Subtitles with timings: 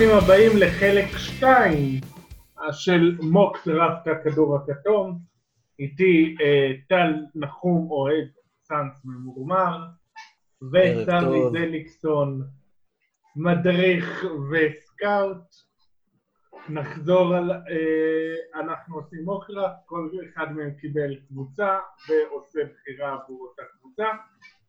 [0.00, 2.00] ברוכים הבאים לחלק 2
[2.72, 5.18] של מוקס רפת הכדור הכתום.
[5.78, 8.28] איתי אה, טל נחום אוהד
[8.62, 9.78] סאנס ממורמר,
[10.62, 12.42] וסמי דליקסון
[13.36, 15.44] מדריך וסקאוט.
[16.68, 17.50] נחזור על...
[17.50, 24.06] אה, אנחנו עושים מוקראפט, כל אחד מהם קיבל קבוצה ועושה בחירה עבור אותה קבוצה.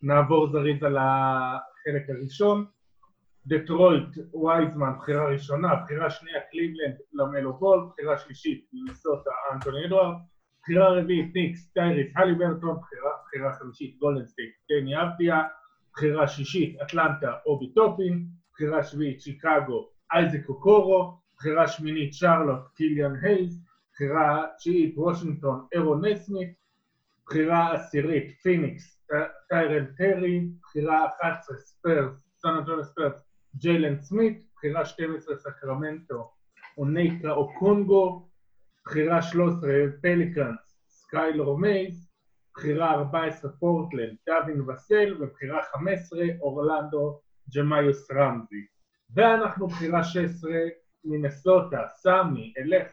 [0.02, 2.66] נעבור זריז על החלק הראשון.
[3.48, 10.16] דטרויט, וייזמן, בחירה ראשונה, בחירה שנייה קליבלנד, למלו בול, בחירה שלישית מנסוטה, אנטוני אדוארדס,
[10.62, 15.42] בחירה רביעית ניקס, טייריס הליברטון, בחירה, חמישית גולדן סטייט, דני אבדיה,
[15.94, 23.66] בחירה שישית אטלנטה, אובי טופין, בחירה שביעית שיקגו, אייזק אוקורו, בחירה שמינית שרלוט, קיליאן הייז,
[23.94, 26.54] בחירה תשיעית וושינגטון, ארון נסמית,
[27.26, 29.08] בחירה עשירית פיניקס,
[29.50, 36.32] טיירל טרי, בחירה 11 ספרס, סן אנטוני ספרס, ג'יילן סמית, בחירה 12 סקרמנטו,
[36.78, 38.30] אונייקה אוקונגוו,
[38.86, 39.70] בחירה 13
[40.02, 42.12] פליקאנס, סקיילור מייז,
[42.56, 47.20] בחירה 14 פורטלנד, דווין וסל, ובחירה 15 אורלנדו
[47.56, 48.66] ג'מיוס רמזי.
[49.16, 50.52] ואנחנו בחירה 16
[51.06, 52.92] מנסוטה, סמי, אליך.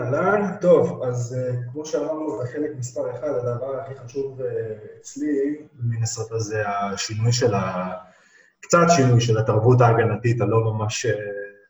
[0.00, 4.44] אהלן, טוב, אז uh, כמו שאמרנו בחלק מספר אחד, הדבר הכי חשוב uh,
[5.00, 7.94] אצלי במינסוטה זה השינוי של ה...
[8.62, 11.12] קצת שינוי של התרבות ההגנתית הלא ממש, אה,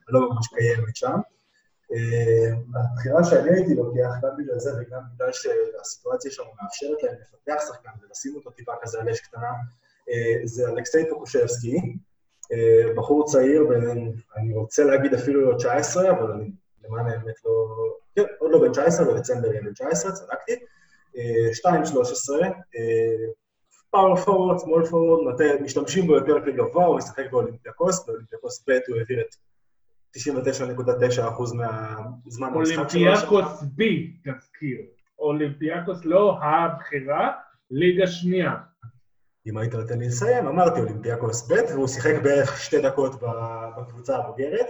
[0.08, 1.18] הלא ממש קיימת שם.
[1.92, 7.64] אה, הבחירה שאני הייתי לוקח, גם בגלל זה וגם בגלל שהסיטואציה שם מאפשרת להם לפתח
[7.68, 9.52] שחקן ולשים אותו טיפה כזה על אש קטנה,
[10.10, 11.76] אה, זה אלכסי טוקושבסקי,
[12.96, 16.50] בחור צעיר, בין, אני רוצה להגיד אפילו לא 19, אבל אני
[16.84, 17.52] למען האמת לא...
[18.16, 20.52] כן, עוד לא בן 19, בדצמבר יהיה בן 19, צדקתי.
[21.14, 21.16] 2-13,
[23.92, 29.20] power forward, small forward, משתמשים בו יותר כגבוה, הוא משחק באולימפיאקוס, באולימפיאקוס ב' הוא העביר
[29.20, 29.34] את
[30.16, 33.00] 99.9% מהזמן המשחק שלו.
[33.00, 33.82] אולימפיאקוס B,
[34.24, 34.78] תזכיר.
[35.18, 37.30] אולימפיאקוס לא הבחירה,
[37.70, 38.54] ליגה שנייה.
[39.46, 43.12] אם היית נותן לי לסיים, אמרתי אולימפיאקוס ב', והוא שיחק בערך שתי דקות
[43.76, 44.66] בקבוצה הבוגרת.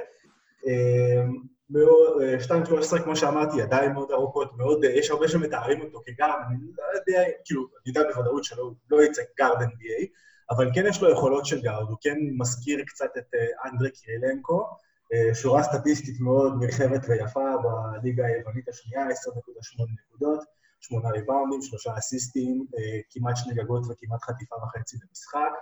[1.70, 6.98] 2.13, כמו שאמרתי, ידיים מאוד ארוכות, מאוד, יש הרבה שמתארים אותו כ guard, אני לא
[6.98, 10.06] יודע, כאילו, אני יודע בוודאות שלא לא יצא guard NBA,
[10.50, 14.66] אבל כן יש לו יכולות של guard, הוא כן מזכיר קצת את אה, אנדרי קירילנקו,
[15.12, 20.40] אה, שורה סטטיסטית מאוד נרחבת ויפה בליגה היוונית השנייה, 10.8 נקודות,
[20.80, 25.52] 8 ריבאונדים, 3 אסיסטים, אה, כמעט שני גגות וכמעט חטיפה וחצי במשחק,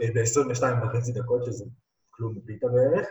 [0.00, 1.64] ב-22 וחצי דקות, שזה
[2.10, 3.06] כלום בפיתה בערך.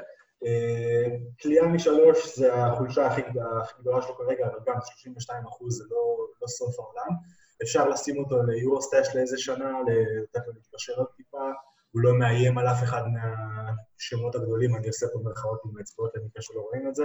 [1.41, 3.21] כליאה משלוש זה החולשה הכי
[3.79, 7.15] גדולה שלו כרגע, אבל גם 32 אחוז זה לא, לא סוף העולם.
[7.63, 9.71] אפשר לשים אותו ליורוסטאש לאיזה שנה,
[10.23, 11.51] לתת לו להתקשר עוד טיפה,
[11.91, 16.41] הוא לא מאיים על אף אחד מהשמות הגדולים, אני עושה פה מרכאות עם האצבעות למקרה
[16.41, 17.03] שלא רואים את זה.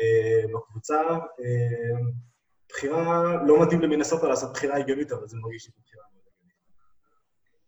[0.00, 2.00] אה, בקבוצה, אה,
[2.68, 6.04] בחירה, לא מתאים למינסוטה לעשות בחירה הגיונית, אבל זה מרגיש לי בחירה.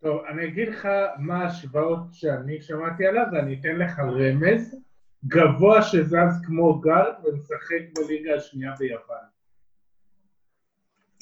[0.01, 0.89] טוב, אני אגיד לך
[1.19, 4.77] מה ההשוואות שאני שמעתי עליו, ואני אתן לך רמז.
[5.27, 9.17] גבוה שזז כמו גארד ומשחק בליגה השנייה ביוון.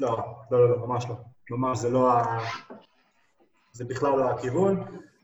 [0.01, 0.19] לא,
[0.51, 1.17] לא, לא, ממש לא.
[1.51, 2.39] ממש זה לא ה...
[3.73, 4.81] זה בכלל לא הכיוון.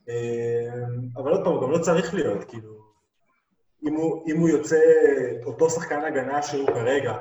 [0.09, 0.85] אה,
[1.17, 2.79] אבל עוד פעם, גם לא צריך להיות, כאילו...
[3.83, 4.81] אם הוא, אם הוא יוצא
[5.45, 7.19] אותו שחקן הגנה שהוא כרגע,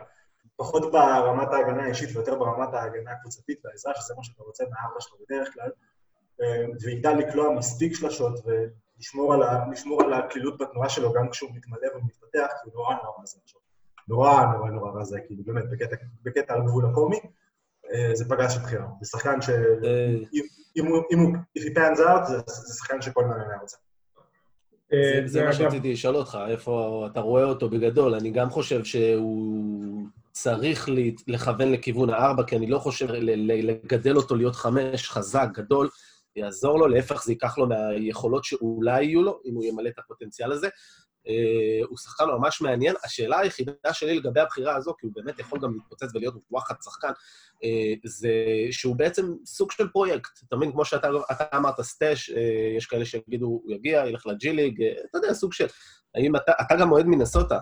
[0.56, 5.18] פחות ברמת ההגנה האישית ויותר ברמת ההגנה הקבוצתית והעזרה, שזה מה שאתה רוצה מהארבע שלו
[5.26, 5.70] בדרך כלל,
[6.42, 8.40] אה, ויגדל לקלוע מספיק שלשות
[9.00, 12.96] לשמור על, ה, לשמור על הקלילות בתנועה שלו גם כשהוא מתמלא ומתפתח, כי הוא נורא
[12.96, 13.62] נורא רזה עכשיו.
[14.08, 17.20] נורא נורא נורא רזה, כאילו באמת, בקטע, בקטע על גבול הקומי,
[17.94, 18.88] אה, זה פגש את בחירה.
[19.02, 19.50] זה שחקן ש...
[19.50, 20.16] אה.
[20.78, 22.38] אם הוא, אם הוא, if he pans out, זה,
[22.78, 23.78] שחקן שכל מאמן היה רוצה.
[24.94, 28.16] אה, זה מה שרציתי לשאול אותך, איפה אתה רואה אותו בגדול.
[28.16, 30.90] אני גם חושב שהוא צריך
[31.28, 35.90] לכוון לכיוון הארבע, כי אני לא חושב לגדל אותו להיות חמש, חזק, גדול.
[36.38, 40.52] יעזור לו, להפך זה ייקח לו מהיכולות שאולי יהיו לו, אם הוא ימלא את הפוטנציאל
[40.52, 40.68] הזה.
[41.28, 42.96] Uh, הוא שחקן ממש מעניין.
[43.04, 47.12] השאלה היחידה שלי לגבי הבחירה הזו, כי הוא באמת יכול גם להתפוצץ ולהיות וואחד שחקן,
[47.12, 48.30] uh, זה
[48.72, 50.40] שהוא בעצם סוג של פרויקט.
[50.48, 51.10] אתה מבין, כמו שאתה
[51.56, 52.34] אמרת, סטאש, uh,
[52.78, 55.68] יש כאלה שיגידו, הוא יגיע, ילך לג'י ליג, אתה יודע, סוג של...
[56.16, 57.60] האם אתה, אתה גם אוהד מנסוטה.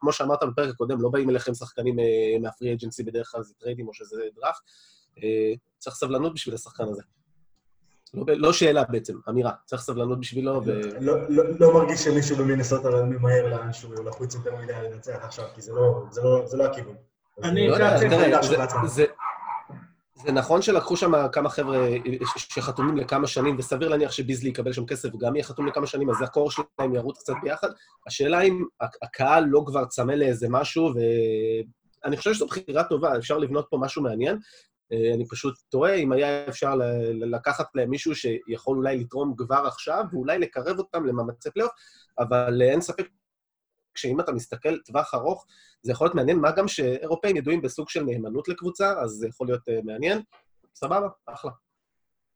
[0.00, 1.96] כמו שאמרת בפרק הקודם, לא באים אליכם שחקנים
[2.40, 4.62] מה free agency בדרך כלל, זה טריידים או שזה דראפט.
[5.22, 7.02] אה, צריך סבלנות בשביל השחקן הזה.
[8.14, 9.52] לא, לא שאלה בעצם, אמירה.
[9.64, 10.62] צריך סבלנות בשבילו.
[10.66, 10.80] ו...
[11.00, 12.36] לא, לא, לא מרגיש שמישהו
[12.84, 16.64] עליו ממהר לאנשהו לחוץ יותר מדי לנצח עכשיו, כי זה לא, זה לא, זה לא
[16.64, 16.94] הכיוון.
[17.42, 19.06] אני לא יודע, תראה, זה, זה,
[20.24, 21.88] זה נכון שלקחו שם כמה חבר'ה
[22.36, 26.22] שחתומים לכמה שנים, וסביר להניח שביזלי יקבל שם כסף וגם יהיה חתום לכמה שנים, אז
[26.22, 27.68] ה core שלהם ירוץ קצת ביחד.
[28.06, 28.64] השאלה אם
[29.02, 30.92] הקהל לא כבר צמא לאיזה משהו,
[32.04, 34.38] ואני חושב שזו בחירה טובה, אפשר לבנות פה משהו מעניין.
[34.92, 36.74] אה, אני פשוט תוהה אם היה אפשר
[37.14, 41.72] לקחת להם מישהו שיכול אולי לתרום כבר עכשיו, ואולי לקרב אותם למאמצי פלייאוף,
[42.18, 43.08] אבל אין ספק
[43.96, 45.46] שאם אתה מסתכל טווח ארוך,
[45.82, 49.46] זה יכול להיות מעניין, מה גם שאירופאים ידועים בסוג של נאמנות לקבוצה, אז זה יכול
[49.46, 50.22] להיות uh, מעניין.
[50.74, 51.50] סבבה, אחלה.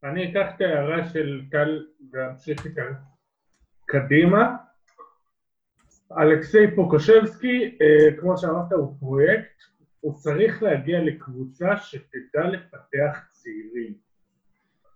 [0.05, 2.83] אני אקח את ההערה של טל ואמשיך איתה
[3.87, 4.57] קדימה.
[6.19, 7.79] אלכסיי פוקושבסקי,
[8.21, 9.63] כמו שאמרת, הוא פרויקט,
[10.01, 13.95] הוא צריך להגיע לקבוצה שתדע לפתח צעירים.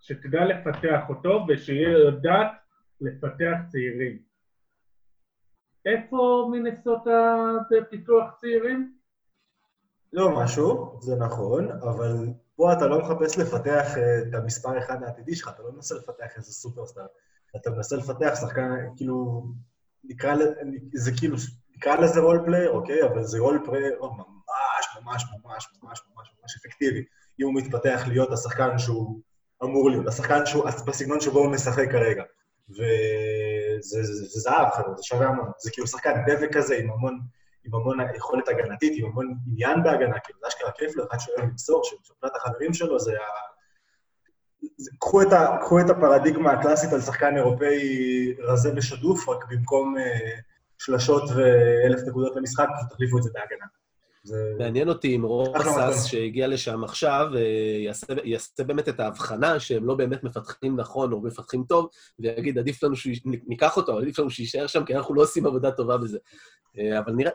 [0.00, 2.52] שתדע לפתח אותו ושיהיה יודעת
[3.00, 4.18] לפתח צעירים.
[5.86, 7.36] איפה מנסוטה
[7.70, 8.94] בפיתוח צעירים?
[10.12, 12.16] לא משהו, זה נכון, אבל
[12.56, 16.36] פה אתה לא מחפש לפתח אה, את המספר אחד העתידי שלך, אתה לא מנסה לפתח
[16.36, 17.06] איזה סופרסטאר,
[17.56, 19.46] אתה מנסה לפתח שחקן, כאילו,
[20.04, 20.34] נקרא
[20.92, 21.36] לזה כאילו,
[21.76, 23.04] נקרא לזה role player, אוקיי?
[23.04, 23.98] אבל זה role player
[25.04, 27.04] ממש, ממש, ממש, ממש, ממש, אפקטיבי.
[27.40, 29.20] אם הוא מתפתח להיות השחקן שהוא
[29.64, 32.22] אמור להיות, השחקן שהוא, בסגנון שבו הוא משחק כרגע.
[32.70, 34.02] וזה
[34.40, 35.50] זהב, זה שווה המון.
[35.58, 37.20] זה כאילו שחקן דבק כזה עם המון,
[37.64, 41.82] עם המון יכולת הגנתית, עם המון עניין בהגנה, כאילו זה אשכרה כיף לאחד שאוהב למסור,
[41.84, 43.54] שמבחינת החברים שלו זה ה...
[45.00, 50.00] קחו את, ה, קחו את הפרדיגמה הקלאסית על שחקן אירופאי רזה ושדוף, רק במקום uh,
[50.78, 53.66] שלשות ואלף נקודות למשחק, תחליפו את זה בהגנה.
[54.24, 54.54] זה...
[54.58, 57.40] מעניין אותי אם רוסס שהגיע לשם עכשיו, אה,
[57.84, 61.88] יעשה, יעשה באמת את ההבחנה שהם לא באמת מפתחים נכון או מפתחים טוב,
[62.18, 65.98] ויגיד, עדיף לנו שניקח אותו, עדיף לנו שיישאר שם, כי אנחנו לא עושים עבודה טובה
[65.98, 66.18] בזה.
[66.78, 67.32] אה, אבל נראה.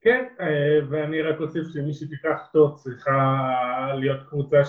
[0.00, 3.46] כן, אה, ואני רק אוסיף שמי שתיקח אותו צריכה
[4.00, 4.60] להיות קבוצה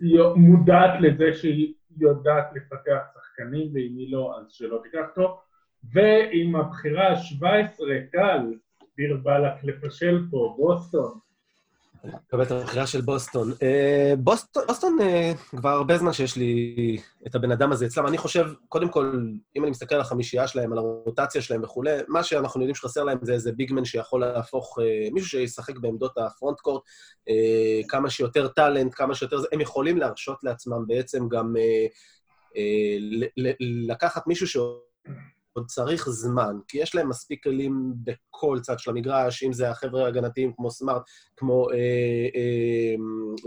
[0.00, 5.40] שמודעת לזה שהיא יודעת לפתח שחקנים, ואם היא לא, אז שלא תיקח אותו.
[5.92, 7.82] ועם הבחירה ה-17,
[8.12, 8.40] קל,
[8.96, 11.18] דיר באלק לפשל פה, בוסטון.
[12.04, 13.52] מקבל את הבחירה של בוסטון.
[13.62, 16.96] אה, בוסטון, בוסטון אה, כבר הרבה זמן שיש לי
[17.26, 18.06] את הבן אדם הזה אצלם.
[18.06, 22.22] אני חושב, קודם כל, אם אני מסתכל על החמישייה שלהם, על הרוטציה שלהם וכולי, מה
[22.22, 26.82] שאנחנו יודעים שחסר להם זה איזה ביגמן שיכול להפוך, אה, מישהו שישחק בעמדות הפרונט קורט,
[27.88, 29.36] כמה שיותר טאלנט, כמה שיותר...
[29.52, 31.54] הם יכולים להרשות לעצמם בעצם גם
[33.60, 34.56] לקחת מישו ש...
[35.52, 40.04] עוד צריך זמן, כי יש להם מספיק כלים בכל צד של המגרש, אם זה החבר'ה
[40.04, 41.02] ההגנתיים כמו סמארט,
[41.36, 41.76] כמו אה,
[42.34, 42.94] אה,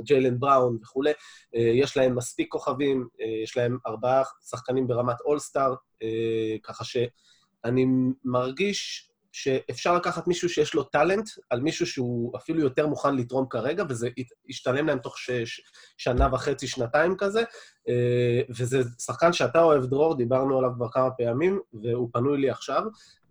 [0.04, 1.12] ג'יילן בראון וכולי,
[1.56, 5.74] אה, יש להם מספיק כוכבים, אה, יש להם ארבעה שחקנים ברמת אולסטאר,
[6.04, 7.86] אה, ככה שאני
[8.24, 13.84] מרגיש שאפשר לקחת מישהו שיש לו טאלנט על מישהו שהוא אפילו יותר מוכן לתרום כרגע,
[13.90, 14.10] וזה
[14.48, 15.62] ישתלם להם תוך שש,
[15.98, 17.44] שנה וחצי, שנתיים כזה,
[17.90, 22.82] אה, וזה שחקן שאתה אוהב, דרור, דיברנו עליו כבר כמה פעמים, והוא פנוי לי עכשיו,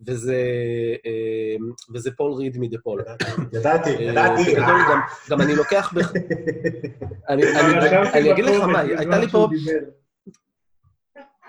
[0.06, 0.42] וזה,
[1.06, 1.56] אה,
[1.94, 3.02] וזה פול ריד מדה פול.
[3.52, 4.54] ידעתי, אה, ידעתי.
[5.30, 5.92] גם אני לוקח...
[7.28, 9.48] אני אגיד לך מה, הייתה לי פה...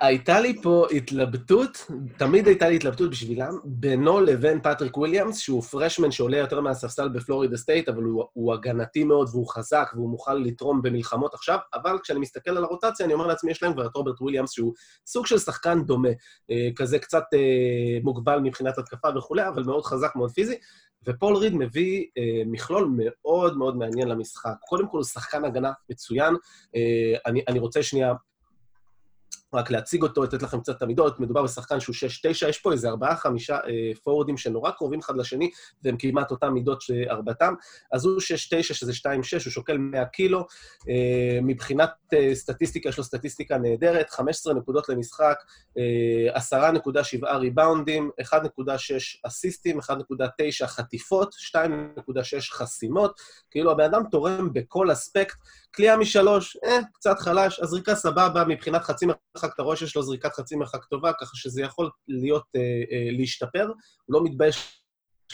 [0.01, 1.85] הייתה לי פה התלבטות,
[2.17, 7.57] תמיד הייתה לי התלבטות בשבילם, בינו לבין פטריק וויליאמס, שהוא freshman שעולה יותר מהספסל בפלורידה
[7.57, 12.19] סטייט, אבל הוא, הוא הגנתי מאוד והוא חזק והוא מוכן לתרום במלחמות עכשיו, אבל כשאני
[12.19, 14.73] מסתכל על הרוטציה, אני אומר לעצמי, יש להם כבר את רוברט וויליאמס, שהוא
[15.07, 16.09] סוג של שחקן דומה,
[16.51, 20.55] אה, כזה קצת אה, מוגבל מבחינת התקפה וכולי, אבל מאוד חזק, מאוד פיזי,
[21.07, 24.53] ופול ריד מביא אה, מכלול מאוד מאוד מעניין למשחק.
[24.59, 26.35] קודם כל, הוא שחקן הגנה מצוין.
[26.75, 28.13] אה, אני, אני רוצה שנייה
[29.55, 31.95] רק להציג אותו, לתת לכם קצת את המידות, מדובר בשחקן שהוא
[32.45, 35.51] 6-9, יש פה איזה ארבעה-חמישה אה, פורורדים שנורא קרובים אחד לשני,
[35.83, 37.53] והם כמעט אותם מידות ארבעתם.
[37.91, 38.21] אז הוא 6-9,
[38.61, 38.95] שזה 2-6,
[39.45, 40.47] הוא שוקל 100 קילו.
[40.89, 45.37] אה, מבחינת אה, סטטיסטיקה, יש לו סטטיסטיקה נהדרת, 15 נקודות למשחק,
[45.77, 53.21] אה, 10.7 ריבאונדים, 1.6 אסיסטים, 1.9 חטיפות, 2.6 חסימות.
[53.51, 55.37] כאילו הבן אדם תורם בכל אספקט.
[55.75, 60.33] קליעה משלוש, אה, קצת חלש, הזריקה סבבה, מבחינת חצי מרחק אתה רואה שיש לו זריקת
[60.33, 63.67] חצי מרחק טובה, ככה שזה יכול להיות, אה, אה, להשתפר,
[64.05, 64.81] הוא לא מתבייש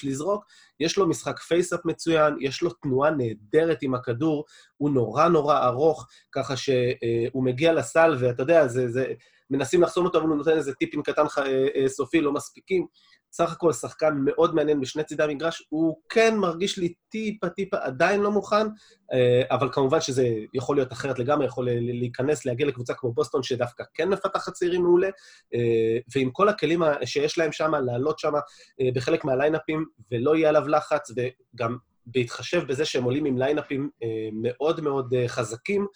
[0.04, 0.46] לזרוק,
[0.80, 4.46] יש לו משחק face up מצוין, יש לו תנועה נהדרת עם הכדור,
[4.78, 9.14] הוא נורא נורא ארוך, ככה שהוא אה, מגיע לסל, ואתה יודע, זה, זה,
[9.52, 12.86] מנסים לחסום אותו, אבל הוא נותן איזה tip in קטן אה, אה, סופי, לא מספיקים.
[13.32, 18.32] סך הכל שחקן מאוד מעניין בשני צידי המגרש, הוא כן מרגיש לי טיפה-טיפה עדיין לא
[18.32, 18.68] מוכן,
[19.14, 23.84] אה, אבל כמובן שזה יכול להיות אחרת לגמרי, יכול להיכנס, להגיע לקבוצה כמו בוסטון, שדווקא
[23.94, 25.10] כן מפתחת צעירים מעולה,
[25.54, 28.34] אה, ועם כל הכלים שיש להם שם, לעלות שם
[28.82, 33.90] אה, בחלק מהליינאפים, ולא יהיה עליו לחץ, וגם בהתחשב בזה שהם עולים עם ליינאפים
[34.34, 35.88] מאוד מאוד חזקים,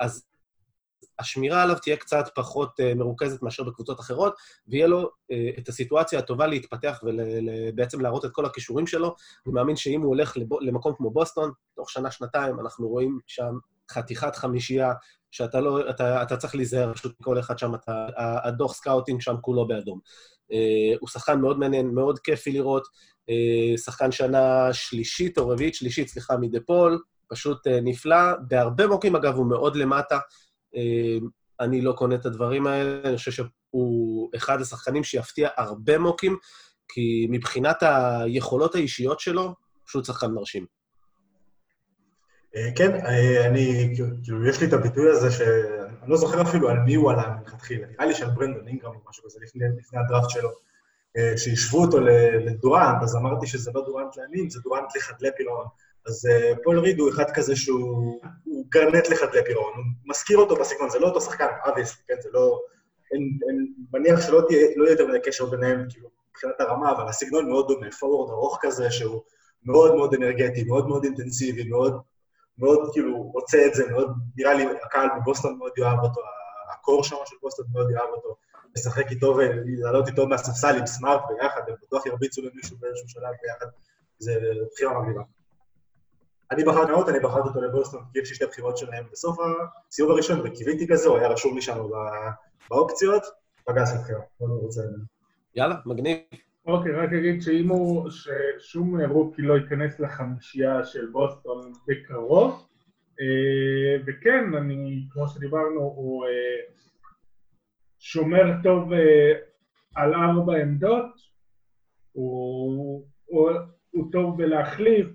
[0.00, 0.26] אז
[1.18, 4.34] השמירה עליו תהיה קצת פחות מרוכזת מאשר בקבוצות אחרות,
[4.68, 5.10] ויהיה לו
[5.58, 9.14] את הסיטואציה הטובה להתפתח ובעצם להראות את כל הכישורים שלו.
[9.46, 13.54] אני מאמין שאם הוא הולך למקום כמו בוסטון, תוך שנה-שנתיים אנחנו רואים שם
[13.90, 14.92] חתיכת חמישייה,
[15.30, 18.06] שאתה לא, אתה, אתה צריך להיזהר, פשוט כל אחד שם, אתה,
[18.44, 20.00] הדוח scouting שם כולו באדום.
[20.52, 22.86] אה, הוא שחקן מאוד מעניין, מאוד כיפי לראות.
[23.84, 28.16] שחקן שנה שלישית או רביעית, שלישית, סליחה, מדה פול, פשוט נפלא.
[28.48, 30.18] בהרבה מוקים, אגב, הוא מאוד למטה.
[30.76, 31.24] אה,
[31.60, 36.36] אני לא קונה את הדברים האלה, אני חושב שהוא אחד השחקנים שיפתיע הרבה מוקים,
[36.88, 39.54] כי מבחינת היכולות האישיות שלו,
[39.86, 40.66] פשוט שחקן מרשים.
[42.56, 46.78] אה, כן, אה, אני, כאילו, יש לי את הביטוי הזה שאני לא זוכר אפילו על
[46.78, 47.86] מי הוא עלה מלכתחילה.
[47.86, 50.50] נראה לי שעל ברנדון אינגרם או משהו כזה, לפני, לפני הדראפט שלו,
[51.16, 52.00] אה, שהשוו אותו
[52.46, 55.66] לדורנט, אז אמרתי שזה לא דורנט לעניים, זה דורנט לחדלי פירעון.
[56.06, 56.28] אז
[56.64, 58.20] פול ריד הוא אחד כזה שהוא
[58.68, 62.60] גרנט לחדלי פירעון, הוא מזכיר אותו בסגנון, זה לא אותו שחקן, אביס, כן, זה לא...
[63.12, 63.38] אין,
[63.92, 67.90] מניח שלא תהיה, לא יותר מדי קשר ביניהם, כאילו, מבחינת הרמה, אבל הסגנון מאוד דומה,
[67.90, 69.22] forward ארוך כזה, שהוא
[69.64, 72.00] מאוד מאוד אנרגטי, מאוד מאוד אינטנסיבי, מאוד
[72.58, 76.20] מאוד כאילו רוצה את זה, מאוד, נראה לי הקהל בבוסטון מאוד יאהב אותו,
[76.74, 78.36] הקור שם של בוסטון מאוד יאהב אותו,
[78.76, 83.66] לשחק איתו ולעלות איתו מהספסל עם סמארט ביחד, הם בטוח ירביצו למישהו באיזשהו שלב ביחד,
[84.18, 84.32] זה
[84.72, 85.22] בחירה מגניבה.
[86.50, 89.38] אני בחרתי מאוד, אני בחרתי אותו לבוסטון, כי יש לי שתי בחירות שלהם בסוף
[89.88, 91.78] הסיבוב הראשון, וקיוויתי כזה, הוא היה רשום לי שם
[92.70, 93.22] באופציות,
[93.64, 94.82] פגס את בחירה, לא רוצה...
[95.54, 96.18] יאללה, מגניב.
[96.66, 102.66] אוקיי, רק אגיד שאם הוא, ששום רוקי לא ייכנס לחמישייה של בוסטון בקרוב,
[103.20, 106.74] אה, וכן, אני, כמו שדיברנו, הוא אה,
[107.98, 109.32] שומר טוב אה,
[109.94, 111.10] על ארבע עמדות,
[112.12, 113.50] הוא, הוא,
[113.90, 115.06] הוא טוב בלהחליף,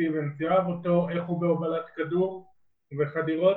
[0.00, 2.46] סטיבנס יאהב אותו, איך הוא בהובלת כדור
[2.92, 3.56] ובחדירות,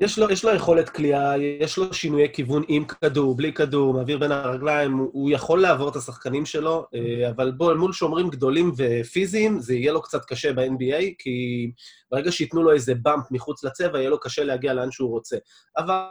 [0.00, 4.18] יש לו, יש לו יכולת כליאה, יש לו שינויי כיוון עם כדור, בלי כדור, מעביר
[4.18, 8.72] בין הרגליים, הוא, הוא יכול לעבור את השחקנים שלו, אה, אבל בוא, מול שומרים גדולים
[8.76, 11.70] ופיזיים, זה יהיה לו קצת קשה ב-NBA, כי
[12.10, 15.36] ברגע שייתנו לו איזה באמפ מחוץ לצבע, יהיה לו קשה להגיע לאן שהוא רוצה.
[15.76, 16.02] אבל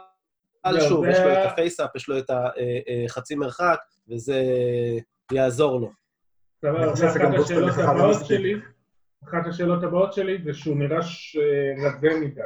[0.66, 4.42] לא, שוב, יש לו את הפייסאפ, יש לו את החצי אה, אה, מרחק, וזה
[5.32, 5.90] יעזור לו.
[6.64, 8.54] אחת השאלות הבאות שלי
[10.44, 10.98] זה שהוא נראה
[11.78, 12.40] רזה מדי.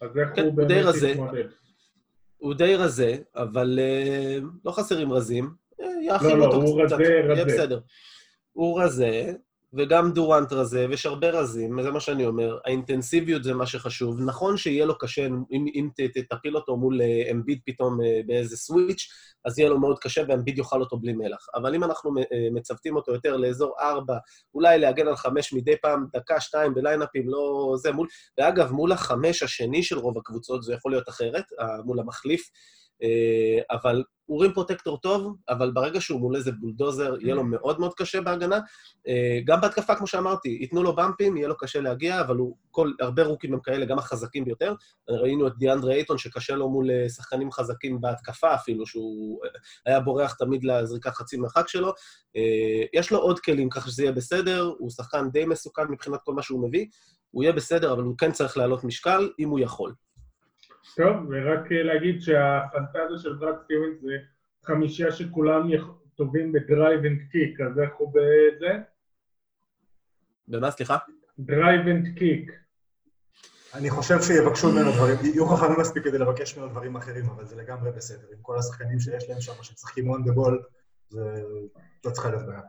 [0.00, 1.44] אז איך כן, הוא באמת יתמודד?
[2.36, 5.50] הוא די רזה, אבל uh, לא חסרים רזים.
[5.80, 5.86] אה,
[6.22, 7.04] לא, לא, הוא רזה, רזה.
[7.04, 7.80] יהיה בסדר.
[8.52, 9.32] הוא רזה,
[9.72, 12.58] וגם דורנט רזה, ויש הרבה רזים, זה מה שאני אומר.
[12.64, 14.20] האינטנסיביות זה מה שחשוב.
[14.20, 15.88] נכון שיהיה לו קשה, אם, אם
[16.30, 19.08] תפיל אותו מול אה, אמביד פתאום באיזה סוויץ',
[19.44, 21.46] אז יהיה לו מאוד קשה, ואמביד יאכל אותו בלי מלח.
[21.54, 22.10] אבל אם אנחנו
[22.52, 24.16] מצוותים אותו יותר לאזור 4,
[24.54, 28.08] אולי להגן על 5 מדי פעם, דקה, 2 בליינאפים, לא זה, מול...
[28.38, 31.44] ואגב, מול החמש השני של רוב הקבוצות, זה יכול להיות אחרת,
[31.84, 32.50] מול המחליף.
[33.02, 37.80] אה, אבל הוא רים פרוטקטור טוב, אבל ברגע שהוא מול איזה בולדוזר, יהיה לו מאוד
[37.80, 38.58] מאוד קשה בהגנה.
[39.08, 42.92] אה, גם בהתקפה, כמו שאמרתי, ייתנו לו במפים, יהיה לו קשה להגיע, אבל הוא, כל,
[43.00, 44.74] הרבה רוקים הם כאלה, גם החזקים ביותר.
[45.08, 49.40] ראינו את דיאנדרה אייטון, שקשה לו מול אה, שחקנים חזקים בהתקפה אפילו, שהוא
[49.86, 51.92] היה בורח תמיד לזריקת חצי מרחק שלו.
[52.94, 56.42] יש לו עוד כלים, ככה שזה יהיה בסדר, הוא שחקן די מסוכן מבחינת כל מה
[56.42, 56.86] שהוא מביא.
[57.30, 59.94] הוא יהיה בסדר, אבל הוא כן צריך לעלות משקל, אם הוא יכול.
[60.96, 64.16] טוב, ורק להגיד שהפנטזיה של ברד סטיבנס זה
[64.64, 65.68] חמישייה שכולם
[66.14, 68.78] טובים ב drive and kick, אז איך הוא בזה?
[70.48, 70.96] במה, סליחה?
[71.38, 72.52] drive and kick.
[73.74, 77.56] אני חושב שיבקשו ממנו דברים, יהיו חכמים מספיק כדי לבקש ממנו דברים אחרים, אבל זה
[77.56, 78.26] לגמרי בסדר.
[78.32, 80.62] עם כל השחקנים שיש להם שם, שמשחקים on the ball,
[81.08, 81.42] זה
[82.04, 82.60] לא צריכה להיות בעיה.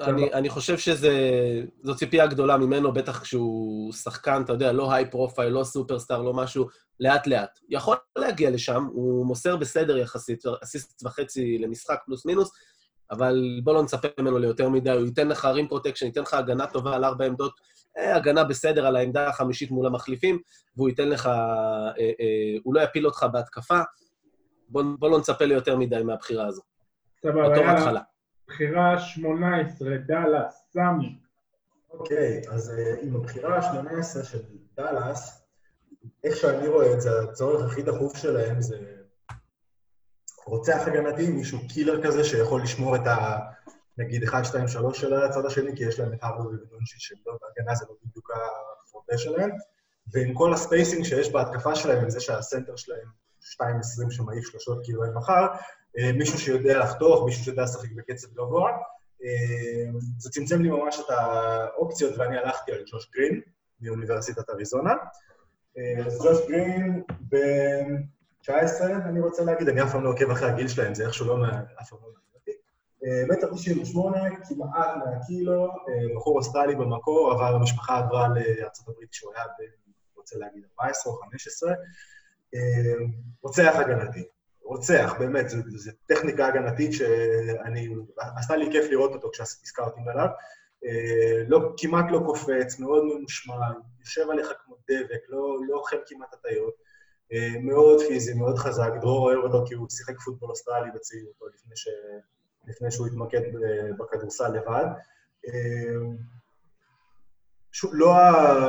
[0.00, 5.52] אני, אני חושב שזו ציפייה גדולה ממנו, בטח כשהוא שחקן, אתה יודע, לא high profile,
[5.52, 6.66] לא סופרסטאר, לא משהו,
[7.00, 7.58] לאט-לאט.
[7.68, 12.50] יכול להגיע לשם, הוא מוסר בסדר יחסית, אסיסט וחצי למשחק פלוס מינוס,
[13.10, 16.66] אבל בוא לא נצפה ממנו ליותר מדי, הוא ייתן לך rim protection, ייתן לך הגנה
[16.66, 17.52] טובה על ארבע עמדות,
[17.98, 20.38] אה, הגנה בסדר על העמדה החמישית מול המחליפים,
[20.76, 21.32] והוא ייתן לך, אה,
[21.98, 23.80] אה, הוא לא יפיל אותך בהתקפה.
[24.68, 26.62] בוא, בוא לא נצפה ליותר מדי מהבחירה הזו.
[27.22, 28.00] סבבה, בתור התחלה.
[28.48, 31.18] בחירה 18, דאלאס, סמי.
[31.90, 34.38] אוקיי, אז uh, עם הבחירה ה-18 של
[34.76, 35.44] דאלאס,
[36.24, 38.78] איך שאני רואה את זה, הצורך הכי דחוף שלהם זה
[40.44, 43.38] רוצח הגנתי, מישהו killer כזה שיכול לשמור את ה...
[43.98, 47.74] נגיד 1, 2, 3 של הצד השני, כי יש להם את הארדווי ודונצ'יץ' שלא, בהגנה
[47.74, 48.30] זה לא בדיוק
[48.86, 49.50] הפורטה שלהם,
[50.12, 53.08] ועם כל ה spacing שיש בהתקפה שלהם, עם זה שהסנטר שלהם
[53.42, 55.58] 2.20 שמעיף שלושות כאילו אין מחר, אה,
[56.14, 58.72] מישהו שיודע לחתוך, מישהו שיודע לשחק בקצב גבוה,
[60.18, 63.40] זה צמצם לי ממש את האופציות, ואני הלכתי על ג'וש גרין
[63.80, 64.94] מאוניברסיטת אריזונה.
[66.06, 68.02] אז ג'וש גרין בן
[68.40, 71.46] 19, אני רוצה להגיד, אני אף פעם לא עוקב אחרי הגיל שלהם, זה איכשהו לא,
[71.80, 72.08] אף פעם לא
[73.28, 74.18] מטר 98,
[74.48, 75.68] כמעט 100 קילו,
[76.16, 79.66] בחור אוסטרלי במקור, אבל המשפחה עברה לארה"ב כשהוא היה, אני
[80.16, 81.72] רוצה להגיד, 14 או 15.
[83.42, 84.28] רוצח הגנתי.
[84.68, 87.88] רוצח, באמת, זו טכניקה הגנתית שאני...
[88.18, 90.28] עשתה לי כיף לראות אותו כשהזכרתי עליו.
[91.48, 93.54] לא, כמעט לא קופץ, מאוד ממושמע,
[94.00, 96.74] יושב עליך כמו דבק, לא, לא אוכל כמעט הטיות.
[97.60, 98.90] מאוד פיזי, מאוד חזק.
[99.00, 101.88] דרור אוהב אותו כי הוא שיחק פוטבול אוסטרלי בצעירותו לפני ש...
[102.66, 103.40] לפני שהוא התמקד
[103.98, 104.86] בכדורסל לבד.
[107.72, 108.68] שוב, לא, ה...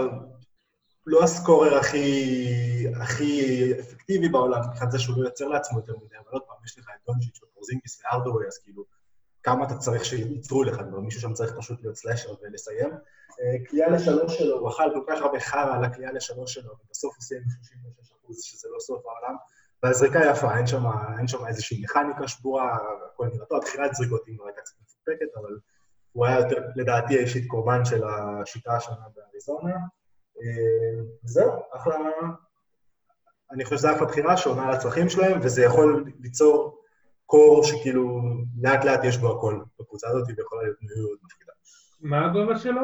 [1.09, 6.31] לא הסקורר הכי, הכי אפקטיבי בעולם, מבחינת זה שהוא לא יוצר לעצמו יותר מדי, אבל
[6.31, 8.83] עוד פעם, יש לך את דונג'יץ' ופורזינגיס וארדווי, אז כאילו,
[9.43, 12.89] כמה אתה צריך שייצרו לך, כבר מישהו שם צריך פשוט להיות סלאשר ולסיים.
[13.65, 17.23] קליעה לשלוש שלו, הוא אכל כל כך הרבה חרא על הקליעה לשלוש שלו, ובסוף הוא
[17.23, 19.35] סיים 36 אחוז, שזה לא סוף העולם.
[19.83, 20.83] והזריקה יפה, אין שם,
[21.17, 22.77] אין שם איזושהי מכניקה שבורה,
[23.13, 25.57] הכל נראה טוב, התחילת זריקות היא הייתה קצת מפוקפקת, אבל
[26.11, 29.75] הוא היה יותר, לדעתי, האישית קורבן של השיטה השנה באריזונה.
[31.23, 31.95] זהו, אחלה...
[33.51, 36.83] אני חושב שזו אחלה בחירה שעונה על הצרכים שלהם, וזה יכול ליצור
[37.25, 38.21] core שכאילו
[38.61, 41.51] לאט לאט יש בו הכל בקבוצה הזאת, ויכולה להיות מאוד מפחידה.
[42.01, 42.81] מה הגובה שלו?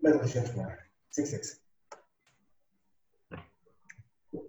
[0.00, 0.68] מטר 98,
[1.12, 1.60] סיקס סיקס.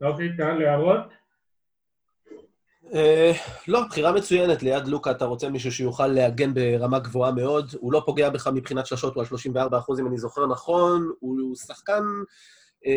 [0.01, 0.99] אוקיי, טל, הערות?
[2.91, 4.63] Uh, לא, בחירה מצוינת.
[4.63, 7.71] ליד לוקה אתה רוצה מישהו שיוכל להגן ברמה גבוהה מאוד.
[7.79, 11.11] הוא לא פוגע בך מבחינת שלשות, הוא על 34 אחוז, אם אני זוכר נכון.
[11.19, 12.03] הוא שחקן,
[12.83, 12.87] uh,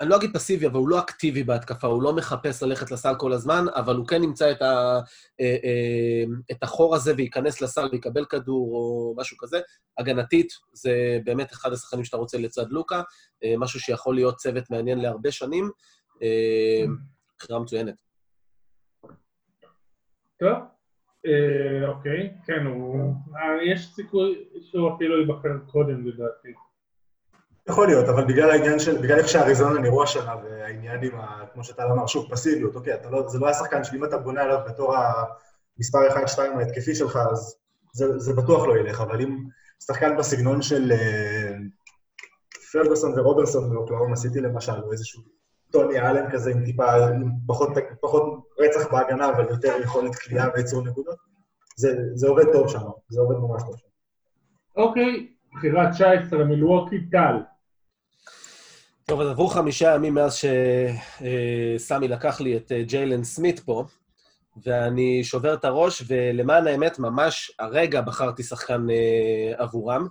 [0.00, 3.32] אני לא אגיד פסיבי, אבל הוא לא אקטיבי בהתקפה, הוא לא מחפש ללכת לסל כל
[3.32, 8.72] הזמן, אבל הוא כן ימצא את, ה, uh, את החור הזה וייכנס לסל ויקבל כדור
[8.72, 9.60] או משהו כזה.
[9.98, 13.02] הגנתית, זה באמת אחד השחקנים שאתה רוצה לצד לוקה,
[13.58, 15.70] משהו שיכול להיות צוות מעניין להרבה שנים.
[17.38, 18.05] בחירה מצוינת.
[20.40, 20.56] טוב,
[21.26, 22.66] אה, אוקיי, כן.
[23.36, 26.52] אה, יש סיכוי שהוא אפילו ייבחר קודם לדעתי.
[27.68, 31.64] יכול להיות, אבל בגלל העניין של, בגלל איך שהאריזונה נראו השנה, והעניין עם, ה, כמו
[31.64, 34.94] שאתה אמר, שוב, פסיביות, אוקיי, אתה לא, זה לא השחקן שאם אתה בונה עליו בתור
[34.96, 37.56] המספר 1-2 ההתקפי שלך, אז
[37.92, 39.36] זה, זה בטוח לא ילך, אבל אם
[39.86, 41.54] שחקן בסגנון של אה,
[42.72, 45.22] פרגוסון ורוברסון באוקלאומה סיטי למשל, או איזשהו
[45.70, 47.68] טוני אלן כזה עם טיפה, עם פחות,
[48.00, 48.22] פחות
[48.58, 51.16] רצח בהגנה, אבל יותר יכולת כליאה וייצור נקודות.
[51.76, 53.86] זה, זה עובד טוב שם, זה עובד ממש טוב שם.
[54.76, 57.36] אוקיי, בחירה 19, מילווקי טל.
[59.04, 63.84] טוב, אז עברו חמישה ימים מאז שסמי לקח לי את ג'יילן סמית פה,
[64.64, 68.86] ואני שובר את הראש, ולמען האמת, ממש הרגע בחרתי שחקן
[69.56, 70.06] עבורם,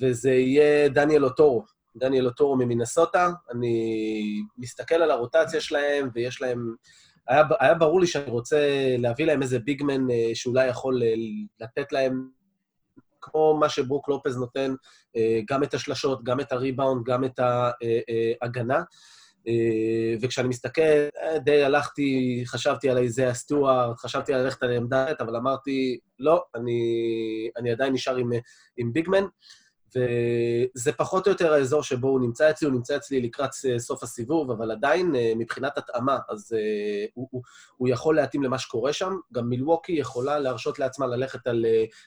[0.00, 1.64] וזה יהיה דניאל אוטורו.
[1.96, 6.74] דניאל אוטורו ממינסוטה, אני מסתכל על הרוטציה שלהם, ויש להם...
[7.30, 8.58] היה, היה ברור לי שאני רוצה
[8.98, 11.14] להביא להם איזה ביגמן אה, שאולי יכול אה,
[11.60, 12.28] לתת להם,
[13.20, 14.74] כמו מה שברוק לופז נותן,
[15.16, 17.40] אה, גם את השלשות, גם את הריבאונד, גם את
[18.42, 18.82] ההגנה.
[20.22, 21.08] וכשאני מסתכל,
[21.44, 26.80] די הלכתי, חשבתי על איזה הסטוארט, חשבתי ללכת על עמדה, אבל אמרתי, לא, אני,
[27.56, 28.30] אני עדיין נשאר עם,
[28.76, 29.24] עם ביגמן.
[29.96, 34.50] וזה פחות או יותר האזור שבו הוא נמצא אצלי, הוא נמצא אצלי לקראת סוף הסיבוב,
[34.50, 36.52] אבל עדיין מבחינת התאמה, אז
[37.14, 37.42] הוא, הוא,
[37.76, 39.16] הוא יכול להתאים למה שקורה שם.
[39.32, 41.64] גם מילווקי יכולה להרשות לעצמה ללכת על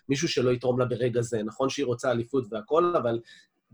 [0.10, 1.44] מישהו שלא יתרום לה ברגע זה.
[1.44, 3.20] נכון שהיא רוצה אליפות והכול, אבל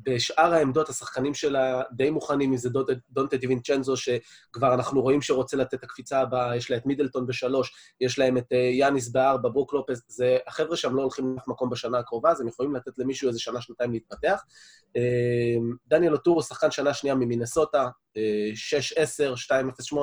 [0.04, 2.70] בשאר העמדות, השחקנים שלה די מוכנים, אם זה
[3.10, 7.74] דונטה דיווינצ'נזו, שכבר אנחנו רואים שרוצה לתת את הקפיצה הבאה, יש לה את מידלטון בשלוש,
[8.02, 12.00] יש להם את יאניס בארבע, ברוק לופס, זה, החבר'ה שם לא הולכים לאף מקום בשנה
[12.00, 14.44] הקרובה, אז הם יכולים לתת למישהו איזה שנה-שנתיים להתפתח.
[15.88, 18.18] דניאל אוטורו, שחקן שנה שנייה ממינסוטה, 6-10,
[19.94, 19.96] 2-0-8,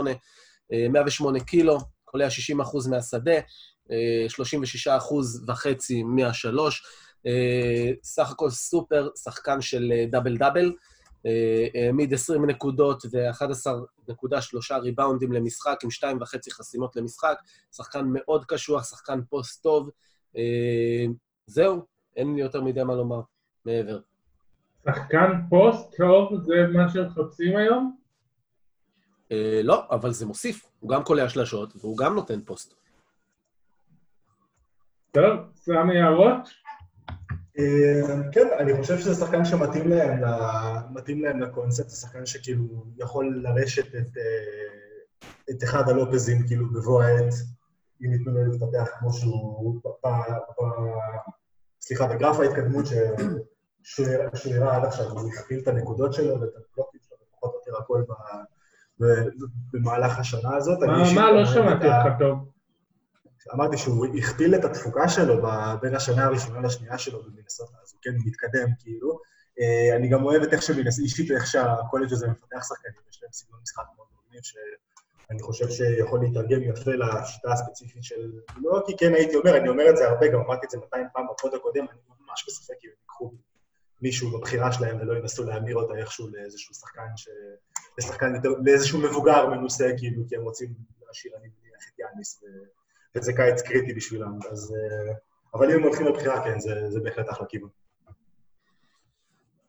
[0.90, 3.34] 108 קילו, קולע 60 אחוז מהשדה,
[4.28, 6.86] 36 אחוז וחצי מהשלוש.
[8.02, 10.74] סך הכל סופר שחקן של דאבל דאבל,
[11.74, 17.38] העמיד 20 נקודות ו-11.3 ריבאונדים למשחק, עם 2.5 חסימות למשחק,
[17.76, 19.90] שחקן מאוד קשוח, שחקן פוסט טוב.
[21.46, 21.82] זהו,
[22.16, 23.20] אין לי יותר מדי מה לומר
[23.64, 23.98] מעבר.
[24.84, 27.96] שחקן פוסט טוב זה מה שמחפשים היום?
[29.62, 30.66] לא, אבל זה מוסיף.
[30.80, 32.74] הוא גם קולע שלשות והוא גם נותן פוסט.
[35.12, 36.65] טוב, סמי הערות?
[38.32, 40.20] כן, אני חושב שזה שחקן שמתאים להם,
[41.22, 42.64] להם לקונספט, זה שחקן שכאילו
[42.96, 44.16] יכול לרשת את,
[45.50, 47.34] את אחד הלופזים כאילו בבוא העת.
[48.04, 49.80] אם ייתנו לו להתפתח כמו שהוא,
[51.80, 52.86] סליחה, בגרף ההתקדמות
[53.82, 54.06] שהוא
[54.54, 58.02] הראה עד עכשיו, הוא הכפיל את הנקודות שלו ואת הבלוקים שלו, ופחות או יותר הכל
[59.72, 60.78] במהלך השנה הזאת.
[61.14, 62.55] מה, לא שמעתי אותך טוב.
[63.54, 65.42] אמרתי שהוא הכפיל את התפוקה שלו
[65.80, 69.18] בין השנה הראשונה לשנייה שלו במינסוטה, אז הוא כן מתקדם כאילו.
[69.60, 73.32] אה, אני גם אוהב את איך שמנסה, אישית איך שהקולג' הזה מפתח שחקנים, יש להם
[73.32, 78.32] סגנון משחק מאוד מגניב, שאני חושב שיכול להתרגם יפה לשיטה הספציפית של...
[78.62, 81.06] לא כי כן הייתי אומר, אני אומר את זה הרבה, גם אמרתי את זה 200
[81.12, 83.32] פעם בפוד הקודם, אני ממש בספק אם הם ייקחו
[84.02, 87.28] מישהו בבחירה שלהם ולא ינסו להמיר אותה איכשהו לאיזשהו שחקן ש...
[87.98, 90.74] לשחקן יותר, לאיזשהו מבוגר מנוסה, כאילו, כי הם רוצים
[91.06, 92.44] להשאיר, אני מניח, את יאניס,
[93.16, 94.74] וזה קיץ קריטי בשבילם, אז...
[94.74, 95.14] אה,
[95.54, 97.68] אבל אם הם הולכים לבחירה, כן, זה, זה בהחלט אחלה כיוון.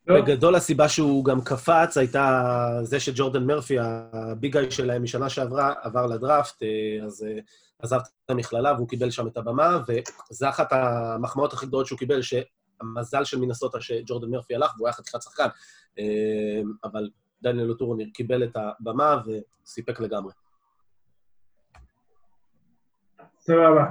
[0.08, 6.64] בגדול הסיבה שהוא גם קפץ הייתה זה שג'ורדן מרפי, הביג שלהם משנה שעברה, עבר לדראפט,
[6.64, 7.40] אה, אז אה,
[7.80, 9.80] עזב את המכללה והוא קיבל שם את הבמה,
[10.32, 14.94] וזו אחת המחמאות הכי גדולות שהוא קיבל, שהמזל של מינסוטה שג'ורדן מרפי הלך והוא היה
[14.94, 15.48] חתיכת שחקן.
[16.84, 17.10] אבל
[17.42, 20.32] דניאל אוטורו קיבל את הבמה וסיפק לגמרי.
[23.48, 23.86] סבבה.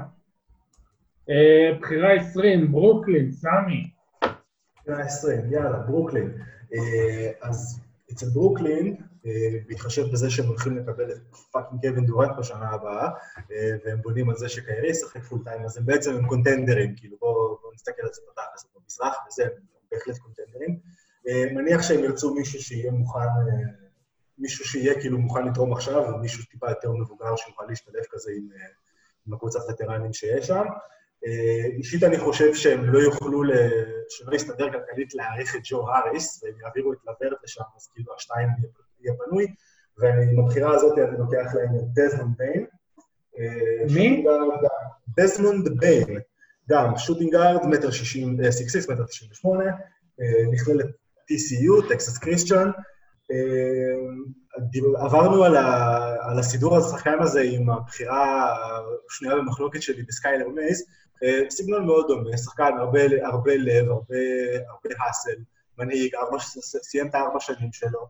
[1.80, 3.90] בחירה 20, ברוקלין, סמי.
[4.88, 6.38] 120, יאללה, ברוקלין.
[6.74, 7.80] אה, אז
[8.12, 13.10] אצל ברוקלין, אה, בהתחשב בזה שהם הולכים לקבל את fucking קווין דורנט בשנה הבאה,
[13.52, 17.16] אה, והם בונים על זה שקיירי ישחק full time, אז הם בעצם הם קונטנדרים, כאילו
[17.20, 19.50] בואו בוא נסתכל על זה בתכלס במזרח, וזה הם
[19.92, 20.78] בהחלט קונטנדרים.
[21.54, 23.28] מניח שהם ירצו מישהו שיהיה מוכן,
[24.38, 28.48] מישהו שיהיה כאילו מוכן לתרום עכשיו, ומישהו טיפה יותר מבוגר שיוכל להשתלב כזה עם,
[29.26, 30.64] עם הקבוצת וטרנים שיש שם.
[31.26, 33.42] אה, אישית אני חושב שהם לא יוכלו,
[34.08, 38.48] שלא יסתדר כלכלית להאריך את ג'ו האריס, והם יעבירו את לברט לשם, אז כאילו השתיים
[39.00, 39.46] יהיה פנוי,
[39.98, 42.66] ועם הבחירה הזאת אני לוקח להם את דזמונד ביין.
[43.38, 44.24] אה, מי?
[45.18, 46.20] דזמונד ביין,
[46.70, 49.64] גם shooting guard, מטר שישים, אה, סיקסיס, מטר תשעים ושמונה,
[50.52, 50.86] מכללת
[51.32, 52.70] TCU, Texas Christian.
[54.96, 58.56] עברנו על, ה, על הסידור השחקן הזה עם הבחירה
[59.10, 60.86] השנייה במחלוקת שלי בסקיילר מייז,
[61.22, 64.16] אה, סגנון מאוד דומה, שחקן הרבה, הרבה לב, הרבה,
[64.68, 65.42] הרבה האסל,
[65.78, 66.38] מנהיג, ארבע,
[66.82, 68.08] סיים את הארבע שנים שלו,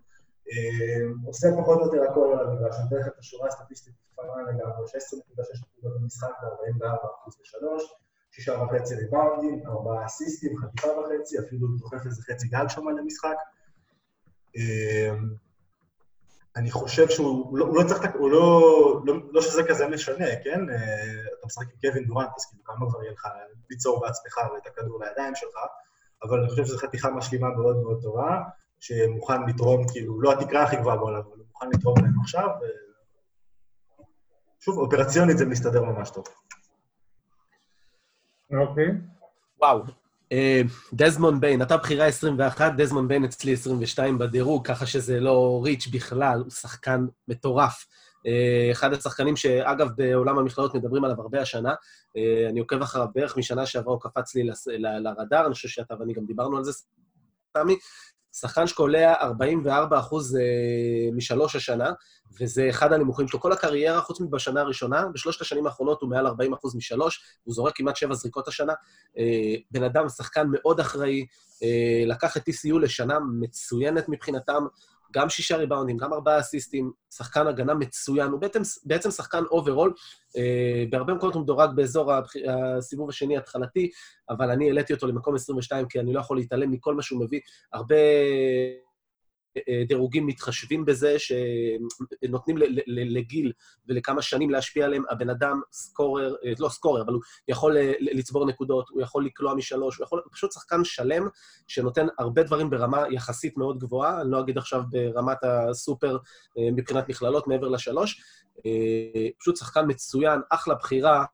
[0.51, 4.43] אה, עושה פחות או יותר הכל על המגרש, אני אתן לך את השורה הסטטיסטית קטנה
[4.43, 7.95] לגמרי, 16.6 נקודות במשחק ו-44% לשלוש,
[8.31, 13.37] שישה וחצי ריבאונדים, ארבעה אסיסטים, חטיפה וחצי, אפילו דוחף איזה חצי גל שם למשחק.
[14.57, 15.11] אה,
[16.57, 20.71] אני חושב שהוא לא, הוא לא צריך, הוא לא, לא, לא שזה כזה משנה, כן?
[20.71, 23.29] אה, אתה משחק עם קווין דורנט, אז כאילו כמה כבר יהיה לך
[23.71, 25.55] ליצור בעצמך ואת הכדור לידיים שלך,
[26.23, 28.43] אבל אני חושב שזו חתיכה משלימה מאוד מאוד טובה,
[28.81, 32.65] שמוכן לתרום, כאילו, לא התקרה הכי גבוהה בעולם, אבל הוא מוכן לתרום להם עכשיו, ו...
[34.61, 36.25] שוב, אופרציונית זה מסתדר ממש טוב.
[38.61, 38.87] אוקיי.
[39.59, 39.83] וואו,
[40.33, 40.63] אה,
[40.93, 46.41] דזמונד ביין, אתה בחירה 21, דזמונד ביין אצלי 22 בדירוג, ככה שזה לא reach בכלל,
[46.41, 47.87] הוא שחקן מטורף.
[48.27, 51.75] אה, אחד השחקנים שאגב, בעולם המכללות מדברים עליו הרבה השנה.
[52.17, 56.13] אה, אני עוקב אחריו בערך משנה שעברה, הוא קפץ לי לרדאר, אני חושב שאתה ואני
[56.13, 56.73] גם דיברנו על זה,
[57.57, 57.77] סמי.
[58.41, 60.39] שחקן שקולע 44 אחוז
[61.13, 61.91] משלוש השנה,
[62.41, 63.41] וזה אחד הנמוכים שלו.
[63.41, 67.77] כל הקריירה, חוץ מבשנה הראשונה, בשלושת השנים האחרונות הוא מעל 40 אחוז משלוש, הוא זורק
[67.77, 68.73] כמעט שבע זריקות השנה.
[69.19, 71.27] אה, בן אדם, שחקן מאוד אחראי,
[71.63, 74.65] אה, לקח את TCU לשנה מצוינת מבחינתם,
[75.13, 79.93] גם שישה ריבאונדים, גם ארבעה אסיסטים, שחקן הגנה מצוין, הוא בעצם, בעצם שחקן overall,
[80.37, 82.13] אה, בהרבה מקומות הוא מדורג באזור
[82.49, 83.91] הסיבוב השני התחלתי,
[84.31, 87.41] אבל אני העליתי אותו למקום 22, כי אני לא יכול להתעלם מכל מה שהוא מביא.
[87.73, 87.97] הרבה
[89.89, 93.53] דירוגים מתחשבים בזה, שנותנים לגיל
[93.89, 95.03] ולכמה שנים להשפיע עליהם.
[95.11, 99.55] הבן אדם סקורר, אה, לא סקורר, אבל הוא יכול אה, לצבור נקודות, הוא יכול לקלוע
[99.55, 100.23] משלוש, הוא יכול...
[100.33, 101.29] פשוט שחקן שלם
[101.67, 106.17] שנותן הרבה דברים ברמה יחסית מאוד גבוהה, אני לא אגיד עכשיו ברמת הסופר
[106.59, 108.23] אה, מבחינת מכללות מעבר לשלוש.
[109.39, 111.25] פשוט שחקן מצוין, אחלה בחירה,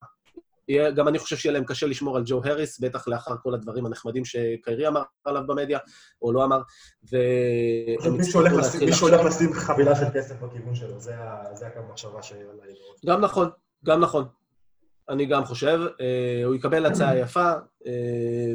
[0.70, 4.24] גם אני חושב שיהיה להם קשה לשמור על ג'ו הריס, בטח לאחר כל הדברים הנחמדים
[4.24, 5.78] שקיירי אמר עליו במדיה,
[6.22, 6.60] או לא אמר,
[7.12, 8.84] והם הצליחו להתחיל...
[8.84, 11.14] מישהו הולך לשים חבילה של כסף בכיוון שלו, זה
[11.66, 12.74] הקו המחשבה שהיה לי.
[13.06, 13.48] גם נכון,
[13.84, 14.24] גם נכון.
[15.08, 15.80] אני גם חושב.
[16.00, 17.52] אה, הוא יקבל הצעה יפה,
[17.86, 18.54] אה,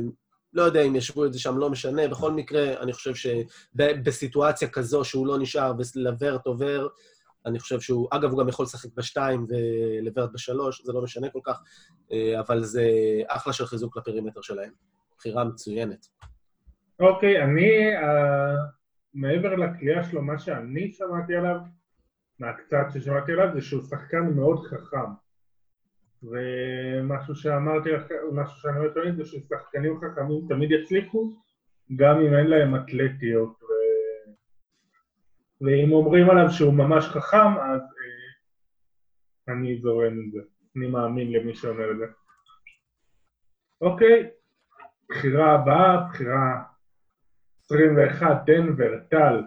[0.54, 2.08] לא יודע אם ישבו את זה שם, לא משנה.
[2.08, 3.14] בכל מקרה, אני חושב
[3.76, 6.88] שבסיטואציה כזו שהוא לא נשאר ולוורט עובר,
[7.46, 11.40] אני חושב שהוא, אגב, הוא גם יכול לשחק בשתיים ולוורד בשלוש, זה לא משנה כל
[11.44, 11.62] כך,
[12.12, 12.84] אה, אבל זה
[13.28, 14.72] אחלה של חיזוק לפרימטר שלהם.
[15.18, 16.06] בחירה מצוינת.
[17.00, 18.06] אוקיי, אני, uh,
[19.14, 21.58] מעבר לקריאה שלו, מה שאני שמעתי עליו,
[22.40, 25.12] מהקצת ששמעתי עליו, זה שהוא שחקן מאוד חכם.
[26.24, 27.90] ומשהו שאמרתי,
[28.34, 31.34] משהו שאני אומר תמיד זה ששחקנים חכמים תמיד יצליחו,
[31.96, 33.64] גם אם אין להם אתלטיות.
[33.64, 33.77] ו...
[35.62, 40.40] ואם אומרים עליו שהוא ממש חכם, אז אה, אני זורם עם זה.
[40.76, 42.06] אני מאמין למי שאומר את זה.
[43.82, 44.30] אוקיי,
[45.10, 46.64] בחירה הבאה, בחירה
[47.66, 49.42] 21, דנבר, טל.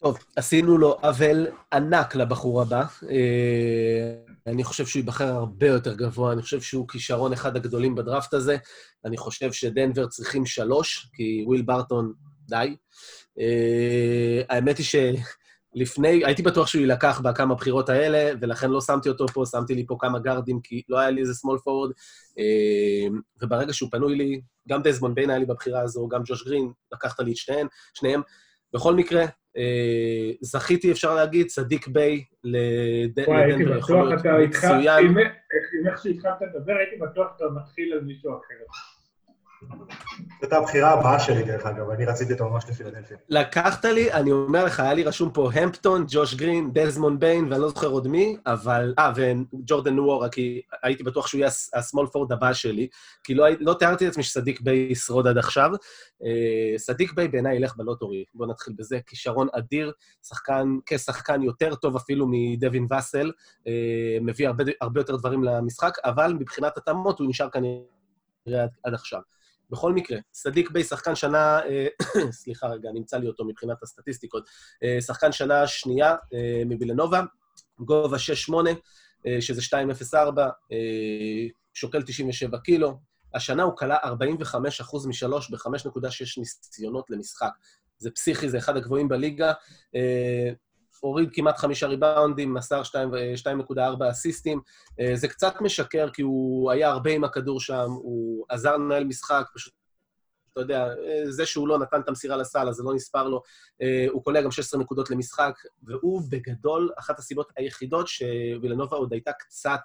[0.00, 2.84] טוב, עשינו לו עוול ענק לבחור הבא.
[3.10, 4.14] אה,
[4.46, 8.56] אני חושב שהוא ייבחר הרבה יותר גבוה, אני חושב שהוא כישרון אחד הגדולים בדראפט הזה.
[9.04, 12.12] אני חושב שדנבר צריכים שלוש, כי וויל ברטון,
[12.48, 12.76] די.
[13.40, 19.28] אה, האמת היא שלפני, הייתי בטוח שהוא יילקח בכמה בחירות האלה, ולכן לא שמתי אותו
[19.28, 21.92] פה, שמתי לי פה כמה גארדים, כי לא היה לי איזה small forward,
[22.38, 26.72] אה, וברגע שהוא פנוי לי, גם דזמון ביין היה לי בבחירה הזו, גם ג'וש גרין,
[26.92, 28.22] לקחת לי את שניהם, שניהם.
[28.72, 29.24] בכל מקרה,
[29.56, 35.06] אה, זכיתי, אפשר להגיד, סדיק ביי לדנבר יכול להיות מצוין.
[35.06, 38.64] עם איך שהתחלת לדבר, הייתי בטוח שאתה מתחיל על מישהו אחר.
[40.42, 43.16] זאת הבחירה הבאה שלי, דרך אגב, אני רציתי אותו ממש לפילדלפיה.
[43.28, 47.60] לקחת לי, אני אומר לך, היה לי רשום פה המפטון, ג'וש גרין, דזמון ביין, ואני
[47.60, 48.94] לא זוכר עוד מי, אבל...
[48.98, 52.88] אה, וג'ורדן נוורה, כי הייתי בטוח שהוא יהיה ה small forward הבא שלי,
[53.24, 55.70] כי לא, לא תיארתי לעצמי שסדיק ביי ישרוד עד עכשיו.
[56.24, 58.98] אה, סדיק ביי בעיניי ילך ב lottery, בואו נתחיל בזה.
[59.06, 59.92] כישרון אדיר,
[60.28, 63.32] שחקן, כשחקן יותר טוב אפילו מדווין ואסל,
[63.66, 68.94] אה, מביא הרבה, הרבה יותר דברים למשחק, אבל מבחינת התאמות הוא נשאר כנראה עד, עד
[68.94, 69.20] עכשיו.
[69.70, 71.86] בכל מקרה, סדיק ביי, שחקן שנה, אה,
[72.30, 74.48] סליחה רגע, נמצא לי אותו מבחינת הסטטיסטיקות,
[74.82, 77.22] אה, שחקן שנה שנייה אה, מבילנובה,
[77.78, 78.52] גובה 6-8,
[79.40, 80.40] שזה 2.04,
[81.74, 82.98] שוקל 97 קילו.
[83.34, 87.50] השנה הוא כלה 45% משלוש ב-5.6 ניסיונות למשחק.
[87.98, 89.52] זה פסיכי, זה אחד הגבוהים בליגה.
[91.00, 94.60] הוריד כמעט חמישה ריבאונדים, מסר 2.4 אסיסטים.
[95.00, 99.44] אה, זה קצת משקר, כי הוא היה הרבה עם הכדור שם, הוא עזר לנהל משחק,
[99.54, 99.72] פשוט,
[100.52, 103.42] אתה יודע, אה, זה שהוא לא נתן את המסירה לסל, אז זה לא נספר לו.
[103.82, 109.32] אה, הוא קולע גם 16 נקודות למשחק, והוא בגדול אחת הסיבות היחידות שווילנובה עוד הייתה
[109.32, 109.80] קצת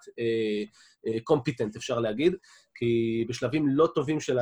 [1.23, 2.35] קומפיטנט, אפשר להגיד,
[2.75, 4.39] כי בשלבים לא טובים של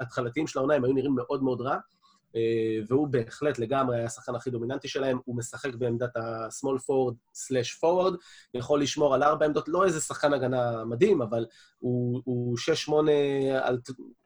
[0.00, 1.76] ההתחלתיים של העונה הם היו נראים מאוד מאוד רע.
[2.36, 7.80] אה, והוא בהחלט לגמרי היה השחקן הכי דומיננטי שלהם, הוא משחק בעמדת ה-small forward slash
[7.80, 8.16] forward,
[8.54, 11.46] יכול לשמור על ארבע עמדות, לא איזה שחקן הגנה מדהים, אבל
[11.78, 12.56] הוא, הוא
[12.88, 12.92] 6-8,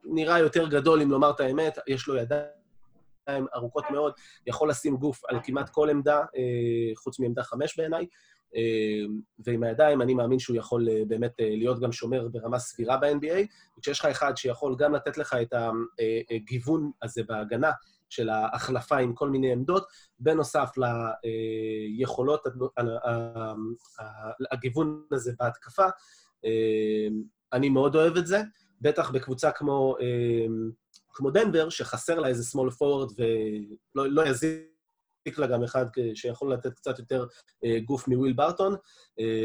[0.05, 4.13] נראה יותר גדול, אם לומר את האמת, יש לו ידיים ארוכות מאוד,
[4.47, 8.07] יכול לשים גוף על כמעט כל עמדה, אה, חוץ מעמדה חמש בעיניי.
[8.57, 8.61] אה,
[9.39, 13.47] ועם הידיים, אני מאמין שהוא יכול באמת להיות גם שומר ברמה סבירה ב-NBA.
[13.79, 15.55] וכשיש לך אחד שיכול גם לתת לך את
[16.31, 17.71] הגיוון הזה בהגנה,
[18.11, 19.87] של ההחלפה עם כל מיני עמדות,
[20.19, 20.71] בנוסף
[21.99, 22.43] ליכולות,
[24.53, 25.87] הגיוון הזה בהתקפה.
[27.53, 28.43] אני מאוד אוהב את זה,
[28.81, 29.97] בטח בקבוצה כמו,
[31.13, 34.70] כמו דנבר, שחסר לה איזה small forward ולא לא יזיק
[35.39, 37.27] לה גם אחד שיכול לתת קצת יותר
[37.85, 38.75] גוף מוויל ברטון.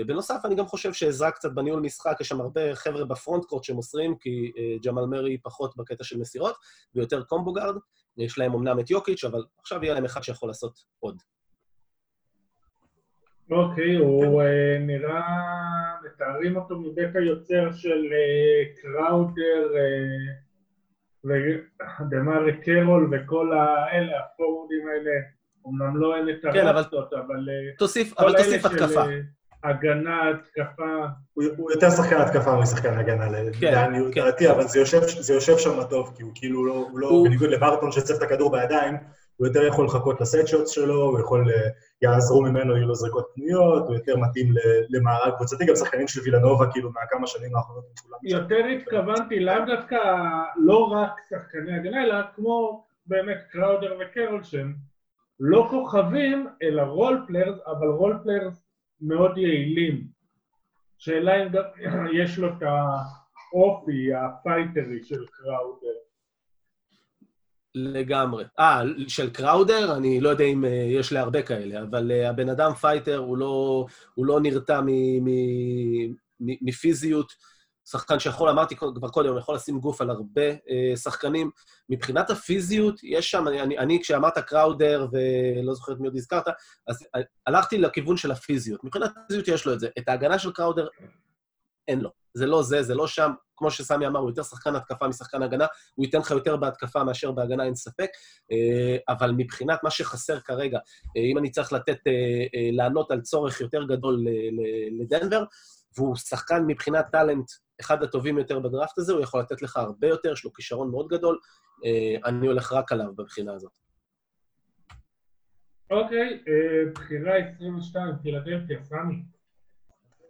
[0.08, 4.16] בנוסף, אני גם חושב שעזרה קצת בניהול משחק, יש שם הרבה חבר'ה בפרונט קורט שמוסרים,
[4.18, 4.52] כי
[4.86, 6.56] ג'מאל מרי פחות בקטע של מסירות,
[6.96, 7.76] ויותר קומבו גארד,
[8.18, 11.18] יש להם אמנם את יוקיץ', אבל עכשיו יהיה להם אחד שיכול לעשות עוד.
[13.52, 15.22] אוקיי, הוא אה, נראה,
[16.06, 20.34] מתארים אותו מבית היוצר של אה, קראודר אה,
[21.26, 25.12] ודמרי קרול וכל האלה, הפורדים האלה,
[25.68, 27.48] אמנם לא אין את כן, הרסטות, אבל...
[27.78, 29.04] תוסיף, אבל תוסיף התקפה.
[29.64, 31.06] הגנה, התקפה.
[31.34, 33.28] הוא יותר שחקן התקפה משחקן הגנה,
[33.60, 34.22] כן, לעניות כן.
[34.22, 34.64] דעתי, אבל
[35.20, 38.98] זה יושב שם טוב, כי הוא כאילו לא, לא בניגוד לברטון שצריך את הכדור בידיים,
[39.38, 41.70] הוא יותר יכול לחכות לסט שוטס שלו, הוא יכול, אה,
[42.02, 44.54] יעזרו ממנו, יהיו לו זריקות פנויות, הוא יותר מתאים
[44.90, 48.20] למארג קבוצתי, גם שחקנים של וילנובה, כאילו, מהכמה שנים האחרונות כולם...
[48.24, 49.98] יותר התכוונתי, לאו דווקא,
[50.58, 54.74] לא רק שחקני הגנה, אלא כמו באמת קראודר וקרול שהם
[55.40, 58.64] לא כוכבים, אלא role players, אבל role players
[59.02, 60.08] מאוד יעילים.
[60.98, 61.50] שאלה אם
[62.22, 65.88] יש לו את האופי הפייטרי של קראודר.
[67.76, 68.44] לגמרי.
[68.60, 69.98] אה, של קראודר?
[69.98, 73.38] אני לא יודע אם uh, יש לי הרבה כאלה, אבל uh, הבן אדם פייטר, הוא
[73.38, 74.82] לא, הוא לא נרתע
[76.40, 77.32] מפיזיות.
[77.86, 81.52] שחקן שיכול, אמרתי כבר קודם, הוא יכול לשים גוף על הרבה uh, שחקנים.
[81.90, 86.48] מבחינת הפיזיות, יש שם, אני, אני, אני כשאמרת קראודר ולא זוכר את מי עוד הזכרת,
[86.88, 87.08] אז
[87.48, 88.84] הלכתי לכיוון של הפיזיות.
[88.84, 89.90] מבחינת הפיזיות יש לו את זה.
[89.98, 90.88] את ההגנה של קראודר,
[91.88, 92.10] אין לו.
[92.34, 93.32] זה לא זה, זה לא שם.
[93.58, 97.32] כמו שסמי אמר, הוא יותר שחקן התקפה משחקן הגנה, הוא ייתן לך יותר בהתקפה מאשר
[97.32, 98.10] בהגנה, אין ספק.
[98.52, 100.80] אה, אבל מבחינת מה שחסר כרגע,
[101.18, 101.98] אה, אם אני צריך לתת,
[102.72, 104.26] לענות על צורך יותר גדול
[105.00, 105.44] לדנבר,
[105.98, 110.32] והוא שחקן מבחינת טאלנט אחד הטובים יותר בדראפט הזה, הוא יכול לתת לך הרבה יותר,
[110.32, 111.40] יש לו כישרון מאוד גדול.
[111.86, 113.72] אה, אני הולך רק עליו בבחינה הזאת.
[115.92, 119.24] אוקיי, אה, בחירה 22, פילדלפיה, סמי.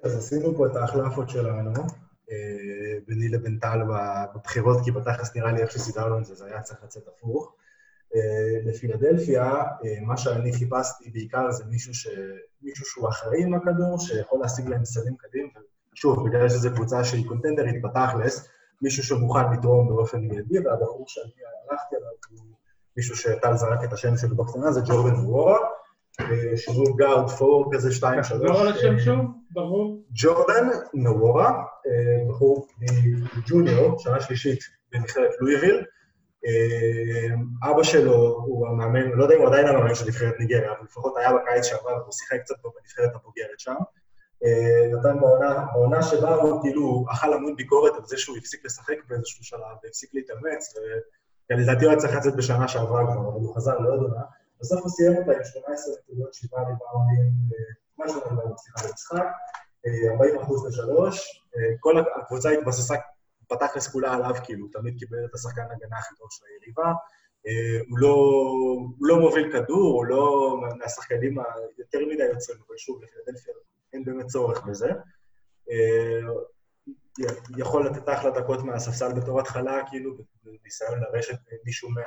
[0.04, 1.74] אז עשינו פה את ההחלפות שלנו,
[2.32, 3.80] אה, ביני לבין טל
[4.36, 7.56] בבחירות, כי בתכלס נראה לי איך שסידרנו את זה, זה היה צריך לצאת הפוך.
[8.66, 9.64] לפילדלפיה,
[10.02, 12.08] מה שאני חיפשתי בעיקר זה מישהו, ש...
[12.62, 15.50] מישהו שהוא אחראי עם הכדור, שיכול להשיג להם סלים קדימה,
[15.96, 18.50] שוב, בגלל שזו קבוצה שהיא קונטנדרית בתכלס,
[18.82, 21.32] מישהו שמוכן לתרום באופן מיידי, והבחור שאני
[21.72, 22.56] הלכתי עליו הוא
[22.98, 25.58] מישהו שטל זרק את השם שלו בקטנה, זה ג'ורדן וורה,
[26.56, 28.50] שהוא גארד פור כזה שתיים, שלוש.
[28.50, 30.04] תחזור על השם שוב, ברור.
[30.12, 31.64] ג'ורדן נוורה,
[32.30, 32.68] בחור
[33.48, 34.60] ג'וניור, שנה שלישית
[34.92, 35.86] בנבחרת לואיביל.
[37.64, 38.14] אבא שלו
[38.46, 41.66] הוא המאמן, לא יודע אם הוא עדיין המאמן של נבחרת ניגריה, אבל לפחות היה בקיץ
[41.66, 43.76] שעבר, והוא שיחק קצת בנבחרת הבוגרת שם.
[44.94, 49.44] נתן בעונה, בעונה שבה הוא כאילו אכל המון ביקורת על זה שהוא הפסיק לשחק באיזשהו
[49.44, 50.74] שלב והפסיק להתאמץ,
[51.50, 54.22] ולדעתי הוא היה צריך לצאת בשנה שעברה כבר, אבל הוא חזר לעוד עונה.
[54.60, 57.32] בסוף הוא סיים אותה עם 18 נקודות, 7 ריבאונדים,
[57.98, 59.26] משהו ריבאונדים, סליחה, למשחק,
[60.12, 61.44] 40 אחוז לשלוש.
[61.80, 62.96] כל הקבוצה התבססה
[63.52, 66.94] בתכלס כולה עליו, כאילו, תמיד קיבל את השחקן הגנה הכי טוב של היריבה.
[67.90, 68.08] הוא לא,
[68.98, 71.38] הוא לא מוביל כדור, הוא לא מהשחקנים
[71.78, 73.54] היותר מדי יוצרים, אבל שוב, לפילדלפיה
[73.94, 74.90] אין באמת צורך בזה.
[75.70, 76.22] אה,
[77.58, 82.02] יכול לתת אחלה דקות מהספסל בתור התחלה, כאילו, בניסיון לרשת מישהו, מה,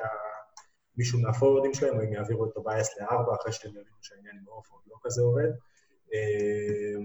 [0.97, 4.83] מישהו מהפורורדים שלהם, או אם יעבירו את טובייס לארבע, אחרי שהם יבינו שהעניין עם האופורד
[4.87, 5.49] לא כזה עובד.
[6.15, 7.05] אה,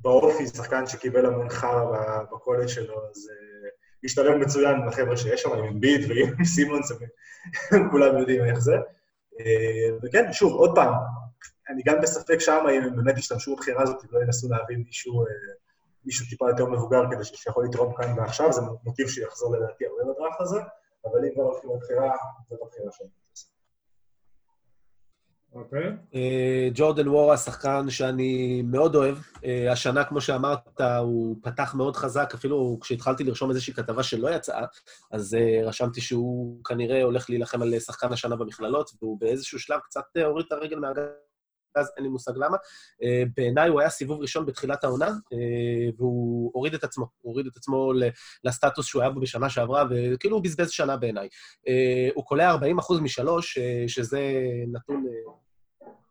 [0.00, 3.68] באופי, שחקן שקיבל המון חרא בקולג' שלו, אז אה,
[4.04, 6.92] השתלב מצוין עם החבר'ה שיש שם, עם אמביט ועם סימונס,
[7.90, 8.76] כולם יודעים איך זה.
[10.02, 10.94] וכן, שוב, עוד פעם,
[11.68, 15.20] אני גם בספק שם אם הם באמת ישתמשו בבחירה הזאת, אם לא ינסו להביא מישהו,
[15.20, 15.26] אה,
[16.04, 20.40] מישהו טיפה יותר מבוגר כדי שיכול לתרום כאן ועכשיו, זה מוטיב שיחזור לדעתי הרבה בדראפט
[20.40, 20.60] הזה,
[21.04, 22.16] אבל אם כבר הולכים לבחירה,
[22.48, 23.25] זאת הבחירה שלי.
[25.54, 25.96] אוקיי.
[26.14, 29.16] אה, ג'ורדן וורה, שחקן שאני מאוד אוהב.
[29.44, 34.64] אה, השנה, כמו שאמרת, הוא פתח מאוד חזק, אפילו כשהתחלתי לרשום איזושהי כתבה שלא יצאה,
[35.10, 40.46] אז רשמתי שהוא כנראה הולך להילחם על שחקן השנה במכללות, והוא באיזשהו שלב קצת הוריד
[40.46, 41.02] את הרגל מהגב
[41.76, 42.56] אז אין לי מושג למה.
[43.02, 47.46] אה, בעיניי הוא היה סיבוב ראשון בתחילת העונה, אה, והוא הוריד את עצמו, הוא הוריד
[47.46, 47.92] את עצמו
[48.44, 51.28] לסטטוס שהוא היה בו בשנה שעברה, וכאילו הוא בזבז שנה בעיניי.
[51.68, 54.20] אה, הוא קולע 40 אחוז משלוש, שזה
[54.72, 55.04] נתון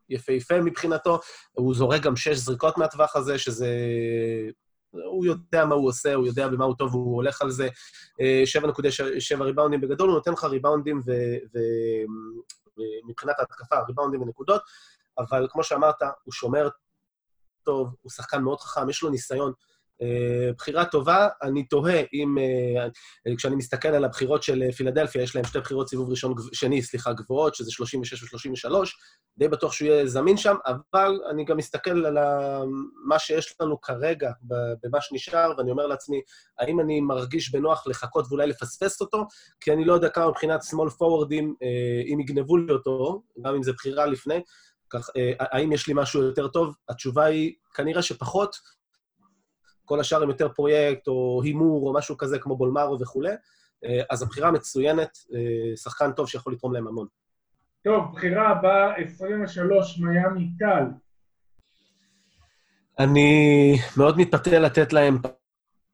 [0.09, 1.19] יפהפה מבחינתו.
[1.53, 3.67] הוא זורק גם שש זריקות מהטווח הזה, שזה...
[4.91, 7.69] הוא יודע מה הוא עושה, הוא יודע במה הוא טוב, הוא הולך על זה.
[8.17, 11.01] 7.7 ריבאונדים בגדול, הוא נותן לך ריבאונדים
[13.05, 14.61] ומבחינת ההתקפה, ריבאונדים ונקודות.
[15.17, 16.69] אבל כמו שאמרת, הוא שומר
[17.63, 19.53] טוב, הוא שחקן מאוד חכם, יש לו ניסיון.
[20.01, 22.35] Uh, בחירה טובה, אני תוהה אם,
[23.27, 27.13] uh, כשאני מסתכל על הבחירות של פילדלפיה, יש להם שתי בחירות סיבוב ראשון, שני, סליחה,
[27.13, 28.71] גבוהות, שזה 36 ו-33,
[29.37, 32.17] די בטוח שהוא יהיה זמין שם, אבל אני גם מסתכל על
[33.05, 34.31] מה שיש לנו כרגע,
[34.83, 36.21] במה שנשאר, ואני אומר לעצמי,
[36.59, 39.27] האם אני מרגיש בנוח לחכות ואולי לפספס אותו?
[39.59, 41.45] כי אני לא יודע כמה מבחינת small forwardים,
[42.13, 44.41] אם יגנבו לי אותו, גם אם זה בחירה לפני,
[44.99, 46.75] כך, אה, האם יש לי משהו יותר טוב?
[46.89, 48.55] התשובה היא, כנראה שפחות.
[49.85, 53.33] כל השאר הם יותר פרויקט או הימור או משהו כזה, כמו בולמרו וכולי.
[53.85, 57.07] אה, אז הבחירה מצוינת, אה, שחקן טוב שיכול לתרום להם המון.
[57.83, 60.83] טוב, בחירה הבאה, 23, מיאמי טל.
[62.99, 65.17] אני מאוד מתפתה לתת להם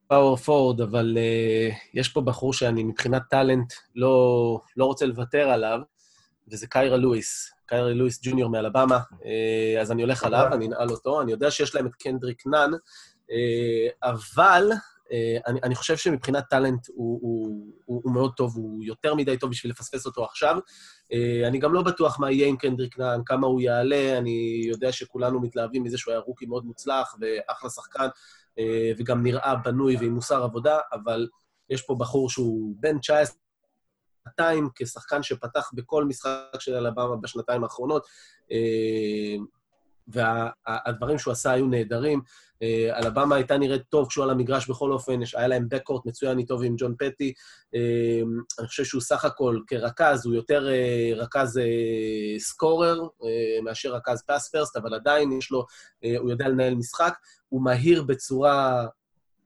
[0.07, 5.79] פאוור פורד, אבל uh, יש פה בחור שאני מבחינת טאלנט לא, לא רוצה לוותר עליו,
[6.47, 7.51] וזה קיירה לואיס.
[7.71, 11.21] קיירי לואיס ג'וניור מאלבמה, אה, אז אני הולך עליו, אני אנעל אותו.
[11.21, 12.71] אני יודע שיש להם את קנדריק נאן,
[13.31, 14.71] אה, אבל
[15.11, 19.37] אה, אני, אני חושב שמבחינת טאלנט הוא, הוא, הוא, הוא מאוד טוב, הוא יותר מדי
[19.37, 20.57] טוב בשביל לפספס אותו עכשיו.
[21.47, 25.41] אני גם לא בטוח מה יהיה עם קנדריק נאן, כמה הוא יעלה, אני יודע שכולנו
[25.41, 28.07] מתלהבים מזה שהוא היה רוקי מאוד מוצלח ואחלה שחקן,
[28.97, 31.27] וגם נראה בנוי ועם מוסר עבודה, אבל
[31.69, 33.35] יש פה בחור שהוא בן 19,
[34.23, 38.05] שנתיים כשחקן שפתח בכל משחק של אלבמה בשנתיים האחרונות,
[38.51, 39.35] אה,
[40.07, 42.21] והדברים שהוא עשה היו נהדרים.
[42.63, 46.59] אה, אלבמה הייתה נראית טוב כשהוא על המגרש בכל אופן, היה להם בקורט מצוין איתו
[46.59, 47.33] ועם ג'ון פטי.
[47.75, 48.21] אה,
[48.59, 50.67] אני חושב שהוא סך הכל, כרכז, הוא יותר
[51.15, 51.59] רכז
[52.37, 53.01] סקורר
[53.63, 55.65] מאשר רכז פאס פרסט, אבל עדיין יש לו,
[56.17, 57.13] הוא יודע לנהל משחק.
[57.49, 58.85] הוא מהיר בצורה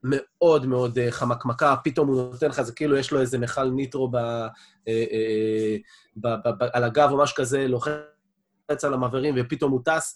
[0.04, 4.08] מאוד מאוד אה, חמקמקה, פתאום הוא נותן לך, זה כאילו יש לו איזה מכל ניטרו
[4.10, 4.48] ב, אה,
[4.88, 5.76] אה,
[6.16, 10.14] ב, ב, ב, על הגב או משהו כזה, לוחץ על המעברים ופתאום הוא טס.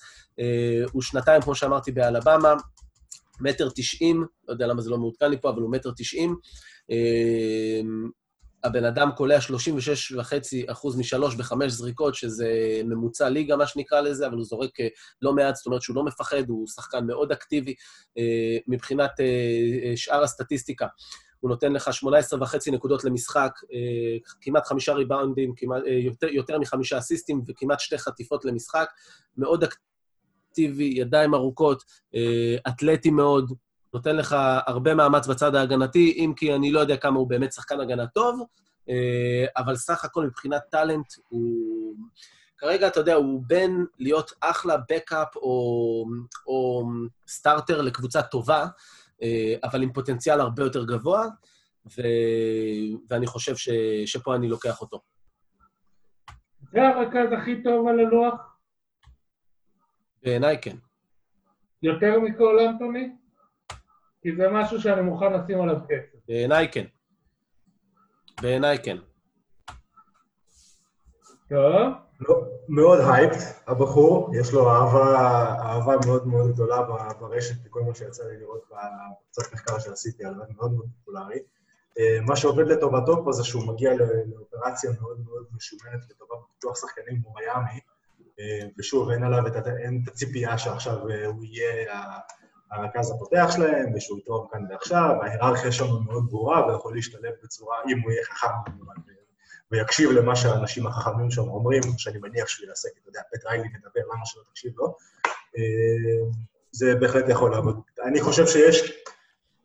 [0.93, 2.55] הוא שנתיים, כמו שאמרתי, באלבמה.
[3.41, 6.37] מטר תשעים, לא יודע למה זה לא מעודכן לי פה, אבל הוא מטר תשעים.
[8.65, 14.45] הבן אדם קולע 36.5% משלוש בחמש זריקות, שזה ממוצע ליגה, מה שנקרא לזה, אבל הוא
[14.45, 14.71] זורק
[15.23, 17.75] לא מעט, זאת אומרת שהוא לא מפחד, הוא שחקן מאוד אקטיבי
[18.69, 19.11] מבחינת
[19.97, 20.87] שאר הסטטיסטיקה.
[21.41, 23.53] הוא נותן לך 18 וחצי נקודות למשחק,
[24.41, 28.89] כמעט חמישה ריבאונדים, כמעט, יותר, יותר מחמישה אסיסטים וכמעט שתי חטיפות למשחק.
[29.37, 31.83] מאוד אקטיבי, ידיים ארוכות,
[32.69, 33.53] אתלטי מאוד,
[33.95, 34.37] נותן לך
[34.67, 38.47] הרבה מאמץ בצד ההגנתי, אם כי אני לא יודע כמה הוא באמת שחקן הגנה טוב,
[39.57, 41.95] אבל סך הכל מבחינת טאלנט הוא...
[42.59, 46.05] כרגע, אתה יודע, הוא בין להיות אחלה בקאפ או,
[46.47, 46.85] או
[47.29, 48.67] סטארטר לקבוצה טובה,
[49.65, 51.27] אבל עם פוטנציאל הרבה יותר גבוה,
[51.87, 52.03] ו...
[53.11, 53.69] ואני חושב ש...
[54.07, 55.01] שפה אני לוקח אותו.
[56.73, 58.57] זה הרכז הכי טוב על הלוח?
[60.23, 60.77] בעיניי כן.
[61.83, 63.20] יותר מכל אנטוני?
[64.23, 66.19] כי זה משהו שאני מוכן לשים עליו כסף.
[66.29, 66.85] בעיניי כן.
[68.43, 68.97] בעיניי כן.
[71.49, 71.93] טוב.
[72.21, 75.29] לא, מאוד הייפט, הבחור, יש לו אהבה,
[75.61, 76.83] אהבה מאוד מאוד גדולה
[77.21, 81.39] ברשת, וכל מה שיצא לי לראות בקצת מחקר שעשיתי עליו, מאוד מאוד פופולרי.
[82.27, 87.35] מה שעובד לטובתו פה זה שהוא מגיע לאופרציה מאוד מאוד משומנת לטובת פיתוח שחקנים כמו
[87.35, 87.81] מיאמי,
[88.79, 91.95] ושוב, אין עליו את, אין את הציפייה שעכשיו הוא יהיה
[92.71, 98.01] הרכז הפותח שלהם, ושהוא יתרום כאן ועכשיו, ההיררכיה שלנו מאוד ברורה, ויכול להשתלב בצורה, אם
[98.01, 98.95] הוא יהיה חכם כמובן,
[99.71, 103.69] ויקשיב למה שהאנשים החכמים שם אומרים, שאני מניח שהוא יעשה, כי אתה יודע, פט ריילי
[103.69, 104.95] מדבר, למה שלא תקשיב לו,
[106.73, 107.81] זה בהחלט יכול לעבוד.
[108.05, 109.05] אני חושב שיש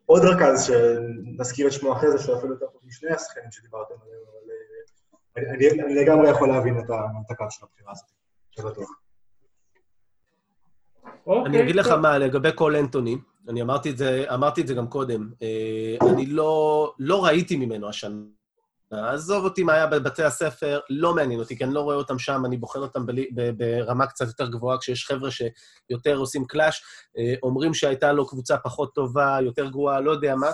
[0.06, 4.20] עוד רכז, שנזכיר את שמו אחרי זה, שהוא אפילו יותר טוב משני השחקנים שדיברתם עליהם,
[5.36, 8.10] אבל אני, אני לגמרי יכול להבין את הקו של הבחירה הזאת,
[8.50, 9.05] שבטוח.
[11.28, 13.16] Okay, אני אגיד לך מה, לגבי קול אנטוני,
[13.48, 15.30] אני אמרתי את זה, אמרתי את זה גם קודם,
[16.10, 18.14] אני לא, לא ראיתי ממנו השנה.
[18.90, 22.42] עזוב אותי מה היה בבתי הספר, לא מעניין אותי, כי אני לא רואה אותם שם,
[22.46, 26.82] אני בוחן אותם בלי, ברמה קצת יותר גבוהה, כשיש חבר'ה שיותר עושים קלאש,
[27.42, 30.50] אומרים שהייתה לו קבוצה פחות טובה, יותר גרועה, לא יודע מה.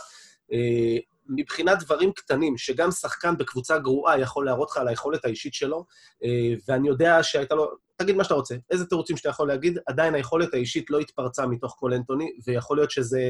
[1.36, 5.84] מבחינת דברים קטנים, שגם שחקן בקבוצה גרועה יכול להראות לך על היכולת האישית שלו,
[6.68, 7.70] ואני יודע שהייתה לו...
[7.96, 11.76] תגיד מה שאתה רוצה, איזה תירוצים שאתה יכול להגיד, עדיין היכולת האישית לא התפרצה מתוך
[11.78, 13.22] כל אנטוני, ויכול להיות שזה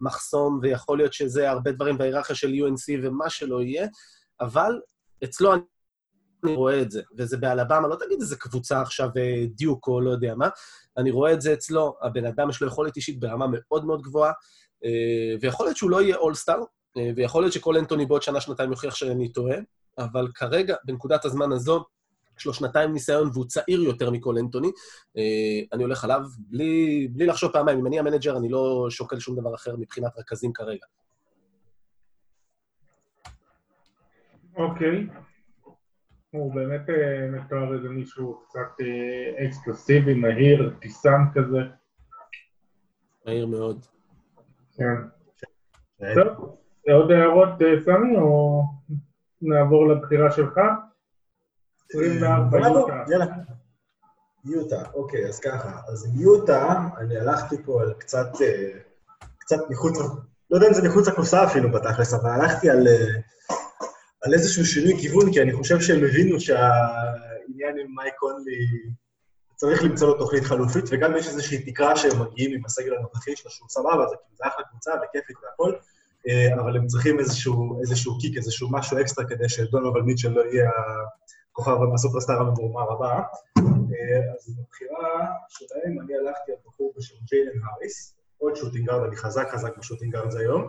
[0.00, 3.86] מחסום, ויכול להיות שזה הרבה דברים בהיררכיה של UNC ומה שלא יהיה,
[4.40, 4.80] אבל
[5.24, 5.52] אצלו
[6.44, 9.08] אני רואה את זה, וזה באלבמה, לא תגיד איזה קבוצה עכשיו,
[9.46, 10.48] דיוק או לא יודע מה,
[10.96, 14.32] אני רואה את זה אצלו, הבן אדם יש לו יכולת אישית ברמה מאוד מאוד גבוהה,
[15.40, 16.58] ויכול להיות שהוא לא יהיה אולסטאר,
[17.16, 19.56] ויכול להיות שכל אנטוני בעוד שנה-שנתיים יוכיח שאני טועה,
[19.98, 21.84] אבל כרגע, בנקודת הזמן הזו,
[22.38, 24.68] יש לו שנתיים ניסיון והוא צעיר יותר מכל אנטוני.
[25.72, 27.78] אני הולך עליו בלי, בלי לחשוב פעמיים.
[27.78, 30.86] אם אני ה manager, אני לא שוקל שום דבר אחר מבחינת רכזים כרגע.
[34.56, 35.06] אוקיי.
[36.30, 36.82] הוא באמת
[37.32, 38.84] מתואר איזה מישהו קצת
[39.46, 41.58] אקספלוסיבי, מהיר, טיסן כזה.
[43.26, 43.86] מהיר מאוד.
[44.76, 44.94] כן.
[46.14, 46.56] טוב,
[46.92, 47.48] עוד הערות,
[47.84, 48.62] סמי, או
[49.42, 50.60] נעבור לבחירה שלך?
[51.90, 53.04] 24 יוטה.
[53.08, 53.26] יאללה.
[54.44, 55.80] יוטה, אוקיי, אז ככה.
[55.88, 58.26] אז יוטה, אני הלכתי פה על קצת,
[59.38, 59.98] קצת מחוץ,
[60.50, 62.86] לא יודע אם זה מחוץ לקופסה אפילו בתכלס, אבל הלכתי על,
[64.22, 68.58] על איזשהו שינוי כיוון, כי אני חושב שהם הבינו שהעניין עם מייק קונלי,
[69.56, 73.50] צריך למצוא לו תוכנית חלופית, וגם יש איזושהי תקרה שהם מגיעים עם הסגל הנוכחי שלו,
[73.50, 75.72] שהוא סבבה, זה כאילו, זה אחלה קבוצה וכיפית והכל,
[76.60, 80.70] אבל הם צריכים איזשהו, איזשהו קיק, איזשהו משהו אקסטרה כדי שדונובל מיטשל לא יהיה
[81.52, 83.20] הכוכב הסופרסטאר הממורמר הבא.
[84.34, 89.78] אז בבחירה שלהם אני הלכתי על בחור בשם ג'יילן האריס, עוד שוטינגארד, אני חזק חזק
[89.78, 90.68] בשוטינגארד זה היום.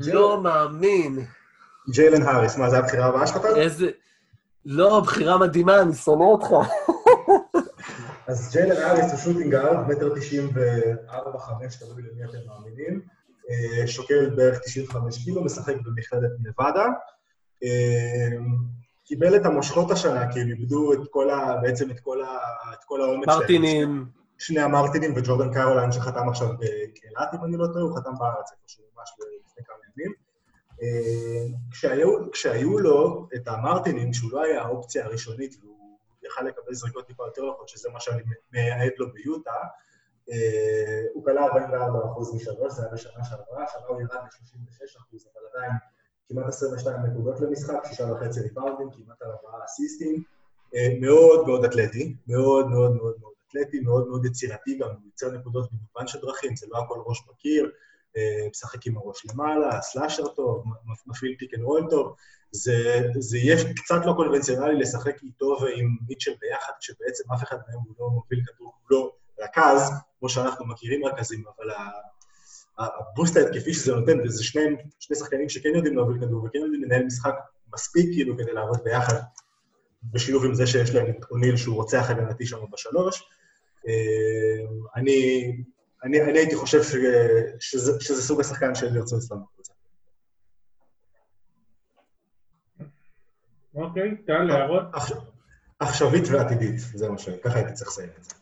[0.00, 1.18] לא מאמין.
[1.90, 3.44] ג'יילן האריס, מה, זו הבחירה הבאה שלך?
[3.56, 3.90] איזה...
[4.64, 6.48] לא, בחירה מדהימה, אני שונא אותך.
[8.26, 13.17] אז ג'יילן האריס הוא שוטינגארד, מטר תשעים וארבע, חמש, תלוי למי אתם מאמינים.
[13.86, 16.86] שוקל בערך 95 קילו, משחק במכללת נבדה.
[19.04, 21.56] קיבל את המושכות השנה, כי הם איבדו את כל ה...
[21.62, 22.38] בעצם את כל, ה,
[22.72, 23.38] את כל האומץ שלהם.
[23.38, 24.06] מרטינים.
[24.38, 28.84] שני המרטינים וג'ורדן קרוליין שחתם עכשיו באילת, אם אני לא טועה, הוא חתם בארץ איפשהו
[28.96, 29.10] ממש
[29.46, 30.12] לפני כמה ימים.
[31.70, 37.24] כשהיו, כשהיו לו את המרטינים, שהוא לא היה האופציה הראשונית, והוא יכל לקבל זריקות טיפה
[37.26, 38.22] יותר רחוק, שזה מה שאני
[38.52, 39.50] מייעד לו ביוטה,
[41.14, 45.72] הוא קלע 44% משלוש, זה היה בשנה שעברה, השנה הוא ירד ל-36%, אבל עדיין
[46.28, 50.22] כמעט 22 נקודות למשחק, שישה וחצי ריבאונדים, כמעט על ארבעה אסיסטים,
[51.00, 56.06] מאוד מאוד אתלטי, מאוד מאוד מאוד מאוד אתלטי, מאוד מאוד יצירתי, גם יוצר נקודות במגוון
[56.06, 57.70] של דרכים, זה לא הכל ראש בקיר,
[58.50, 60.64] משחק עם הראש למעלה, slasher טוב,
[61.06, 62.14] מפעיל pick and roll טוב.
[62.52, 67.80] זה, זה יהיה קצת לא קונבנציונלי לשחק איתו ועם מיטשל ביחד, כשבעצם אף אחד מהם
[67.86, 71.70] הוא לא מוביל כדור, הוא לא רכז, כמו שאנחנו מכירים רכזים, אבל
[72.78, 74.62] הבוסט ההתקפי שזה נותן, וזה שני,
[75.00, 77.34] שני שחקנים שכן יודעים להוביל כדור וכן יודעים לנהל משחק
[77.74, 79.14] מספיק כאילו כדי לעבוד ביחד,
[80.02, 83.22] בשילוב עם זה שיש להם את אוניל שהוא רוצח הגנתי שם בשלוש.
[83.88, 84.64] אה,
[84.96, 85.52] אני,
[86.04, 86.94] אני, אני הייתי חושב ש,
[87.60, 89.72] שזה, שזה סוג השחקן שהם ירצו אצלנו בקבוצה.
[93.74, 94.82] אוקיי, טל, הערות?
[95.78, 97.28] עכשווית ועתידית, זה מה ש...
[97.28, 98.37] ככה הייתי צריך לסיים את זה.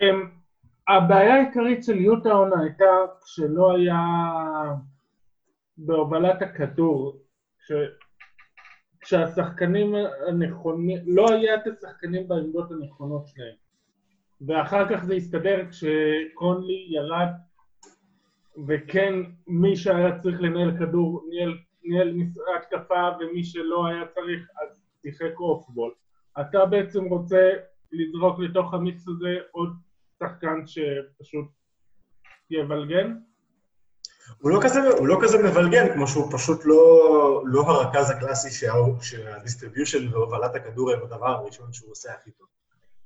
[0.00, 0.30] אמ,
[0.88, 2.86] הבעיה העיקרית של יוטה עונה הייתה
[3.24, 3.98] שלא היה
[5.76, 7.22] בהובלת הכדור,
[7.58, 7.72] ש...
[9.00, 9.94] כשהשחקנים
[10.28, 13.54] הנכונים, לא היה את השחקנים בעמדות הנכונות שלהם
[14.46, 17.28] ואחר כך זה הסתדר כשקונלי ירד
[18.68, 19.14] וכן
[19.46, 22.14] מי שהיה צריך לנהל כדור ניהל, ניהל
[22.56, 25.92] התקפה ומי שלא היה צריך אז שיחק אופבול.
[26.40, 27.50] אתה בעצם רוצה
[27.92, 29.70] לזרוק לתוך המיקס הזה עוד
[30.18, 31.46] שחקן שפשוט
[32.50, 33.14] יבלגן?
[34.38, 38.66] הוא לא כזה, הוא לא כזה מבלגן, כמו שהוא פשוט לא, לא הרכז הקלאסי
[39.00, 42.46] שה distribution והובלת הכדור הם הדבר הראשון שהוא עושה הכי טוב.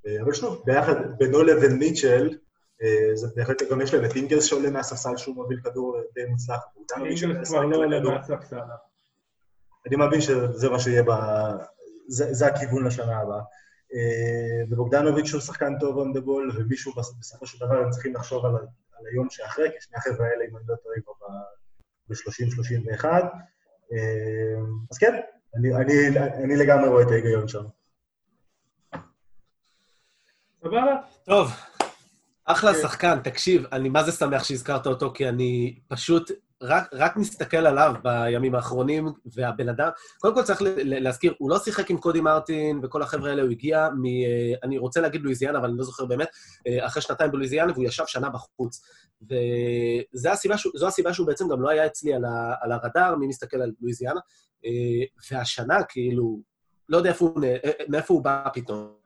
[0.06, 2.38] אה, אבל שוב, ביחד, בינו לבין מיטשל,
[2.82, 6.60] אה, זה בהחלט, גם יש להם את אינגלס שעולה מהספסל שהוא מוביל כדור די מוצלח.
[6.96, 8.56] אינגלס כבר לא עולה מהספסל.
[9.86, 11.02] אני מאמין שזה מה שיהיה.
[12.08, 13.40] זה, זה הכיוון לשנה הבאה.
[13.94, 18.44] אה, ובוגדנוביץ' הוא שחקן טוב on the ball, ומישהו בסופו של דבר הם צריכים לחשוב
[18.44, 18.54] על,
[18.92, 21.12] על היום שאחרי, כי שני החבר'ה האלה, אם אני לא טועה, כבר
[22.08, 23.04] ב-30-31.
[23.92, 25.20] אה, אז כן,
[25.56, 27.64] אני, אני, אני לגמרי רואה את ההיגיון שם.
[30.60, 30.96] סבבה.
[31.24, 31.50] טוב,
[32.44, 32.78] אחלה כן.
[32.82, 36.30] שחקן, תקשיב, אני מה זה שמח שהזכרת אותו, כי אני פשוט
[36.62, 39.88] רק, רק מסתכל עליו בימים האחרונים, והבן אדם,
[40.18, 43.88] קודם כל צריך להזכיר, הוא לא שיחק עם קודי מרטין וכל החבר'ה האלה, הוא הגיע
[43.88, 44.04] מ...
[44.62, 46.28] אני רוצה להגיד לואיזיאנה, אבל אני לא זוכר באמת,
[46.80, 48.82] אחרי שנתיים בלואיזיאנה, והוא ישב שנה בחוץ.
[49.22, 50.54] וזו הסיבה,
[50.86, 54.20] הסיבה שהוא בעצם גם לא היה אצלי על, ה, על הרדאר, מי מסתכל על לואיזיאנה.
[55.30, 56.40] והשנה, כאילו,
[56.88, 57.44] לא יודע איפה הוא,
[57.88, 59.03] מאיפה הוא בא פתאום.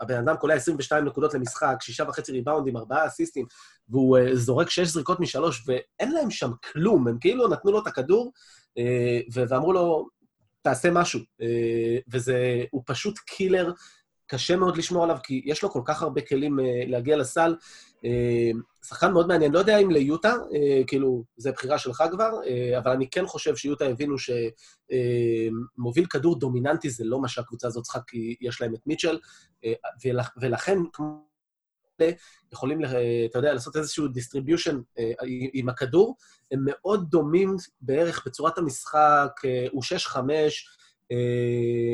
[0.00, 3.46] הבן אדם קולע 22 נקודות למשחק, שישה וחצי ריבאונדים, ארבעה אסיסטים,
[3.88, 7.08] והוא uh, זורק שש זריקות משלוש, ואין להם שם כלום.
[7.08, 8.32] הם כאילו נתנו לו את הכדור,
[8.78, 10.08] uh, ואמרו לו,
[10.62, 11.20] תעשה משהו.
[11.20, 13.72] Uh, וזה, הוא פשוט קילר,
[14.26, 17.56] קשה מאוד לשמור עליו, כי יש לו כל כך הרבה כלים uh, להגיע לסל.
[17.96, 18.56] Uh,
[18.86, 22.30] שחקן מאוד מעניין, לא יודע אם ליוטה, uh, כאילו, זה בחירה שלך כבר,
[22.78, 24.16] אבל אני כן חושב שיוטה הבינו
[25.78, 29.18] שמוביל כדור דומיננטי זה לא מה שהקבוצה הזאת צריכה, כי יש להם את מיטשל,
[30.40, 31.26] ולכן, כמו...
[32.52, 32.80] יכולים,
[33.30, 36.16] אתה יודע, לעשות איזשהו distribution uh, עם הכדור,
[36.52, 40.20] הם מאוד דומים בערך בצורת המשחק, uh, הוא 6-5, uh,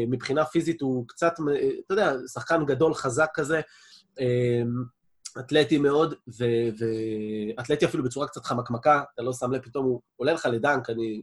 [0.09, 1.33] מבחינה פיזית הוא קצת,
[1.87, 3.61] אתה יודע, שחקן גדול, חזק כזה.
[4.19, 4.23] Uh,
[5.41, 6.15] אתלטי מאוד,
[7.59, 11.23] ואתלטי אפילו בצורה קצת חמקמקה, אתה לא שם לב, פתאום הוא עולה לך לדנק, אני...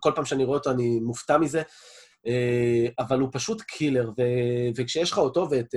[0.00, 1.62] כל פעם שאני רואה אותו אני מופתע מזה,
[2.26, 4.22] אה, אבל הוא פשוט killer, ו...
[4.76, 5.74] וכשיש לך אותו ואת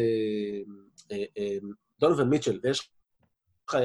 [1.12, 1.58] אה, אה,
[2.00, 2.90] דונובן מיטשל, ויש
[3.70, 3.78] לך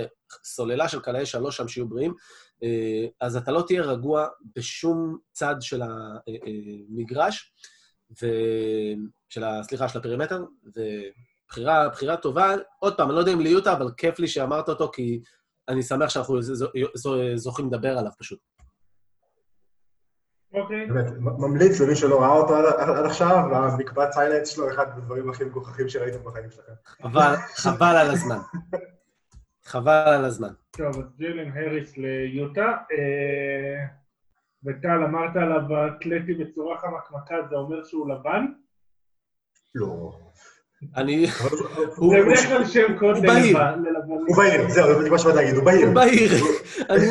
[0.45, 2.15] סוללה של קלעי שלוש שם שיהיו בריאים,
[3.21, 4.27] אז אתה לא תהיה רגוע
[4.57, 7.53] בשום צד של המגרש,
[8.23, 8.27] ו...
[9.29, 9.63] של ה...
[9.63, 10.45] סליחה, של ה perimeter,
[10.77, 10.81] ו...
[11.49, 12.55] בחירה, טובה.
[12.79, 15.21] עוד פעם, אני לא יודע אם ליוטה, אבל כיף לי שאמרת אותו, כי
[15.69, 16.39] אני שמח שאנחנו
[17.35, 18.39] זוכים לדבר עליו פשוט.
[20.55, 20.87] אוקיי.
[20.87, 25.89] באמת, ממליץ למי שלא ראה אותו עד עכשיו, המקבץ סיילנס שלו, אחד הדברים הכי מגוחכים
[25.89, 26.73] שראיתם בחיים שלכם.
[27.03, 28.39] חבל, חבל על הזמן.
[29.67, 30.49] חבל על הזמן.
[30.71, 32.67] טוב, אז ג'ילן הריס ליוטה.
[32.93, 33.85] אה,
[34.64, 38.47] וטל, אמרת עליו אתלטי בצורה חמקמקה, זה אומר שהוא לבן?
[39.75, 40.12] לא.
[40.97, 41.27] אני...
[41.27, 43.81] זה בדרך כלל שם קוד ללבן.
[44.27, 45.87] הוא בהיר, זהו, זה מה שבאתי להגיד, הוא בהיר.
[45.87, 46.31] הוא בהיר.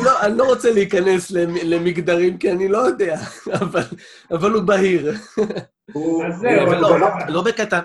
[0.04, 1.30] לא- אני לא רוצה להיכנס
[1.64, 3.16] למגדרים, כי אני לא יודע,
[4.30, 5.12] אבל הוא בהיר.
[7.28, 7.80] לא בקטע,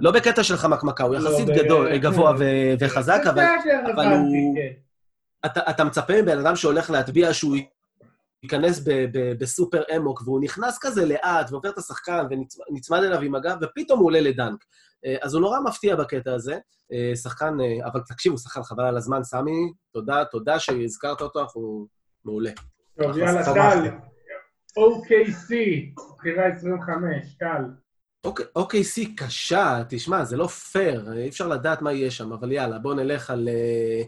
[0.00, 2.34] לא בקטע של חמקמקה, הוא יחסית גדול, גבוה
[2.80, 3.20] וחזק,
[3.94, 4.56] אבל הוא...
[4.56, 4.72] כן.
[5.70, 7.56] אתה מצפה מבן אדם שהולך להטביע שהוא
[8.42, 8.84] ייכנס
[9.38, 12.26] בסופר אמוק, והוא נכנס כזה לאט, ועובר את השחקן,
[12.70, 14.64] ונצמד אליו עם הגב, ופתאום הוא עולה לדנק.
[15.06, 16.58] אה, אז הוא נורא מפתיע בקטע הזה.
[16.92, 21.86] אה, שחקן, אה, אבל תקשיבו, שחקן חבל על הזמן, סמי, תודה, תודה שהזכרת אותו, אנחנו
[22.24, 22.50] מעולה.
[23.02, 23.88] טוב, יאללה, טל.
[24.78, 25.54] OKC,
[26.18, 27.62] בחירה 25, קל.
[28.58, 32.94] OKC קשה, תשמע, זה לא פייר, אי אפשר לדעת מה יהיה שם, אבל יאללה, בואו
[32.94, 33.48] נלך על...
[33.48, 34.02] אה,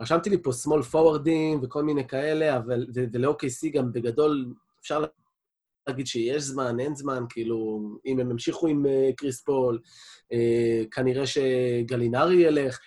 [0.00, 2.86] רשמתי לי פה small forwardים וכל מיני כאלה, אבל...
[2.94, 5.04] ול-OKC גם בגדול, אפשר
[5.88, 9.78] להגיד שיש זמן, אין זמן, כאילו, אם הם ימשיכו עם אה, קריס פול,
[10.32, 12.78] אה, כנראה שגלינרי ילך.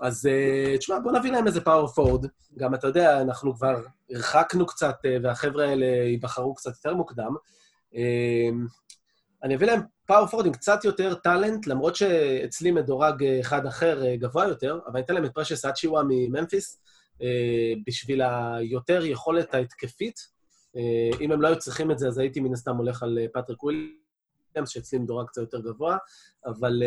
[0.00, 2.26] אז אה, תשמע, בוא נביא להם איזה power forward.
[2.58, 3.80] גם, אתה יודע, אנחנו כבר
[4.10, 7.34] הרחקנו קצת, אה, והחבר'ה האלה ייבחרו קצת יותר מוקדם.
[7.92, 7.96] אה,
[9.42, 14.48] אני אביא להם power forward עם קצת יותר talent, למרות שאצלי מדורג אחד אחר גבוה
[14.48, 16.82] יותר, אבל אני אתן להם את פרשס אצ'יווה מממפיס,
[17.86, 20.36] בשביל היותר יכולת ההתקפית
[20.76, 23.26] אה, אם הם לא היו צריכים את זה, אז הייתי מן הסתם הולך על אה,
[23.32, 24.05] פטריק וויליאמס,
[24.66, 25.96] שאצלי מדורג קצת יותר גבוה,
[26.46, 26.82] אבל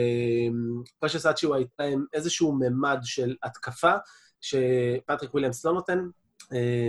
[1.00, 3.94] פרשס אה, אצ'יווה ייתן להם איזשהו ממד של התקפה,
[4.42, 6.08] שפטריק וויליאמס לא נותן.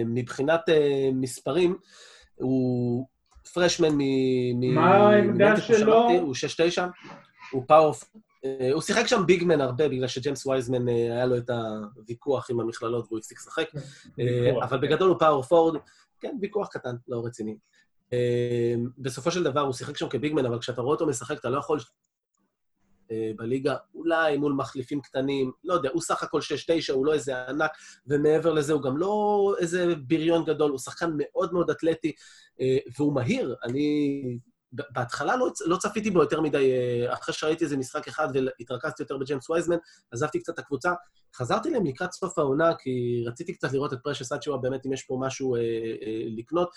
[0.06, 0.60] מבחינת
[1.12, 1.76] מספרים,
[2.34, 3.06] הוא
[3.54, 4.74] freshman מ...
[4.74, 6.08] מה העמדה שלו?
[6.10, 6.34] הוא
[6.76, 6.80] 6-9,
[7.52, 7.94] הוא power...
[8.72, 11.50] הוא שיחק שם big man הרבה, בגלל שג'יימס וייזמן היה לו את
[11.96, 13.68] הוויכוח עם המכללות והוא הפסיק לשחק,
[14.62, 15.80] אבל בגדול הוא power forward.
[16.20, 17.56] כן, ויכוח קטן, לא רציני.
[18.12, 21.38] אמ, בסופו של דבר הוא שיחק שם כ big man, אבל כשאתה רואה אותו משחק,
[21.38, 21.78] אתה לא יכול...
[23.10, 27.48] אה, בליגה, אולי מול מחליפים קטנים, לא יודע, הוא סך הכל 6-9, הוא לא איזה
[27.48, 27.70] ענק,
[28.06, 32.12] ומעבר לזה הוא גם לא איזה בריון גדול, הוא שחקן מאוד מאוד אתלטי,
[32.60, 33.56] אה, והוא מהיר.
[33.64, 34.22] אני
[34.72, 39.18] בהתחלה לא, לא צפיתי בו יותר מדי, אה, אחרי שראיתי איזה משחק אחד והתרכזתי יותר
[39.18, 39.76] בג'יימס וייזמן,
[40.10, 40.92] עזבתי קצת את הקבוצה.
[41.34, 45.02] חזרתי להם לקראת סוף העונה, כי רציתי קצת לראות את פרשס שהוא באמת, אם יש
[45.02, 46.70] פה משהו אה, אה, לקנות.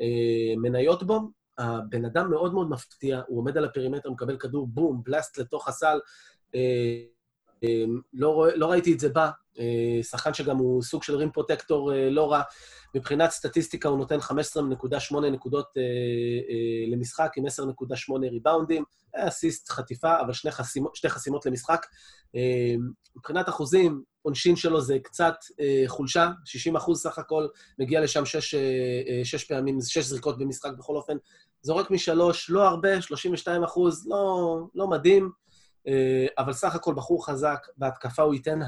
[0.00, 1.20] אה, מניות בו,
[1.58, 5.68] הבן אדם מאוד מאוד מפתיע, הוא עומד על ה perimeter, מקבל כדור, בום, blast לתוך
[5.68, 6.00] הסל.
[6.54, 7.00] אה,
[7.64, 9.30] אה, לא, לא ראיתי את זה בא,
[10.02, 12.42] שחקן שגם הוא סוג של rim protector לא רע.
[12.94, 15.66] מבחינת סטטיסטיקה הוא נותן 15.8 נקודות
[16.92, 18.84] למשחק עם 10.8 ריבאונדים,
[19.16, 21.86] אסיסט, חטיפה, אבל שני, חסימות, שתי חסימות למשחק.
[23.16, 27.46] מבחינת אחוזים, עונשין שלו זה קצת אה, חולשה, 60 אחוז סך הכל,
[27.78, 28.60] מגיע לשם שש, אה,
[29.08, 31.16] אה, שש פעמים, שש זריקות במשחק בכל אופן.
[31.62, 35.30] זורק משלוש, לא הרבה, 32 אחוז, לא, לא מדהים,
[35.88, 38.60] אה, אבל סך הכל בחור חזק, בהתקפה הוא ייתן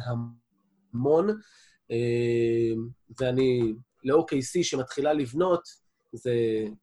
[0.94, 1.28] המון,
[1.90, 2.72] אה,
[3.20, 3.72] ואני
[4.04, 5.82] ל-OKC שמתחילה לבנות,
[6.12, 6.34] זה,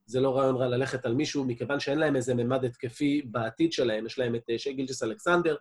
[0.06, 4.06] זה לא רעיון רע ללכת על מישהו, מכיוון שאין להם איזה ממד התקפי בעתיד שלהם.
[4.06, 5.56] יש להם את אה, שי גילג'ס אלכסנדר,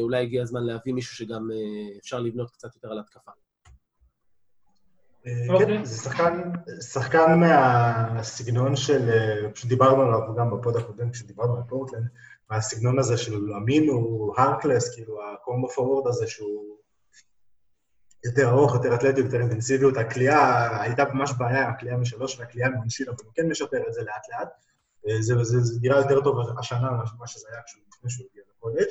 [0.00, 3.30] אולי הגיע הזמן להביא מישהו שגם אה, אפשר לבנות קצת יותר על התקפה.
[5.48, 5.66] אוקיי.
[5.66, 6.50] כן, זה שחקן,
[6.92, 9.10] שחקן מהסגנון של,
[9.54, 12.08] פשוט דיברנו עליו גם בפוד הקודם, כשדיברנו על פורטלנד,
[12.50, 16.76] מהסגנון הזה של אמין הוא הרקלס, כאילו הקומבו פורוורד הזה שהוא
[18.24, 19.96] יותר ארוך, יותר אתלטי, יותר אינטנסיביות.
[19.96, 24.02] הכלייה, הייתה ממש בעיה עם הכלייה משלוש והכלייה מעונשין, אבל הוא כן משפר את זה
[24.02, 24.48] לאט-לאט.
[25.08, 28.88] אה, זה, זה נראה יותר טוב השנה ממה שזה היה כשהוא לפני שהוא הגיע לקולג'.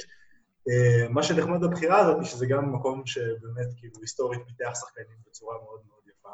[0.69, 5.79] אה, מה שנחמד בבחירה הזאת, שזה גם מקום שבאמת, כאילו, היסטורית פיתח שחקנים בצורה מאוד
[5.87, 6.29] מאוד יפה,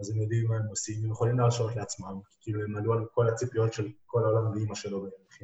[0.00, 3.28] אז הם יודעים מה הם עושים, הם יכולים להרשות לעצמם, כאילו, הם עלו על כל
[3.28, 5.42] הציפיות של כל העולם ואימא שלו בערך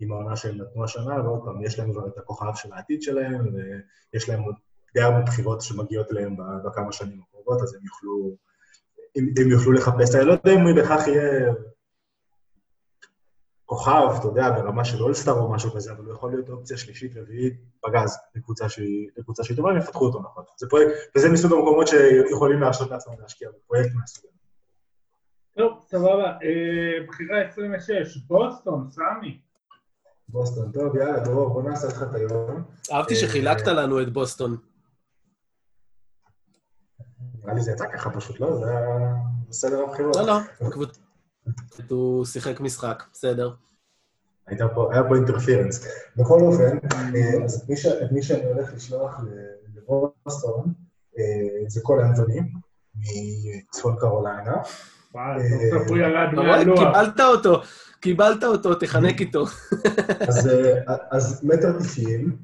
[0.00, 3.54] עם, העונה שהם נתנו השנה, ועוד פעם, יש להם כבר את הכוכב של העתיד שלהם,
[4.12, 4.54] ויש להם עוד
[4.94, 8.36] די הרבה בחירות שמגיעות אליהם בכמה שנים הקרובות, אז הם יוכלו,
[9.16, 11.52] הם, הם יוכלו לחפש, אני לא יודע אם בכך יהיה
[13.68, 17.16] כוכב, אתה יודע, ברמה של אולסטאר או משהו כזה, אבל הוא יכול להיות אופציה שלישית,
[17.16, 20.44] רביעית, פגז, לקבוצה שהיא, לקבוצה שהיא טובה, הם יפתחו אותו נכון.
[20.56, 24.38] זה פרויקט, וזה מסוג המקומות שיכולים להרשות לעצמם להשקיע בפרויקט מהסוג הזה.
[25.56, 26.24] טוב, סבבה.
[26.24, 29.40] אה, בחירה 26, בוסטון, סמי.
[30.28, 32.62] בוסטון, טוב, יאללה, דרור, בוא נעשה לך את היום.
[32.92, 34.56] אהבתי שחילקת אה, לנו את בוסטון.
[37.42, 38.56] נראה לי זה יצא ככה פשוט, לא?
[38.56, 39.14] זה היה
[39.48, 40.16] בסדר הבחירות.
[40.16, 40.38] לא, לא,
[41.88, 43.50] הוא שיחק משחק, בסדר.
[44.48, 44.68] היה
[45.08, 45.86] פה אינטרפירנס.
[46.16, 47.64] בכל אופן, אה, אז
[48.04, 49.20] את מי שאני הולך לשלוח
[49.76, 50.72] לבוסטון,
[51.18, 51.24] אה,
[51.68, 52.52] זה כל האנטונים
[52.94, 54.56] מצפון קרוליינה.
[55.16, 55.36] אה,
[56.76, 57.62] קיבלת אותו,
[58.00, 59.44] קיבלת אותו, תחנק איתו.
[61.10, 62.36] אז מטר תשעים,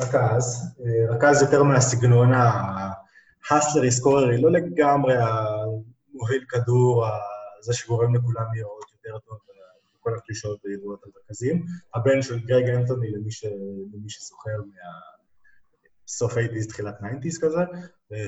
[0.00, 0.76] רכז,
[1.08, 2.32] רכז יותר מהסגנון
[3.50, 5.14] ההסלרי סקוררי, לא לגמרי
[6.18, 7.04] המוביל כדור,
[7.60, 9.38] זה שגורם לכולם לראות יותר טוב,
[10.00, 11.66] כל הקלישות הידועות על רכזים.
[11.94, 13.44] הבן של גרג אנטוני, למי, ש...
[13.92, 14.60] למי שזוכר
[16.04, 17.60] מהסוף 80's, תחילת 90's כזה,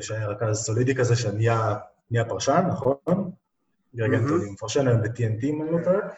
[0.02, 3.30] שהיה רכז סולידי כזה, שנהיה פרשן, נכון?
[3.94, 6.08] גרג אנטוני מפרשן היום ב-TNT, אם אני לא טועה.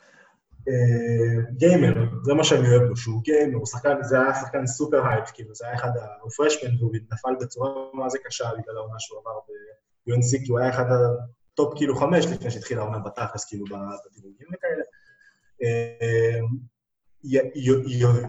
[1.57, 5.31] gamer, זה מה שאני אוהב בו, שהוא gamer, הוא שחקן, זה היה שחקן super hype,
[5.35, 5.91] כאילו, זה היה אחד,
[6.23, 10.59] הוא freshman, והוא נפל בצורה מה זה קשה בגלל העונה שהוא עבר ב-UNC, כי הוא
[10.59, 10.85] היה אחד
[11.55, 13.65] top כאילו חמש לפני שהתחילה העונה בתכלס, כאילו
[14.07, 14.83] בדירוגים וכאלה.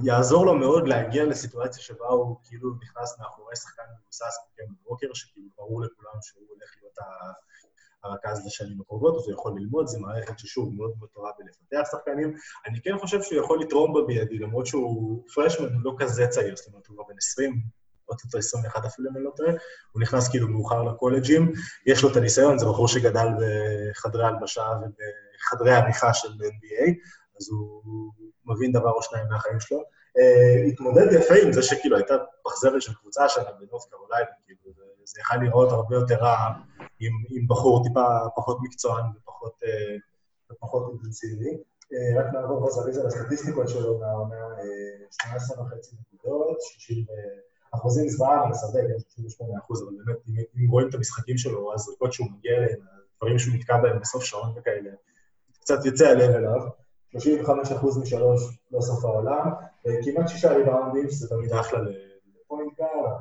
[0.03, 5.49] יעזור לו מאוד להגיע לסיטואציה שבה הוא כאילו נכנס מאחורי שחקן מבוסס כמו בוקר, שכאילו
[5.57, 6.97] ברור לכולם שהוא הולך להיות
[8.03, 12.37] הרכז לשנים הקרובות, אז הוא יכול ללמוד, זו מערכת ששוב מאוד מאוד טובה בלפתח שחקנים.
[12.65, 16.55] אני כן חושב שהוא יכול לתרום בה בידי, למרות שהוא פרשמן, הוא לא כזה צעיר,
[16.55, 17.61] זאת אומרת, הוא כבר בן 20,
[18.09, 19.51] יותר 21 אפילו, אם אני לא טועה,
[19.91, 21.51] הוא נכנס כאילו מאוחר לקולג'ים,
[21.85, 26.91] יש לו את הניסיון, זה בחור שגדל בחדרי הלבשה ובחדרי העריכה של NBA,
[27.39, 27.83] אז הוא
[28.45, 29.83] מבין דבר או שניים מהחיים שלו.
[30.17, 34.73] Uh, התמודד יפה עם זה שכאילו הייתה פחזרת של קבוצה שלה בנוף קרוליינה, כאילו,
[35.03, 36.37] זה יכול לראות הרבה יותר רע
[36.99, 41.57] עם, עם בחור טיפה פחות מקצוען ופחות, uh, ופחות אינטנסיבי.
[41.83, 44.35] Uh, רק נעבור בזריז על הסטטיסטיקות שלו מהעונה,
[45.11, 47.05] 18 וחצי נקודות, 60
[47.75, 48.79] אחוזים זוועה, אני אסדר,
[49.15, 50.17] 68 אחוז, אבל באמת,
[50.55, 52.79] אם, רואים את המשחקים שלו, הזריקות שהוא מגיע אליהם,
[53.15, 54.89] הדברים שהוא נתקע בהם בסוף שעון וכאלה,
[55.59, 56.59] קצת יוצא הלב אליו.
[57.17, 59.51] 35% משלוש לא סוף העולם,
[60.03, 63.11] כמעט שישה ריבאונדים, שזה תמיד אחלה לפוינט גארד,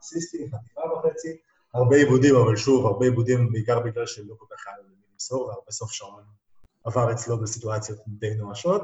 [0.00, 1.36] אסיסטים, חטיפה וחצי,
[1.74, 5.70] הרבה עיבודים, אבל שוב, הרבה עיבודים בעיקר בגלל שלא כל כך היה למי למסור, והרבה
[5.70, 6.22] סוף שעון
[6.84, 8.82] עבר אצלו בסיטואציות די נואשות.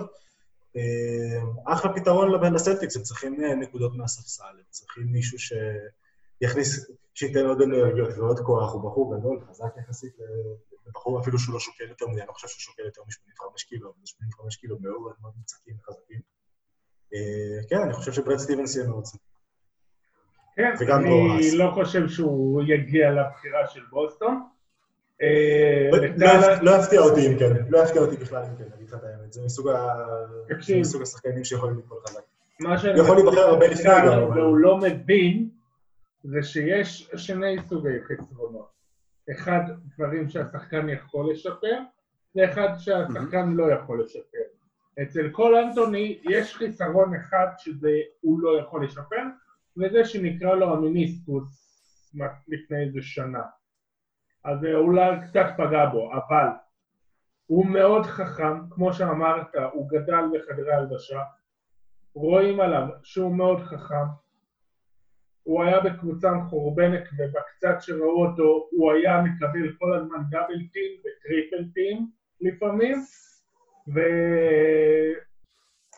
[1.64, 8.40] אחלה פתרון לסלטיקס, הם צריכים נקודות מהספסל, הם צריכים מישהו שיכניס, שייתן עוד אנרגיות ועוד
[8.40, 10.12] כוח, הוא בחור גדול, חזק יחסית
[10.92, 13.88] בחור אפילו שהוא לא שוקל יותר מדי, אני לא חושב שהוא שוקל יותר מ-85 קילו,
[13.88, 16.20] אבל 85 קילו מאוד מאוד מוצקים וחזקים.
[17.14, 19.18] אה, כן, אני חושב שברד סטיבנס יהיה מרוצה.
[20.56, 24.42] כן, אני לא חושב שהוא יגיע לבחירה של בוסטון.
[25.22, 26.28] אה, לא,
[26.62, 29.32] לא יפתיע אותי אם כן, לא יפתיע אותי בכלל אם כן, אגיד לך את האמת.
[29.32, 29.40] זה
[30.80, 32.20] מסוג השחקנים שיכולים לקרוא חזק.
[32.78, 34.22] שאני יכול להיבחר הרבה לפני גם.
[34.22, 35.48] והוא לא מבין,
[36.24, 38.76] זה שיש שני סוגי חסרונות.
[39.30, 39.60] אחד,
[39.96, 41.78] דברים שהשחקן יכול לשפר,
[42.36, 44.38] ואחד שהשחקן לא יכול לשפר.
[45.02, 49.22] אצל כל אנטוני יש חיסרון אחד שזה הוא לא יכול לשפר,
[49.76, 51.44] וזה שנקרא לו המיניסטוס
[52.48, 53.42] לפני איזה שנה.
[54.46, 56.46] אז אולי קצת פגע בו, אבל
[57.46, 61.22] הוא מאוד חכם, כמו שאמרת, הוא גדל בחדרי הלבשה,
[62.14, 64.06] רואים עליו שהוא מאוד חכם,
[65.42, 71.64] הוא היה בקבוצה מחורבנת ובקצת שראו אותו הוא היה מקבל כל הזמן דאבל טים וטריפל
[71.74, 72.98] טים לפעמים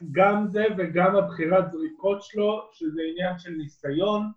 [0.00, 4.32] וגם זה וגם הבחירת זריקות שלו שזה עניין של ניסיון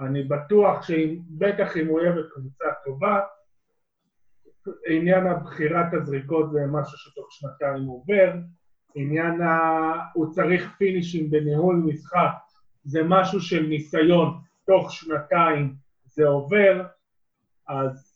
[0.00, 3.20] אני בטוח שבטח אם הוא יהיה בקבוצה טובה
[4.86, 8.32] עניין הבחירת הזריקות זה משהו שתוך שנתיים עובר.
[8.94, 9.50] עניין ה...
[10.14, 12.32] הוא צריך פינישים בניהול משחק
[12.84, 15.74] זה משהו של ניסיון, תוך שנתיים
[16.04, 16.86] זה עובר,
[17.68, 18.10] אז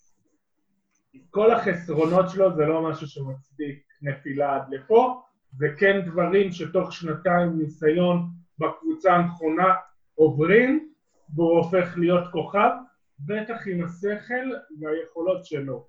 [1.31, 5.23] כל החסרונות שלו זה לא משהו שמצדיק נפילה עד לפה,
[5.53, 8.29] זה כן דברים שתוך שנתיים ניסיון
[8.59, 9.75] בקבוצה הנכונה
[10.15, 10.94] עוברים,
[11.35, 12.71] והוא הופך להיות כוכב,
[13.19, 14.51] בטח עם השכל
[14.81, 15.87] והיכולות שלו.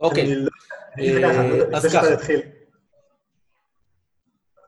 [0.00, 0.50] אוקיי, לא-
[0.98, 2.06] אה, אז ככה.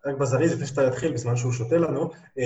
[0.07, 2.43] רק בזריז, לפני שאתה יתחיל, בזמן שהוא שותה לנו, אמ,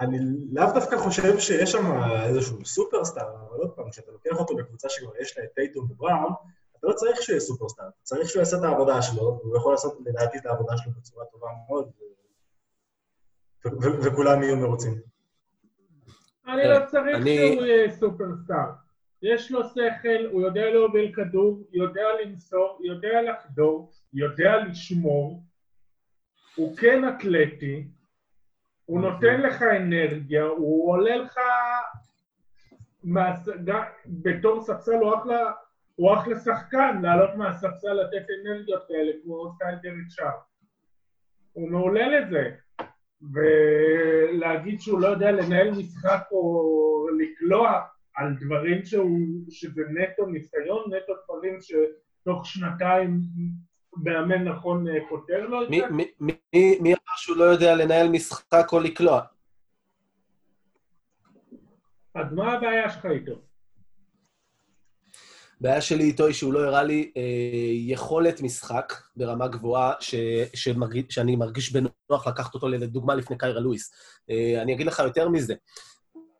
[0.00, 0.18] אני
[0.52, 5.16] לאו דווקא חושב שיש שם איזשהו סופרסטאר, אבל עוד פעם, כשאתה לוקח אותו בקבוצה שכבר
[5.20, 6.32] יש לה את טייטום ובראון,
[6.78, 9.98] אתה לא צריך שהוא יהיה סופרסטאר, צריך שהוא יעשה את העבודה שלו, והוא יכול לעשות
[10.06, 11.90] לדעתי את העבודה שלו בצורה טובה מאוד,
[14.04, 14.94] וכולם יהיו מרוצים.
[16.48, 18.70] אני לא צריך שהוא יהיה סופרסטאר.
[19.22, 25.42] יש לו שכל, הוא יודע להוביל כדור, יודע למסור, יודע לחדור, יודע לשמור,
[26.54, 27.88] הוא כן אתלטי,
[28.84, 29.10] הוא אוקיי.
[29.10, 31.38] נותן לך אנרגיה, הוא עולה לך
[34.06, 35.52] בתור ספסל הוא אחלה,
[35.94, 40.38] הוא אחלה שחקן, לעלות מהספסל לתת אנרגיות כאלה כמו סטייל דריק שער.
[41.52, 42.50] הוא מעולה לזה.
[43.32, 47.80] ולהגיד שהוא לא יודע לנהל משחק או לקלוע
[48.14, 49.18] על דברים שהוא,
[49.50, 53.20] שזה נטו ניסיון, נטו דברים שתוך שנתיים
[53.96, 55.76] מאמן נכון אה, פותר לו את זה?
[56.80, 59.22] מי אמר שהוא לא יודע לנהל משחק או לקלוע?
[62.14, 63.49] אז מה הבעיה שלך איתו?
[65.60, 67.22] הבעיה שלי איתו היא שהוא לא הראה לי אה,
[67.72, 70.14] יכולת משחק ברמה גבוהה ש,
[70.54, 73.92] שמרגיש, שאני מרגיש בנוח לקחת אותו לדוגמה לפני קיירה לואיס.
[74.30, 75.54] אה, אני אגיד לך יותר מזה.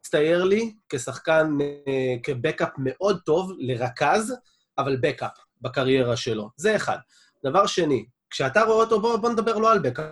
[0.00, 4.34] מצטייר לי כשחקן, אה, כבקאפ מאוד טוב לרכז,
[4.78, 6.50] אבל בקאפ בקריירה שלו.
[6.56, 6.98] זה אחד.
[7.44, 10.04] דבר שני, כשאתה רואה אותו, בוא, בוא נדבר לא על בקאפ,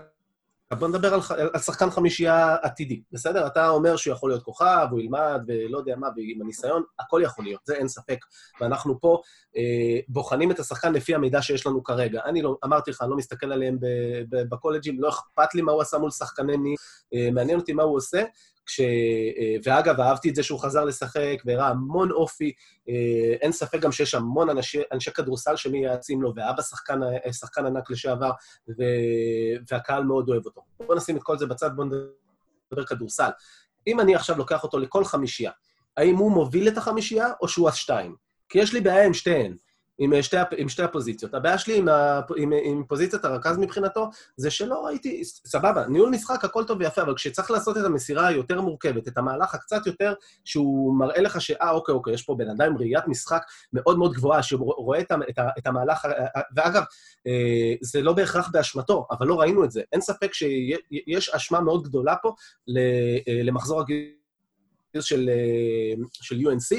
[0.74, 1.20] בוא נדבר על,
[1.52, 3.46] על שחקן חמישייה עתידי, בסדר?
[3.46, 7.44] אתה אומר שהוא יכול להיות כוכב, הוא ילמד, ולא יודע מה, ועם הניסיון, הכל יכול
[7.44, 8.18] להיות, זה אין ספק.
[8.60, 9.20] ואנחנו פה
[9.56, 12.20] אה, בוחנים את השחקן לפי המידע שיש לנו כרגע.
[12.24, 13.78] אני לא, אמרתי לך, אני לא מסתכל עליהם
[14.28, 16.74] בקולג'ים, לא אכפת לי מה הוא עשה מול שחקני מי,
[17.14, 18.22] אה, מעניין אותי מה הוא עושה.
[18.68, 18.80] כש...
[18.80, 22.52] אה, ואגב, אהבתי את זה שהוא חזר לשחק והראה המון אופי.
[22.88, 27.66] אה, אין ספק גם שיש המון אנשי, אנשי כדורסל שמייעצים לו, ואבא שחקן, אה, שחקן
[27.66, 28.30] ענק לשעבר,
[28.68, 28.82] ו...
[29.70, 30.60] והקהל מאוד אוהב אותו.
[30.80, 33.30] בואו נשים את כל זה בצד, בואו נדבר כדורסל.
[33.86, 35.50] אם אני עכשיו לוקח אותו לכל חמישייה,
[35.96, 38.16] האם הוא מוביל את החמישייה או שהוא השתיים?
[38.48, 39.56] כי יש לי בעיה עם שתיהן.
[39.98, 41.34] עם אה, שתי, עם שתי הפוזיציות.
[41.34, 46.44] הבעיה שלי עם, ה, עם, עם פוזיציית הרכז מבחינתו, זה שלא ראיתי, סבבה, ניהול משחק,
[46.44, 50.98] הכל טוב ויפה, אבל כשצריך לעשות את המסירה היותר מורכבת, את המהלך הקצת יותר, שהוא
[50.98, 53.42] מראה לך שאה, אוקיי, אוקיי, יש פה בן אדם עם ראיית משחק
[53.72, 56.08] מאוד מאוד גבוהה, שרואה את, את, את המהלך,
[56.56, 56.82] ואגב,
[57.26, 59.82] אה, זה לא בהכרח באשמתו, אבל לא ראינו את זה.
[59.92, 62.34] אין ספק שיש אשמה מאוד גדולה פה
[62.76, 65.30] אה, למחזור הגיוס של,
[66.12, 66.76] של UNC,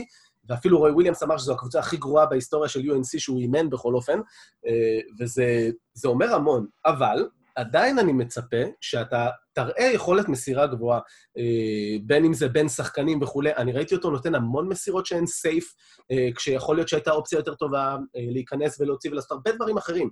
[0.49, 4.19] ואפילו רוי וויליאמס אמר שזו הקבוצה הכי גרועה בהיסטוריה של UNC שהוא אימן בכל אופן,
[4.67, 5.71] אה, וזה
[6.05, 6.67] אומר המון.
[6.85, 10.99] אבל עדיין אני מצפה שאתה תראה יכולת מסירה גבוהה,
[11.37, 13.55] אה, בין אם זה בין שחקנים וכולי.
[13.55, 15.75] אני ראיתי אותו נותן המון מסירות שהן safe,
[16.11, 20.09] אה, כשיכול להיות שהייתה אופציה יותר טובה להיכנס ולהוציא ולעשות הרבה דברים אחרים.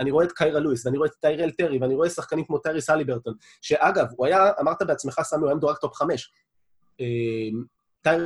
[0.00, 2.80] אני רואה את קיירה לואיס, ואני רואה את טיירל טרי, ואני רואה שחקנים כמו טייריס
[2.80, 6.32] הליברטון, שאגב, הוא היה, אמרת בעצמך, סמי, הוא היה מדורג top חמש.
[8.02, 8.24] טייריס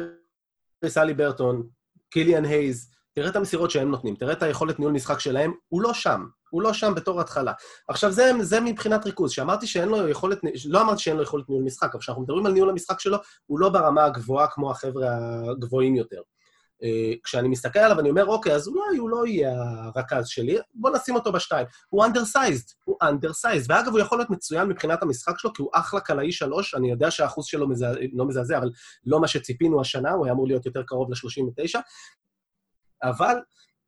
[0.86, 1.68] הליברטון,
[2.10, 5.94] קיליאן הייז, תראה את המסירות שהם נותנים, תראה את היכולת ניהול משחק שלהם, הוא לא
[5.94, 6.26] שם.
[6.50, 7.52] הוא לא שם בתור התחלה.
[7.88, 9.30] עכשיו, זה, זה מבחינת ריכוז.
[9.30, 12.52] שאמרתי שאין לו יכולת, לא אמרתי שאין לו יכולת ניהול משחק, אבל כשאנחנו מדברים על
[12.52, 15.08] ניהול המשחק שלו, הוא לא ברמה הגבוהה כמו החבר'ה
[15.50, 16.20] הגבוהים יותר.
[16.82, 19.52] אה, כשאני מסתכל עליו, אני אומר, אוקיי, אז אולי הוא לא יהיה
[19.94, 21.66] הרכז שלי, בוא נשים אותו בשתיים.
[21.88, 23.70] הוא undersized, הוא undersized.
[23.70, 27.10] ואגב, הוא יכול להיות מצוין מבחינת המשחק שלו, כי הוא אחלה קלעי שלוש, אני יודע
[27.10, 27.92] שהאחוז שלו מזע...
[28.12, 28.70] לא מזעזע, אבל
[29.06, 31.80] לא מה שציפינו השנה, הוא היה אמור להיות יותר קרוב ל-39.
[33.02, 33.36] אבל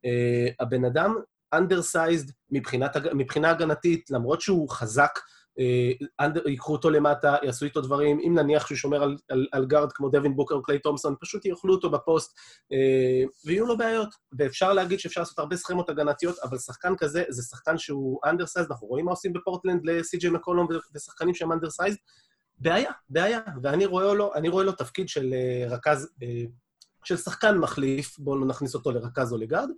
[0.04, 1.14] אה, הבן אדם
[1.52, 2.32] undersized
[3.14, 5.18] מבחינה הגנתית, למרות שהוא חזק,
[6.46, 10.08] ייקחו אותו למטה, יעשו איתו דברים, אם נניח שהוא שומר על, על, על guard כמו
[10.08, 12.38] דווין בוקר או קליי תומסון, פשוט יאכלו אותו בפוסט
[12.72, 14.08] אה, ויהיו לו בעיות.
[14.38, 18.86] ואפשר להגיד שאפשר לעשות הרבה סכמות הגנתיות, אבל שחקן כזה זה שחקן שהוא undersized, אנחנו
[18.86, 21.96] רואים מה עושים בפורטלנד לסי.ג'יי מקולום ושחקנים שהם undersized,
[22.58, 23.40] בעיה, בעיה.
[23.62, 26.08] ואני רואה לו, רואה לו תפקיד של אה, רכז,
[27.04, 29.68] של שחקן מחליף, בואו נכניס אותו לרכז או לגארד.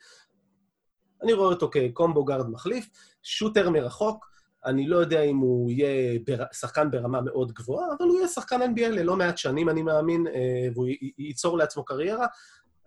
[1.22, 2.88] אני רואה אותו כקומבו גארד מחליף,
[3.22, 4.31] שוטר מרחוק,
[4.64, 6.44] אני לא יודע אם הוא יהיה בר...
[6.52, 10.68] שחקן ברמה מאוד גבוהה, אבל הוא יהיה שחקן NBA ללא מעט שנים, אני מאמין, אה,
[10.74, 11.12] והוא י...
[11.18, 12.26] ייצור לעצמו קריירה.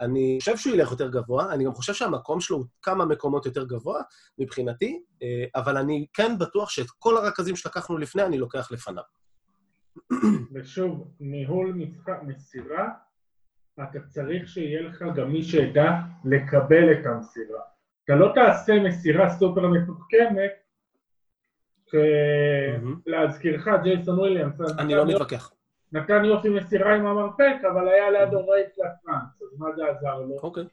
[0.01, 3.65] אני חושב שהוא ילך יותר גבוה, אני גם חושב שהמקום שלו הוא כמה מקומות יותר
[3.65, 4.01] גבוה
[4.39, 9.03] מבחינתי, אה, אבל אני כן בטוח שאת כל הרכזים שלקחנו לפני, אני לוקח לפניו.
[10.53, 12.89] ושוב, ניהול משחק מסירה,
[13.83, 15.91] אתה צריך שיהיה לך גם מי שידע
[16.25, 17.61] לקבל את המסירה.
[18.05, 20.51] אתה לא תעשה מסירה סופר מתוחכמת
[23.05, 24.61] להזכירך, ג'ייסון וויליאמס.
[24.79, 25.51] אני לא מתווכח.
[25.91, 30.35] נתן יופי מסירה עם המרפק, אבל היה לידו רייט לפרנס, אז מה זה עזר לו?
[30.43, 30.63] אוקיי.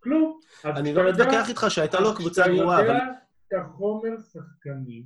[0.00, 0.40] כלום.
[0.64, 2.86] אני לא מתווכח איתך שהייתה לו קבוצה גרועה, אבל...
[2.86, 3.12] כשאתה יודע
[3.48, 5.02] את החומר שחקנים,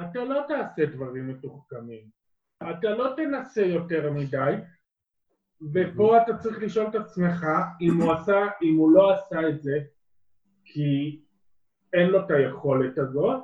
[0.00, 2.04] אתה לא תעשה דברים מתוחכמים.
[2.62, 4.54] אתה לא תנסה יותר מדי,
[5.74, 7.46] ופה אתה צריך לשאול את עצמך
[7.80, 9.78] אם הוא עשה, אם הוא לא עשה את זה,
[10.64, 11.20] כי
[11.92, 13.42] אין לו את היכולת הזאת,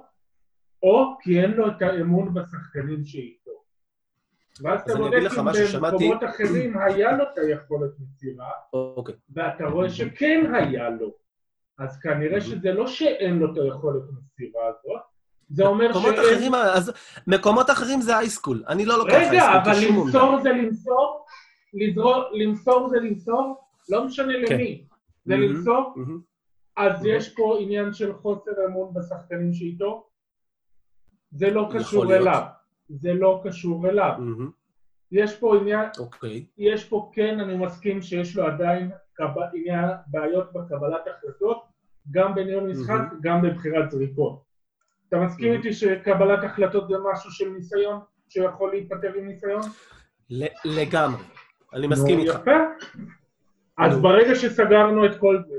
[0.84, 3.50] או כי אין לו את האמון בשחקנים שאיתו.
[4.60, 9.14] ואז אתה בודק אם במקומות אחרים היה לו את היכולת מסירה, אוקיי.
[9.30, 11.10] ואתה רואה שכן היה לו.
[11.78, 15.00] אז כנראה שזה לא שאין לו את היכולת מסירה הזאת,
[15.48, 15.96] זה אומר ש...
[15.96, 16.92] מקומות אחרים, אז
[17.26, 21.26] מקומות אחרים זה אייסקול, אני לא לוקח אייסקול רגע, אבל למסור זה למסור,
[22.32, 24.54] למסור זה למסור, לא משנה כן.
[24.54, 24.84] למי,
[25.24, 25.94] זה למסור,
[26.76, 30.06] אז יש פה עניין של חוסר אמון בשחקנים שאיתו,
[31.34, 32.42] זה לא קשור אליו.
[32.88, 34.12] זה לא קשור אליו.
[34.18, 34.50] Mm-hmm.
[35.12, 36.00] יש פה עניין, okay.
[36.00, 36.44] אוקיי.
[36.58, 39.30] יש פה כן, אני מסכים שיש לו עדיין קב...
[39.54, 41.64] עניין, בעיות בקבלת החלטות,
[42.10, 43.16] גם בניהול משחק, mm-hmm.
[43.20, 44.42] גם בבחירת זריקות.
[45.08, 45.56] אתה מסכים mm-hmm.
[45.56, 49.62] איתי שקבלת החלטות זה משהו של ניסיון, שיכול להיפטר עם ניסיון?
[50.64, 51.22] לגמרי.
[51.74, 52.38] אני מסכים איתך.
[52.40, 52.50] יפה.
[53.78, 55.56] אז ברגע שסגרנו את כל זה,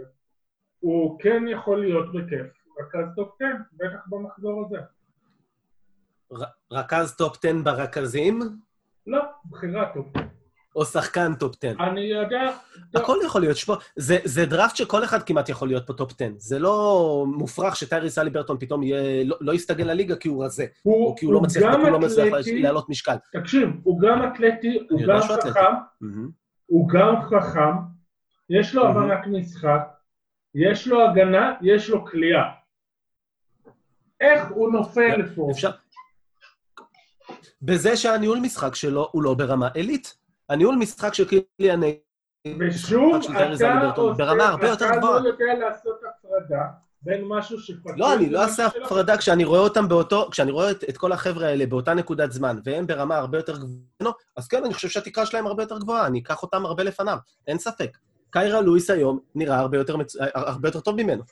[0.80, 2.48] הוא כן יכול להיות בכיף.
[2.80, 4.78] רכז טוב כן, בטח במחזור הזה.
[6.72, 8.40] רכז top 10 ברכזים?
[9.08, 9.20] לא,
[9.50, 10.26] בחירה top 10.
[10.76, 11.74] או שחקן top 10.
[11.80, 12.52] אני יודע...
[12.96, 16.32] הכל יכול להיות, שפה, זה, זה דראפט שכל אחד כמעט יכול להיות פה top 10.
[16.38, 21.08] זה לא מופרך שטייריס הליברטון פתאום יהיה, לא, לא יסתגל לליגה כי הוא רזה, הוא,
[21.08, 23.16] או כי הוא, הוא לא מצליח, הוא לא מצליח להעלות משקל.
[23.32, 25.60] תקשיב, הוא גם אתלטי, הוא גם חכם,
[26.04, 26.32] mm-hmm.
[26.66, 27.76] הוא גם חכם,
[28.50, 28.88] יש לו mm-hmm.
[28.88, 29.82] הבנת משחק,
[30.56, 32.44] יש לו הגנה, יש לו קליעה.
[34.22, 35.48] איך הוא נופל פה?
[35.52, 35.72] אפשר...
[37.66, 40.18] בזה שהניהול משחק שלו הוא לא ברמה עילית.
[40.50, 41.80] הניהול משחק של קיליאן...
[42.60, 43.92] ושוב, אתה עושה...
[44.18, 45.18] ברמה הרבה יותר גבוהה.
[45.18, 46.62] אתה לא יודע לעשות הפרדה
[47.02, 47.94] בין משהו שפתוח...
[47.98, 50.28] לא, אני לא אעשה הפרדה כשאני רואה אותם באותו...
[50.32, 54.14] כשאני רואה את, את כל החבר'ה האלה באותה נקודת זמן, והם ברמה הרבה יותר גבוהה,
[54.36, 57.58] אז כן, אני חושב שהתקרה שלהם הרבה יותר גבוהה, אני אקח אותם הרבה לפניו, אין
[57.58, 57.98] ספק.
[58.30, 60.16] קיירה לואיס היום נראה הרבה יותר, מצ...
[60.34, 61.24] הרבה יותר טוב ממנו.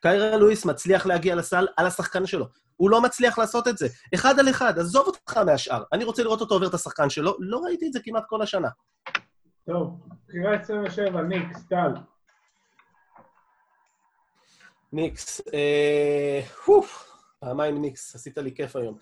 [0.00, 2.46] קיירה לואיס מצליח להגיע לסל על השחקן שלו.
[2.76, 3.88] הוא לא מצליח לעשות את זה.
[4.14, 5.82] אחד על אחד, עזוב אותך מהשאר.
[5.92, 8.68] אני רוצה לראות אותו עובר את השחקן שלו, לא ראיתי את זה כמעט כל השנה.
[9.66, 11.90] טוב, בחירה 27, ניקס, טל.
[14.92, 16.40] ניקס, אה...
[17.40, 18.98] פעמיים ניקס, עשית לי כיף היום.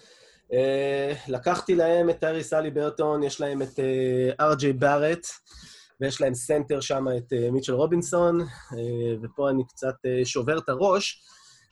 [0.52, 5.26] אה, לקחתי להם את טייריס הליברטון, יש להם את אה, ארג'יי בארט,
[6.00, 8.46] ויש להם סנטר שם את אה, מיטשל רובינסון, אה,
[9.22, 11.22] ופה אני קצת אה, שובר את הראש,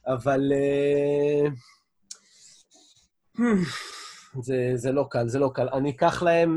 [0.07, 0.53] אבל...
[4.43, 5.68] זה, זה לא קל, זה לא קל.
[5.73, 6.57] אני אקח להם,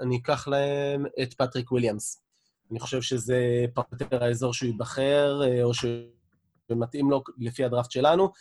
[0.00, 2.22] אני אקח להם את פטריק וויליאמס.
[2.70, 8.32] אני חושב שזה פחות האזור שהוא ייבחר, או שמתאים לו לפי הדראפט שלנו.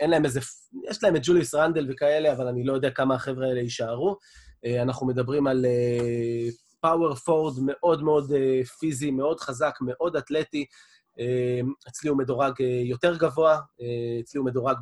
[0.00, 0.40] אין להם איזה...
[0.90, 4.18] יש להם את ג'וליוס רנדל וכאלה, אבל אני לא יודע כמה החבר'ה האלה יישארו.
[4.82, 5.66] אנחנו מדברים על
[6.84, 8.32] power forward מאוד מאוד
[8.78, 10.66] פיזי, מאוד חזק, מאוד אתלטי.
[11.88, 13.60] אצלי הוא מדורג יותר גבוה,
[14.20, 14.76] אצלי הוא מדורג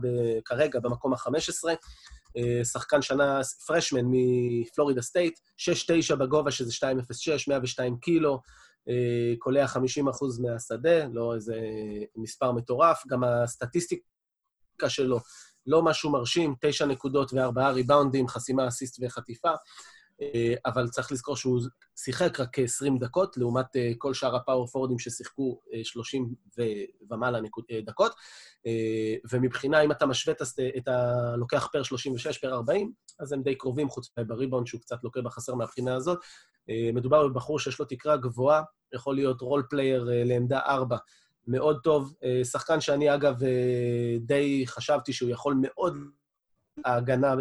[0.44, 1.68] כרגע במקום ה-15.
[2.36, 5.38] אה, שחקן שנה, פרשמן מפלורידה סטייט,
[6.12, 8.40] 6-9 בגובה, שזה 2.06, 102 קילו,
[8.88, 9.78] אה, קולע 50%
[10.42, 11.60] מהשדה, לא איזה
[12.16, 13.02] מספר מטורף.
[13.06, 15.20] גם הסטטיסטיקה שלו
[15.66, 19.50] לא משהו מרשים, 9 נקודות ו-4 ריבאונדים, חסימה, אסיסט וחטיפה.
[20.34, 21.60] אה, אבל צריך לזכור שהוא
[21.96, 26.64] שיחק רק כ-20 דקות, לעומת אה, כל שאר הפאור פורדים ששיחקו 30 אה,
[27.10, 27.38] ומעלה
[27.84, 28.12] דקות.
[29.32, 30.34] ומבחינה, אם אתה משווה
[30.76, 31.36] את ה...
[31.36, 35.54] לוקח per 36, per 40, אז הם די קרובים, חוץ בריבאונד שהוא קצת לוקה בחסר
[35.54, 36.18] מהבחינה הזאת.
[36.94, 38.62] מדובר בבחור שיש לו תקרה גבוהה,
[38.94, 40.96] יכול להיות role player לעמדה 4.
[41.46, 42.14] מאוד טוב.
[42.44, 43.34] שחקן שאני, אגב,
[44.20, 45.96] די חשבתי שהוא יכול מאוד
[46.84, 47.34] ההגנה,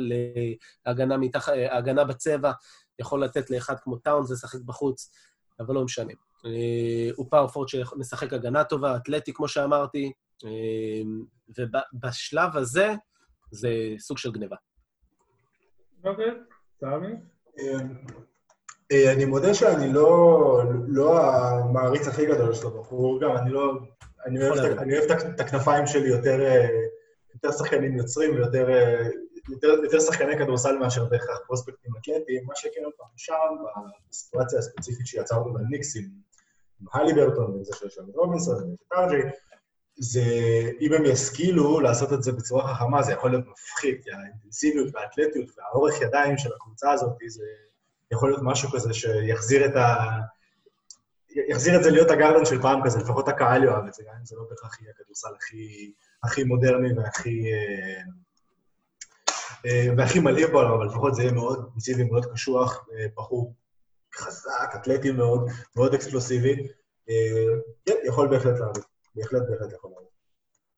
[0.86, 1.50] ההגנה, מתח...
[1.50, 2.52] ההגנה בצבע
[3.00, 5.12] יכול לתת לאחד כמו טאונס לשחק בחוץ,
[5.60, 6.14] אבל לא משנה.
[6.46, 10.12] אה, הוא פאורפורט שמשחק הגנה טובה, אתלטי, כמו שאמרתי,
[10.46, 11.02] אה,
[11.58, 12.94] ובשלב הזה
[13.52, 13.70] זה
[14.00, 14.56] סוג של גניבה.
[16.04, 16.32] אוקיי,
[16.80, 17.14] סמי?
[18.92, 23.74] אה, אני מודה שאני לא, לא המעריץ הכי גדול של הבחור, גם אני לא...
[24.26, 26.40] אני אוהב, אני אוהב את הכנפיים שלי יותר,
[27.34, 28.68] יותר שחקנים יוצרים ויותר
[29.52, 33.36] יותר, יותר שחקני כדורסל מאשר בהכרח פרוספקטים אתלטיים, מה שכן עוד פעם שם,
[34.10, 36.10] בסיטואציה הספציפית שיצרנו בניקסים,
[36.82, 39.22] עם הלי ברטון, עם זה שיש את רובינסון, עם טארג'י,
[39.98, 40.22] זה,
[40.82, 45.50] אם הם ישכילו לעשות את זה בצורה חכמה, זה יכול להיות מפחיד, כי האינטנסיביות והאתלטיות
[45.58, 47.44] והאורך ידיים של הקבוצה הזאת, זה
[48.12, 49.96] יכול להיות משהו כזה שיחזיר את ה...
[51.50, 54.26] יחזיר את זה להיות הגרדן של פעם כזה, לפחות הקהל יאהב את זה, גם אם
[54.26, 55.94] זה לא בהכרח יהיה הכדורסל הכי,
[56.24, 57.54] הכי מודרני והכי...
[57.54, 58.02] אה,
[59.66, 63.54] אה, והכי מלא בעולם, אבל לפחות זה יהיה מאוד אינטנסיבי, מאוד קשוח, אה, בחור
[64.16, 66.68] חזק, אתלטי מאוד, מאוד אקספלוסיבי.
[67.10, 67.16] אה,
[67.86, 68.84] כן, יכול בהחלט לעבוד.
[69.16, 70.06] בהחלט, בהחלט יכול לעבוד.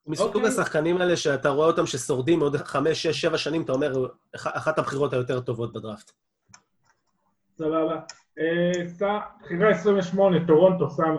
[0.08, 0.50] מסוג אוקיי.
[0.50, 5.14] השחקנים האלה שאתה רואה אותם ששורדים עוד חמש, שש, שבע שנים, אתה אומר, אחת הבחירות
[5.14, 6.12] היותר טובות בדראפט.
[7.58, 8.00] סבבה.
[9.44, 11.18] בחירה 28, טורונטו, סמי.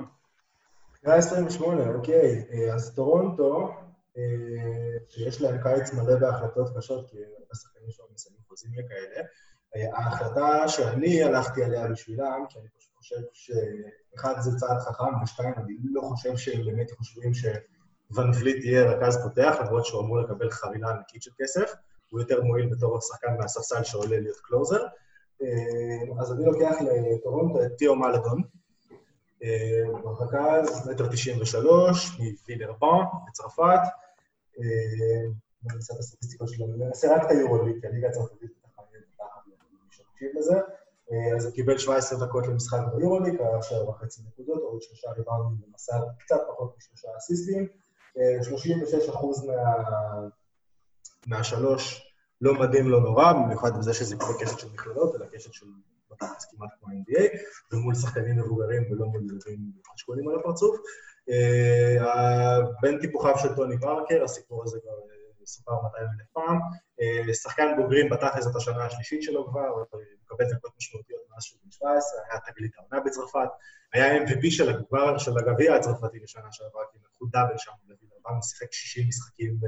[0.93, 2.45] בחירה 28, אוקיי.
[2.75, 3.75] אז טורונטו,
[5.09, 9.27] שיש להם קיץ מלא בהחלטות קשות, כי הרבה שחקנים שלנו מסיימים חוזים לכאלה.
[9.93, 15.75] ההחלטה שאני הלכתי עליה בשבילם, כי אני פשוט חושב שאחד זה צעד חכם, ושתיים, אני
[15.93, 20.91] לא חושב שהם באמת חושבים שוואן וליט יהיה רכז פותח, למרות שהוא אמור לקבל חבילה
[20.91, 21.73] ענקית של כסף,
[22.11, 24.87] הוא יותר מועיל בתור שחקן מהספסל שעולה להיות closer.
[26.21, 28.43] אז אני לוקח לטורונטו את תיאו מלדון,
[30.21, 33.81] רכז, מטר תשעים ושלוש, מווילרבן בצרפת,
[35.77, 38.83] אעשה את הסטטיסטיקות שלו, אני אעשה רק את היורוליג, כי הליגה הצרפתית ככה
[39.47, 39.55] מי
[39.91, 40.57] שמקשיב לזה.
[41.37, 46.05] אז הוא קיבל 17 דקות למשחק ביורוליג, היה שער וחצי נקודות, עוד שלושה ריבאונדים ומסר
[46.19, 47.69] קצת פחות משלושה אסיסטים.
[48.43, 49.47] 36 אחוז
[51.27, 55.67] מהשלוש לא מדהים, לא נורא, במיוחד בזה שזה כבר קשת של מכללות, אלא קשת של
[56.11, 57.23] בתכלס כמעט כמו NBA,
[57.73, 60.77] ומול שחקנים מבוגרים ולא מול ילדים חשקונים על הפרצוף.
[61.31, 66.59] אה, בין טיפוחיו של טוני פארקר, הסיפור הזה כבר אה, סופר 200 אלף פעם.
[67.01, 69.83] אה, שחקן בוגרים בתכלס זאת השנה השלישית שלו כבר,
[70.25, 73.49] מקבל דקות משמעותיות מאז שהוא בן 17, היה תגלית העונה בצרפת,
[73.93, 77.73] היה MVP של הגבר, של הגביע הצרפתי בשנה שעברה, כי לקחו דאבל שם,
[78.23, 79.59] הוא שיחק 60 משחקים,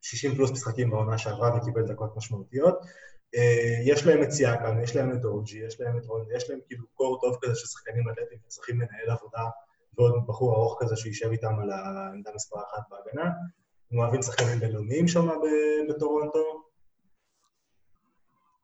[0.00, 2.78] 60 פלוס משחקים בעונה שעברה וקיבל דקות משמעותיות.
[3.84, 6.86] יש להם את סיאקם, יש להם את אורג'י, יש להם את רון, יש להם כאילו
[6.94, 9.42] קור טוב כזה של שחקנים אתלטיים וצריכים לנהל עבודה
[9.98, 13.30] ועוד בחור ארוך כזה שישב איתם על העמדה מספר אחת בהגנה.
[13.92, 15.28] הם אוהבים שחקנים בינלאומיים שם
[15.88, 16.62] בטורונטו.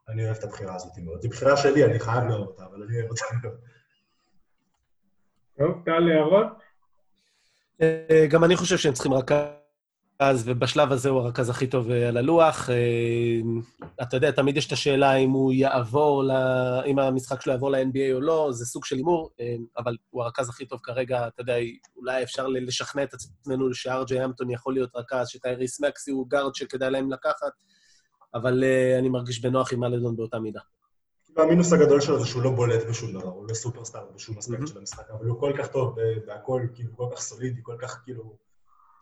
[0.08, 1.22] אני אוהב את הבחירה הזאת מאוד.
[1.22, 3.58] זו בחירה שלי, אני חייב לאהוב אותה, אבל אני אוהב אותה מאוד.
[5.58, 6.46] טוב, קל להערות?
[7.82, 9.30] אה, גם אני חושב שהם צריכים רק
[10.20, 12.70] הרכז, ובשלב הזה הוא הרכז הכי טוב אה, על הלוח.
[12.70, 13.40] אה,
[14.02, 18.14] אתה יודע, תמיד יש את השאלה אם הוא יעבור, לה, אם המשחק שלו יעבור ל-NBA
[18.14, 21.54] או לא, זה סוג של הימור, אה, אבל הוא הרכז הכי טוב כרגע, אתה יודע,
[21.96, 26.90] אולי אפשר לשכנע את עצמנו שארג'י אמפטון יכול להיות רכז, שטייריס מקסי הוא גארד שכדאי
[26.90, 27.52] להם לקחת,
[28.34, 28.64] אבל
[28.98, 30.60] אני מרגיש בנוח עם אלדון באותה מידה.
[31.36, 34.78] המינוס הגדול שלו זה שהוא לא בולט בשום דבר, הוא לא סופרסטאר בשום אספקט של
[34.78, 35.96] המשחק, אבל הוא כל כך טוב
[36.26, 38.36] בהכל, כאילו, כל כך סולידי, כל כך כאילו...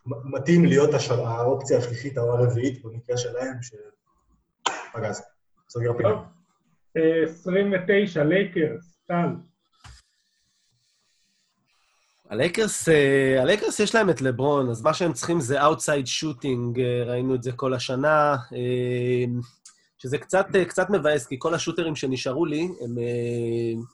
[0.06, 1.20] מתאים להיות השל...
[1.20, 5.22] האופציה השלישית או הרביעית במקרה שלהם, שפגז.
[5.68, 6.22] סוגר פינה.
[6.94, 9.28] 29, לייקרס, טל.
[12.30, 17.04] הלייקרס, אה, הלייקרס יש להם את לברון, אז מה שהם צריכים זה outside shooting, אה,
[17.06, 19.24] ראינו את זה כל השנה, אה,
[19.98, 22.94] שזה קצת, קצת מבאס, כי כל השוטרים שנשארו לי הם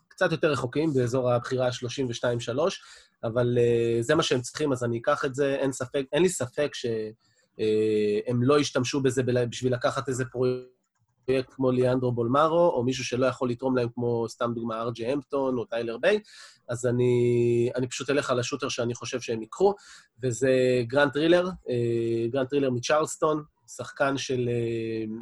[0.09, 2.81] קצת יותר רחוקים, באזור הבחירה 32-3,
[3.25, 6.29] אבל uh, זה מה שהם צריכים, אז אני אקח את זה, אין ספק, אין לי
[6.29, 13.05] ספק שהם uh, לא ישתמשו בזה בשביל לקחת איזה פרויקט כמו ליאנדרו בולמרו, או מישהו
[13.05, 16.21] שלא יכול לתרום להם כמו, סתם דוגמה, ארג'יי המפטון או טיילר ביי,
[16.69, 19.75] אז אני, אני פשוט אלך על ה shooter שאני חושב שהם ייקחו,
[20.23, 20.51] וזה
[20.87, 23.43] גרנט רילר, uh, גרנט רילר מצ'רלסטון,
[23.77, 24.49] שחקן של,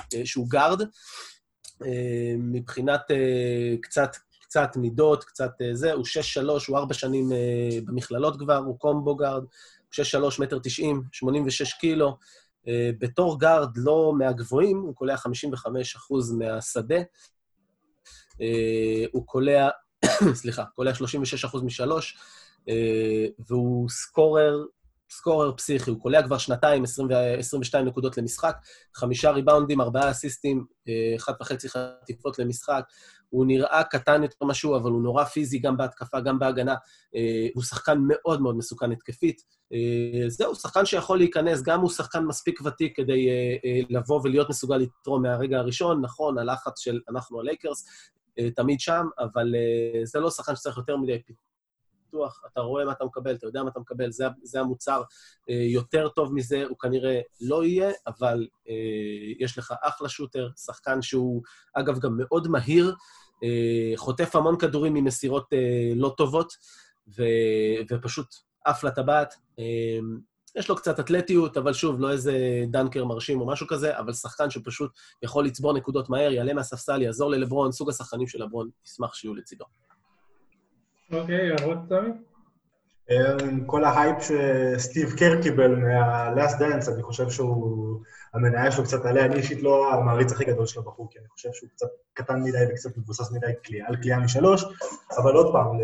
[0.00, 0.82] uh, שהוא גארד.
[2.38, 3.00] מבחינת
[3.82, 4.16] קצת
[4.54, 9.16] קצת מידות, קצת אה, זה, הוא 6-3, הוא ארבע שנים uh, במכללות כבר, הוא combo
[9.16, 12.16] guard, הוא 6-3, מטר 90, 86 קילו.
[12.66, 16.98] Uh, בתור גארד לא מהגבוהים, הוא קולע 55 אחוז מהשדה.
[19.12, 19.68] הוא קולע,
[20.34, 22.18] סליחה, קולע 36 אחוז משלוש,
[23.48, 24.64] והוא scorer
[25.16, 27.08] scorer פסיכי, הוא קולע כבר שנתיים, 20,
[27.38, 28.56] 22 נקודות למשחק,
[28.94, 30.66] חמישה ריבאונדים, ארבעה אסיסטים,
[31.16, 32.84] אחת וחצי חטיפות למשחק.
[33.28, 36.74] הוא נראה קטן יותר משהו, אבל הוא נורא פיזי גם בהתקפה, גם בהגנה.
[37.54, 39.42] הוא שחקן מאוד מאוד מסוכן התקפית.
[40.28, 43.28] זהו, שחקן שיכול להיכנס, גם הוא שחקן מספיק ותיק כדי
[43.90, 46.00] לבוא ולהיות מסוגל לתרום מהרגע הראשון.
[46.00, 47.84] נכון, הלחץ של אנחנו הלייקרס,
[48.56, 49.54] תמיד שם, אבל
[50.04, 51.18] זה לא שחקן שצריך יותר מדי
[52.14, 55.02] פתוח, אתה רואה מה אתה מקבל, אתה יודע מה אתה מקבל, זה, זה המוצר
[55.50, 58.74] אה, יותר טוב מזה, הוא כנראה לא יהיה, אבל אה,
[59.38, 61.42] יש לך אחלה שוטר, שחקן שהוא,
[61.74, 62.94] אגב, גם מאוד מהיר,
[63.42, 65.52] אה, חוטף המון כדורים ממסירות
[65.96, 66.52] לא טובות,
[67.18, 67.22] ו,
[67.90, 68.26] ופשוט
[68.64, 69.34] עף לטבעת.
[70.56, 74.50] יש לו קצת אתלטיות, אבל שוב, לא איזה דנקר מרשים או משהו כזה, אבל שחקן
[74.50, 74.90] שפשוט
[75.22, 79.64] יכול לצבור נקודות מהר, יעלה מהספסל, יעזור ללברון, סוג השחקנים של לברון, ישמח שיהיו לצידו.
[81.14, 82.10] אוקיי, הערות סמי?
[83.66, 88.00] כל ההייפ שסטיב קר קיבל מה-Last Dance, אני חושב שהוא,
[88.34, 91.48] המניה שלו קצת עליה, אני אישית לא המעריץ הכי גדול של הבחור, כי אני חושב
[91.52, 93.46] שהוא קצת קטן מדי וקצת מבוסס מדי
[93.86, 94.64] על קליעה משלוש,
[95.16, 95.78] אבל עוד פעם,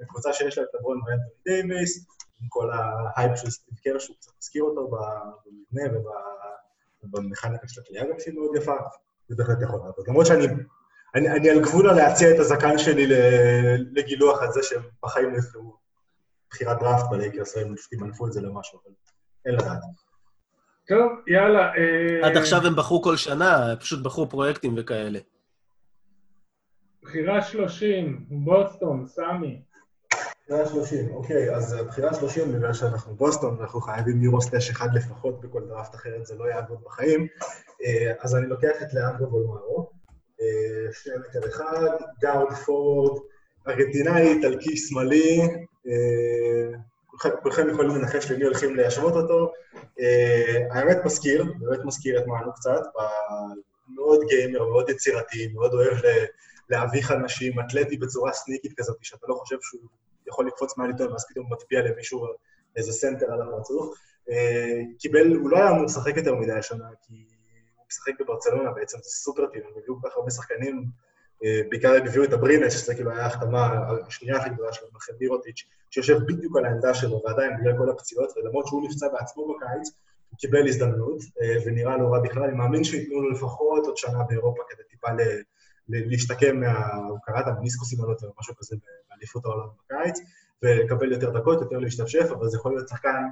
[0.00, 2.06] לקבוצה שיש לה את לברון ואנטוני דייוויס,
[2.42, 5.98] עם כל ההייפ של סטיב קר, שהוא קצת מזכיר אותו במבנה
[7.04, 8.76] ובמכניקה של הקליעה גם שהיא מאוד יפה,
[9.28, 10.08] זה בהחלט יכול לעבוד.
[10.08, 10.46] למרות שאני
[11.14, 13.06] אני, אני על גבול להציע את הזקן שלי
[13.92, 15.76] לגילוח על זה שהם בחיים לא יבחרו
[16.50, 18.94] בחירת דראפט בלייקרס, הם ימנפו את זה למשהו, אבל
[19.46, 19.78] אין לדעת.
[20.88, 21.72] טוב, יאללה.
[21.74, 25.18] אה, עד עכשיו הם בחרו כל שנה, פשוט בחרו פרויקטים וכאלה.
[27.02, 29.62] בחירה 30, בוסטון, סמי.
[30.44, 34.94] בחירה 30, אוקיי, אז בחירה 30, בגלל שאנחנו בוסטון, אנחנו חייבים ל Euro stash אחד
[34.94, 37.26] לפחות בכל דראפט אחרת, זה לא יעבוד בחיים,
[37.84, 39.97] אה, אז אני לוקח את לאנדרו בולמרו.
[40.92, 43.20] שני מטר אחד, guard forward,
[43.68, 45.40] ארגנטינאי, איטלקי, שמאלי,
[45.86, 46.78] אה,
[47.42, 49.52] כולכם יכולים לנחש למי הולכים להשוות אותו.
[50.00, 52.80] אה, האמת מזכיר, באמת מזכיר את מאנו קצת,
[53.94, 55.98] מאוד גיימר, מאוד יצירתי, מאוד אוהב
[56.70, 59.88] להביך אנשים, אתלטי בצורה סניקית כזאת, שאתה לא חושב שהוא
[60.26, 62.26] יכול לקפוץ מעל עיתון, ואז פתאום מטביע למישהו
[62.76, 63.94] איזה סנטר על הפרצוף.
[64.30, 67.24] אה, קיבל, הוא לא היה אמור לשחק יותר מדי השנה, כי
[67.90, 70.84] משחק בברצלונה בעצם, זה סופר טים, הם הביאו כל כך הרבה שחקנים
[71.70, 75.64] בעיקר הם הביאו את הברינס, שזה כאילו היה ההחתמה השנייה הכי גדולה שלו, אחרי מירוטיץ',
[75.90, 79.90] שיושב בדיוק על העמדה שלו, ועדיין בגלל כל הפציעות, ולמרות שהוא נפצע בעצמו בקיץ,
[80.30, 81.18] הוא קיבל הזדמנות,
[81.66, 82.42] ונראה לא רע בכלל.
[82.42, 85.08] אני מאמין שייתנו לו לפחות עוד שנה באירופה כדי טיפה
[85.88, 86.94] להשתקם מה...
[87.08, 88.76] הוא קרא את המניסקוסים או משהו כזה
[89.10, 90.18] באליפות העולם בקיץ,
[90.62, 93.22] ולקבל יותר דקות, יותר להשתפשף, אבל זה יכול להיות שחקן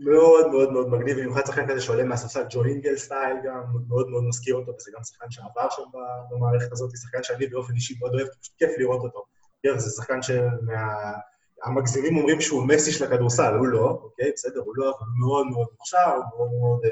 [0.00, 4.24] מאוד מאוד מאוד מגניב, במיוחד שחקן כזה שעולה מהספסל, ג'ו אינגל סטייל גם, מאוד מאוד
[4.24, 5.82] מזכיר אותו, וזה גם שחקן שעבר שם
[6.30, 9.24] במערכת הזאת, שחקן שאני באופן אישי מאוד אוהב, פשוט כיף לראות אותו.
[9.62, 14.90] כן, זה שחקן שהמגזימים אומרים שהוא מסי של הכדורסל, הוא לא, אוקיי, בסדר, הוא לא,
[14.98, 16.90] אבל מאוד מאוד מוכשר, הוא מאוד מאוד אה,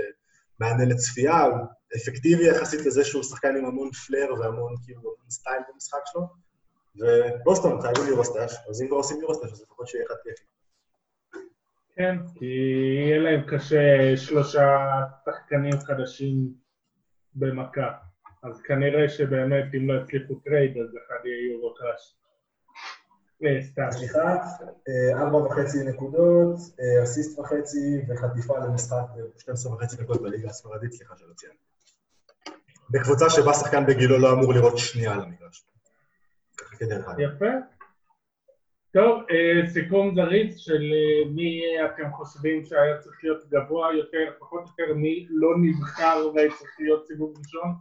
[0.61, 1.67] מענה לצפייה, הוא
[1.97, 6.23] אפקטיבי יחסית לזה שהוא שחקן עם המון פלר והמון כאילו סטייל במשחק שלו,
[6.97, 10.05] ובוסטון חייבים ל Euro stash, אז אם כבר עושים ל Euro stash, אז לפחות שיהיה
[10.07, 10.58] אחד כיפי.
[11.99, 12.45] כן, כי
[13.05, 14.79] יהיה להם קשה שלושה
[15.25, 16.55] שחקנים חדשים
[17.35, 17.93] במכה.
[18.43, 22.15] אז כנראה שבאמת, אם לא יצליחו טרייד, אז אחד יהיה יורו קראש.
[23.45, 23.91] אה.
[23.93, 24.37] סליחה,
[24.89, 31.15] אה, ארבע וחצי נקודות, אה, אסיסט וחצי וחטיפה למשחק ב-12 וחצי דקות בליגה הספרדית, סליחה
[31.17, 31.53] שלא ציין.
[32.91, 35.67] בקבוצה שבה שחקן בגילו לא אמור לראות שנייה על המגרש.
[37.19, 37.78] יפה.
[38.93, 44.61] טוב, אה, סיכום זריז של אה, מי אתם חושבים שהיה צריך להיות גבוה יותר, פחות
[44.65, 47.75] או יותר, מי לא נבחר והיה צריך להיות סיבוב ראשון?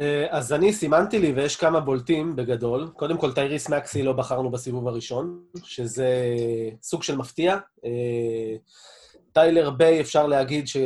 [0.00, 2.88] אה, אז אני סימנתי לי, ויש כמה בולטים בגדול.
[2.96, 6.36] קודם כל, טייריס מקסי לא בחרנו בסיבוב הראשון, שזה
[6.82, 7.56] סוג של מפתיע.
[9.32, 10.76] טיילר ביי, אפשר להגיד ש...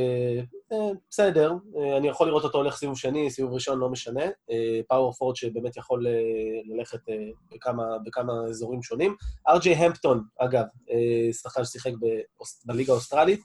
[0.72, 4.24] אה, בסדר, אה, אני יכול לראות אותו הולך סיבוב שני, סיבוב ראשון, לא משנה.
[4.88, 6.12] power forward שבאמת יכול אה,
[6.64, 6.98] ללכת
[7.54, 9.16] בכמה, בכמה אזורים שונים.
[9.48, 10.64] אר ג'יי המפטון, אגב,
[11.32, 11.92] שחקן ששיחק
[12.64, 13.40] בליגה האוסטרלית.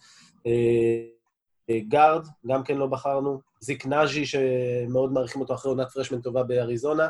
[1.72, 3.42] גארד, גם כן לא בחרנו.
[3.60, 7.08] זיק נאג'י, שמאוד מעריכים אותו אחרי עונת freshman טובה באריזונה.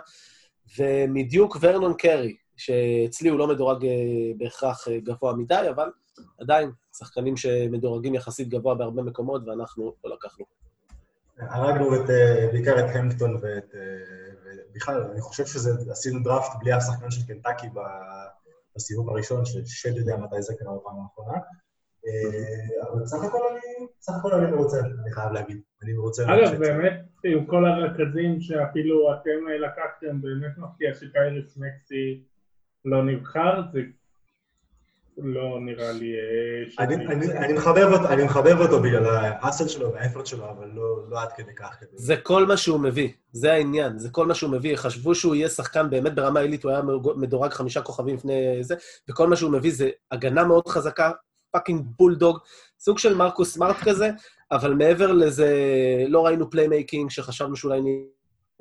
[0.77, 3.85] ומדיוק ורנון קרי, שאצלי הוא לא מדורג
[4.38, 5.89] בהכרח גבוה מדי, אבל
[6.40, 10.46] עדיין, שחקנים שמדורגים יחסית גבוה בהרבה מקומות, ואנחנו לא לקחנו.
[11.38, 13.76] הרגנו את, אה, בעיקר את המפטון ואת...
[13.76, 13.82] אה,
[14.76, 17.68] בכלל, אני חושב שזה, עשינו דראפט בלי אף שחקן של קנטקי
[18.76, 21.38] בסיבוב הראשון, ששד יודע מתי זה קרה בפעם האחרונה.
[22.08, 25.62] אה, אבל סך הכל אני, סך הכל אני מרוצה, אני חייב להגיד.
[25.84, 26.24] אני מרוצה...
[26.24, 32.24] אגב, באמת, עם כל הרכזים שאפילו אתם לקחתם, באמת מפתיע שקייריס מקסי
[32.86, 33.80] לא נבחר, זה
[35.18, 36.14] לא נראה לי...
[36.80, 36.84] אה,
[38.14, 39.06] אני מחבב אותו בגלל
[39.41, 41.84] ה hustle שלו וה effort שלו, אבל לא, לא עד כדי כך.
[41.94, 44.76] זה כל מה שהוא מביא, זה העניין, זה כל מה שהוא מביא.
[44.76, 46.82] חשבו שהוא יהיה שחקן באמת ברמה עילית, הוא היה
[47.16, 48.76] מדורג חמישה כוכבים לפני זה,
[49.10, 51.12] וכל מה שהוא מביא זה הגנה מאוד חזקה,
[51.52, 52.38] fucking בולדוג,
[52.80, 54.10] סוג של מרקוס סמארט כזה,
[54.52, 55.56] אבל מעבר לזה,
[56.08, 57.82] לא ראינו playmaking שחשבנו שאולי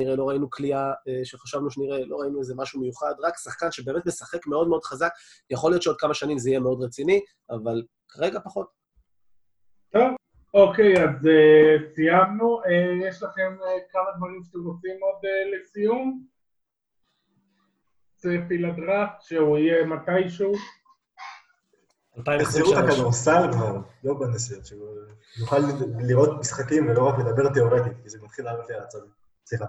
[0.01, 4.07] נראה, לא ראינו כליאה אה, שחשבנו שנראה, לא ראינו איזה משהו מיוחד, רק שחקן שבאמת
[4.07, 5.11] משחק מאוד מאוד חזק.
[5.51, 7.21] יכול להיות שעוד כמה שנים זה יהיה מאוד רציני,
[7.51, 8.67] אבל כרגע פחות.
[9.93, 10.11] טוב,
[10.55, 12.61] אוקיי, אז uh, סיימנו.
[12.63, 16.25] Uh, יש לכם uh, כמה דברים שאתם רוצים עוד uh, לסיום?
[18.17, 20.53] צפי לדראפט, שהוא יהיה מתישהו.
[22.25, 24.89] תחזירו את הכדורסל כבר, לא בנסיעות, שהוא
[25.41, 25.57] יוכל
[25.99, 29.20] לראות משחקים ולא רק לדבר תיאורטית, כי זה מתחיל לעלות לי על העצבים.
[29.51, 29.65] סליחה.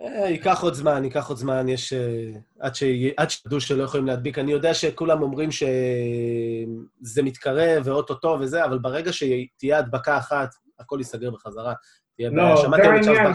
[0.00, 1.92] אה, ייקח עוד זמן, ייקח עוד זמן, יש...
[1.92, 2.32] אה,
[3.16, 4.38] עד שידעו שלא יכולים להדביק.
[4.38, 11.30] אני יודע שכולם אומרים שזה מתקרב ואו-טו-טו וזה, אבל ברגע שתהיה הדבקה אחת, הכל ייסגר
[11.30, 11.74] בחזרה.
[12.18, 13.32] לא, זה העניין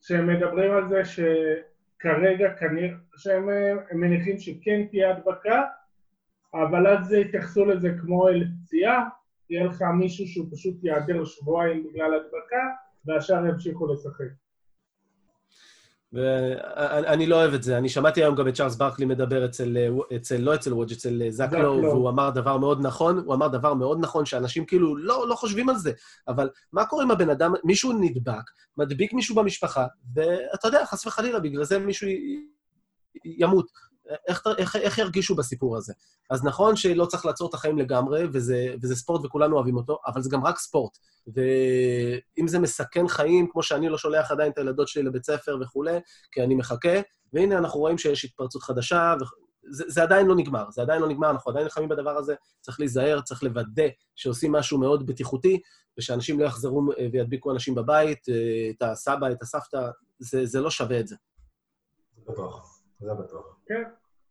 [0.00, 3.48] שהם מדברים על זה שכרגע כנראה, שהם
[3.92, 5.62] מניחים שכן תהיה הדבקה,
[6.54, 9.08] אבל אז יתייחסו לזה כמו אל פציעה,
[9.50, 12.62] יהיה לך מישהו שהוא פשוט ייעדר שבועיים בגלל הדבקה,
[13.08, 14.26] והשאר ימשיכו לשחק.
[16.12, 17.78] ואני לא אוהב את זה.
[17.78, 19.76] אני שמעתי היום גם את צ'ארלס ברקלי מדבר אצל,
[20.16, 23.98] אצל לא אצל וודג', אצל זקלו, והוא אמר דבר מאוד נכון, הוא אמר דבר מאוד
[24.00, 25.92] נכון, שאנשים כאילו לא, לא חושבים על זה.
[26.28, 28.42] אבל מה קורה אם הבן אדם, מישהו נדבק,
[28.76, 32.08] מדביק מישהו במשפחה, ואתה יודע, חס וחלילה, בגלל זה מישהו
[33.24, 33.66] ימות.
[34.28, 35.92] איך, איך, איך ירגישו בסיפור הזה?
[36.30, 40.22] אז נכון שלא צריך לעצור את החיים לגמרי, וזה, וזה ספורט וכולנו אוהבים אותו, אבל
[40.22, 40.98] זה גם רק ספורט.
[41.26, 45.98] ואם זה מסכן חיים, כמו שאני לא שולח עדיין את הילדות שלי לבית ספר וכולי,
[46.32, 47.00] כי אני מחכה,
[47.32, 51.30] והנה אנחנו רואים שיש התפרצות חדשה, וזה זה עדיין לא נגמר, זה עדיין לא נגמר,
[51.30, 55.60] אנחנו עדיין נלחמים בדבר הזה, צריך להיזהר, צריך לוודא שעושים משהו מאוד בטיחוטי,
[55.98, 58.26] ושאנשים לא יחזרו וידביקו אנשים בבית,
[58.70, 61.16] את הסבא, את הסבתא, זה, זה לא שווה את זה.
[62.28, 63.56] בטוח, זה בטוח.
[63.66, 63.82] כן.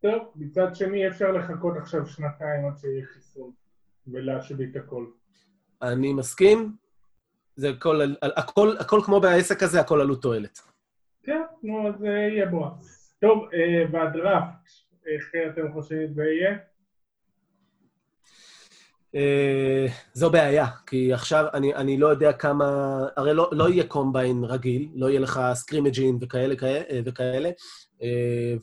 [0.01, 3.51] טוב, מצד שני אפשר לחכות עכשיו שנתיים עד שיהיה חיסון
[4.07, 5.05] ולהשבית הכל.
[5.81, 6.75] אני מסכים,
[7.55, 10.59] זה הכל, הכל, הכל כמו בעסק הזה, הכל עלות תועלת.
[11.23, 12.65] כן, נו, אז יהיה בו.
[13.19, 13.47] טוב,
[13.91, 14.69] והדראפט,
[15.05, 16.57] איך אתם חושבים זה יהיה?
[19.15, 22.99] Uh, זו בעיה, כי עכשיו אני, אני לא יודע כמה...
[23.17, 26.55] הרי לא, לא יהיה קומביין רגיל, לא יהיה לך סקרימג'ים וכאלה,
[27.05, 27.49] וכאלה
[27.99, 28.03] uh,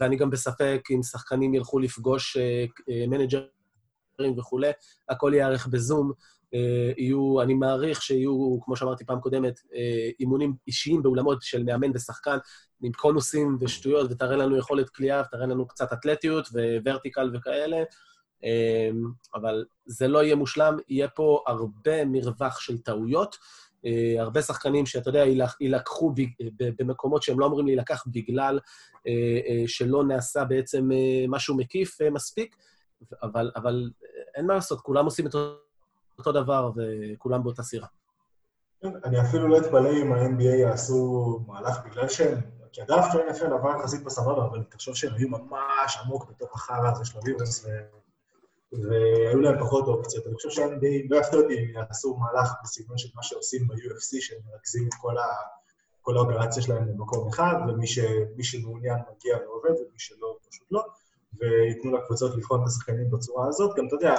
[0.00, 2.36] ואני גם בספק אם שחקנים ילכו לפגוש
[3.08, 4.70] מנג'רים וכולי,
[5.08, 6.12] הכל ייערך בזום.
[6.96, 9.60] יהיו, אני מעריך שיהיו, כמו שאמרתי פעם קודמת,
[10.20, 12.36] אימונים אישיים באולמות של מאמן ושחקן,
[12.82, 16.48] עם קונוסים ושטויות, ותראה לנו יכולת כליאה, ותראה לנו קצת אתלטיות
[16.84, 17.82] וורטיקל וכאלה.
[18.44, 19.04] אמ,
[19.34, 23.36] אבל זה לא יהיה מושלם, יהיה פה הרבה מרווח של טעויות.
[23.86, 25.24] אה, הרבה שחקנים שאתה יודע,
[25.60, 26.14] יילקחו
[26.78, 28.60] במקומות שהם לא אמורים להילקח בגלל
[29.06, 29.12] אה,
[29.48, 30.88] אה, שלא נעשה בעצם
[31.28, 32.56] משהו מקיף מספיק,
[33.22, 33.90] אבל, אבל
[34.34, 35.34] אין מה לעשות, כולם עושים את
[36.18, 37.86] אותו דבר וכולם באותה סירה.
[39.04, 42.38] אני אפילו לא אתפלא אם ה-NBA יעשו מהלך בגלל שהם...
[42.72, 46.90] כי הדף של NFL עבר יחסית בסבבה, אבל תחשוב שהם היו ממש עמוק בתוך החרא
[46.92, 47.66] הזה של הווירוס,
[48.82, 50.26] והיו להם פחות אופציות.
[50.26, 54.16] אני חושב שהם די, לא יפתיע אותי אם יעשו מהלך בסגנון של מה שעושים ב-UFC,
[54.20, 55.26] שהם מרכזים את כל, ה,
[56.02, 57.98] כל האופרציה שלהם במקום אחד, ומי ש,
[58.42, 60.82] שמעוניין מגיע ועובד, ומי שלא, פשוט לא,
[61.38, 63.76] וייתנו לקבוצות לבחון את השחקנים בצורה הזאת.
[63.76, 64.14] גם, אתה יודע,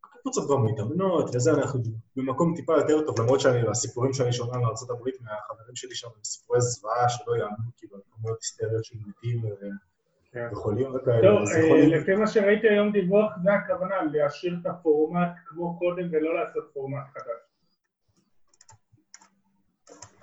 [0.00, 1.80] קבוצות כבר מתאמנות, וזה, אנחנו
[2.16, 6.60] במקום טיפה יותר טוב, למרות שאני, הסיפורים שאני שומע מארה"ב, מהחברים שלי שם, הם סיפורי
[6.60, 9.91] זוועה שלא יאמנו, כאילו, כמויות היסטריות של מתים, כן.
[10.34, 11.20] יכולים וכאלה.
[11.22, 16.34] טוב, אה, לפי מה שראיתי היום דיווח, זה הכוונה, להשאיר את הפורמט כמו קודם ולא
[16.40, 17.42] לעשות פורמט חדש.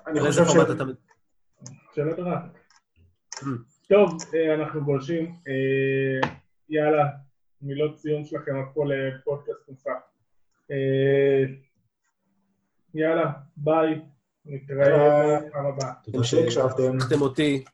[0.06, 0.52] אני חושב ש...
[1.94, 2.40] שאלה טובה.
[3.34, 3.44] Mm.
[3.88, 5.34] טוב, אה, אנחנו גולשים.
[5.48, 6.28] אה,
[6.68, 7.06] יאללה,
[7.62, 9.90] מילות ציון שלכם פה לפודקאסט נוסף.
[12.94, 14.00] יאללה, ביי.
[14.44, 15.92] נתראה בפעם הבאה.
[16.04, 16.98] תודה שהקשבתם.
[17.20, 17.64] אותי.